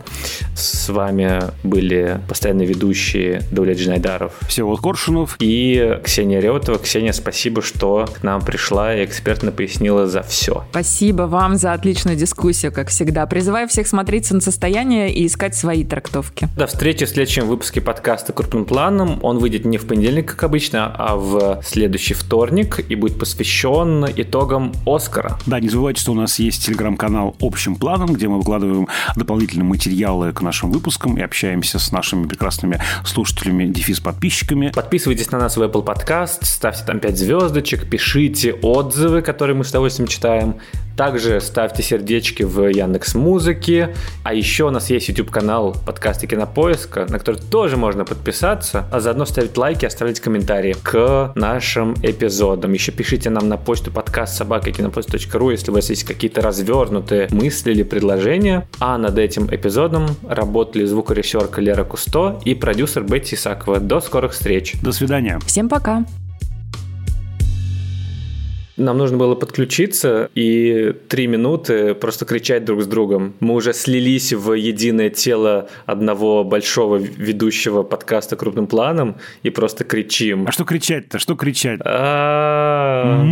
С 0.57 0.89
вами 0.89 1.39
были 1.63 2.19
постоянные 2.27 2.67
ведущие 2.67 3.43
Дуля 3.49 3.75
Джинайдаров, 3.75 4.33
Всеволод 4.49 4.81
Коршунов 4.81 5.37
и 5.39 6.01
Ксения 6.03 6.41
Реутова. 6.41 6.79
Ксения, 6.79 7.13
спасибо, 7.13 7.61
что 7.61 8.09
к 8.13 8.23
нам 8.23 8.41
пришла 8.41 8.93
и 8.93 9.05
экспертно 9.05 9.53
пояснила 9.53 10.05
за 10.05 10.21
все. 10.21 10.65
Спасибо 10.71 11.23
вам 11.23 11.55
за 11.55 11.71
отличную 11.71 12.17
дискуссию, 12.17 12.73
как 12.73 12.89
всегда. 12.89 13.25
Призываю 13.25 13.69
всех 13.69 13.87
смотреть 13.87 14.25
состояние 14.25 15.13
и 15.13 15.25
искать 15.25 15.55
свои 15.55 15.85
трактовки. 15.85 16.49
До 16.57 16.67
встречи 16.67 17.05
в 17.05 17.07
следующем 17.07 17.20
выпуске 17.21 17.81
подкаста 17.81 18.33
«Крупным 18.33 18.65
планом». 18.65 19.19
Он 19.21 19.37
выйдет 19.37 19.63
не 19.63 19.77
в 19.77 19.85
понедельник, 19.85 20.31
как 20.31 20.43
обычно, 20.45 20.91
а 20.97 21.15
в 21.15 21.61
следующий 21.63 22.15
вторник 22.15 22.83
и 22.89 22.95
будет 22.95 23.19
посвящен 23.19 24.07
итогам 24.15 24.73
«Оскара». 24.87 25.37
Да, 25.45 25.59
не 25.59 25.69
забывайте, 25.69 26.01
что 26.01 26.13
у 26.13 26.15
нас 26.15 26.39
есть 26.39 26.65
телеграм-канал 26.65 27.35
«Общим 27.39 27.75
планом», 27.75 28.13
где 28.13 28.27
мы 28.27 28.37
выкладываем 28.37 28.87
дополнительные 29.15 29.65
материалы 29.65 30.33
к 30.33 30.41
нашим 30.41 30.71
выпускам 30.71 31.15
и 31.15 31.21
общаемся 31.21 31.77
с 31.77 31.91
нашими 31.91 32.25
прекрасными 32.25 32.81
слушателями, 33.05 33.65
дефис-подписчиками. 33.67 34.71
Подписывайтесь 34.73 35.29
на 35.29 35.37
нас 35.37 35.57
в 35.57 35.61
Apple 35.61 35.85
Podcast, 35.85 36.39
ставьте 36.41 36.83
там 36.85 36.99
5 36.99 37.17
звездочек, 37.17 37.87
пишите 37.87 38.53
отзывы, 38.53 39.21
которые 39.21 39.55
мы 39.55 39.63
с 39.63 39.69
удовольствием 39.69 40.07
читаем. 40.07 40.55
Также 40.97 41.39
ставьте 41.39 41.81
сердечки 41.81 42.43
в 42.43 42.67
Яндекс 42.67 43.15
Музыке. 43.15 43.95
А 44.23 44.33
еще 44.33 44.65
у 44.65 44.69
нас 44.71 44.89
есть 44.89 45.07
YouTube 45.07 45.31
канал 45.31 45.75
подкаста 45.85 46.27
Кинопоиска, 46.27 47.07
на 47.11 47.19
который 47.19 47.41
тоже 47.41 47.77
можно 47.77 48.05
подписаться, 48.05 48.85
а 48.91 48.99
заодно 48.99 49.25
ставить 49.25 49.57
лайки, 49.57 49.85
оставлять 49.85 50.19
комментарии 50.19 50.75
к 50.81 51.33
нашим 51.35 51.93
эпизодам. 52.01 52.73
Еще 52.73 52.91
пишите 52.91 53.29
нам 53.29 53.49
на 53.49 53.57
почту 53.57 53.91
подкаст 53.91 54.37
собакакинопоиск.ру, 54.37 55.51
если 55.51 55.71
у 55.71 55.73
вас 55.73 55.89
есть 55.89 56.03
какие-то 56.03 56.41
развернутые 56.41 57.27
мысли 57.31 57.71
или 57.71 57.83
предложения. 57.83 58.67
А 58.79 58.97
над 58.97 59.17
этим 59.17 59.47
эпизодом 59.53 60.07
работали 60.27 60.85
звукорежиссерка 60.85 61.61
Лера 61.61 61.83
Кусто 61.83 62.39
и 62.45 62.55
продюсер 62.55 63.03
Бетти 63.03 63.35
Исакова. 63.35 63.79
До 63.79 63.99
скорых 63.99 64.31
встреч. 64.31 64.75
До 64.81 64.91
свидания. 64.91 65.39
Всем 65.45 65.69
пока. 65.69 66.05
Нам 68.77 68.97
нужно 68.97 69.17
было 69.17 69.35
подключиться 69.35 70.29
и 70.33 70.95
три 71.09 71.27
минуты 71.27 71.93
просто 71.93 72.25
кричать 72.25 72.63
друг 72.63 72.81
с 72.81 72.87
другом. 72.87 73.33
Мы 73.39 73.53
уже 73.55 73.73
слились 73.73 74.31
в 74.33 74.53
единое 74.53 75.09
тело 75.09 75.69
одного 75.85 76.43
большого 76.43 76.95
ведущего 76.95 77.83
подкаста 77.83 78.35
крупным 78.35 78.67
планом 78.67 79.17
и 79.43 79.49
просто 79.49 79.83
кричим. 79.83 80.45
А 80.47 80.51
что 80.51 80.63
кричать-то? 80.63 81.19
Что 81.19 81.35
кричать? 81.35 81.79
А. 81.83 83.23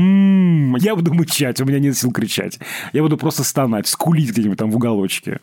Я 0.79 0.95
буду 0.95 1.13
мычать, 1.13 1.59
у 1.61 1.65
меня 1.65 1.79
нет 1.79 1.97
сил 1.97 2.11
кричать. 2.11 2.59
Я 2.93 3.01
буду 3.01 3.17
просто 3.17 3.43
стонать, 3.43 3.87
скулить 3.87 4.29
где-нибудь 4.31 4.57
там 4.57 4.71
в 4.71 4.75
уголочке. 4.75 5.39